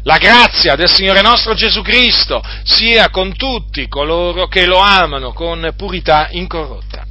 La 0.03 0.17
grazia 0.17 0.75
del 0.75 0.89
Signore 0.89 1.21
nostro 1.21 1.53
Gesù 1.53 1.81
Cristo 1.81 2.43
sia 2.63 3.09
con 3.09 3.35
tutti 3.35 3.87
coloro 3.87 4.47
che 4.47 4.65
lo 4.65 4.79
amano 4.79 5.31
con 5.31 5.73
purità 5.75 6.27
incorrotta. 6.31 7.05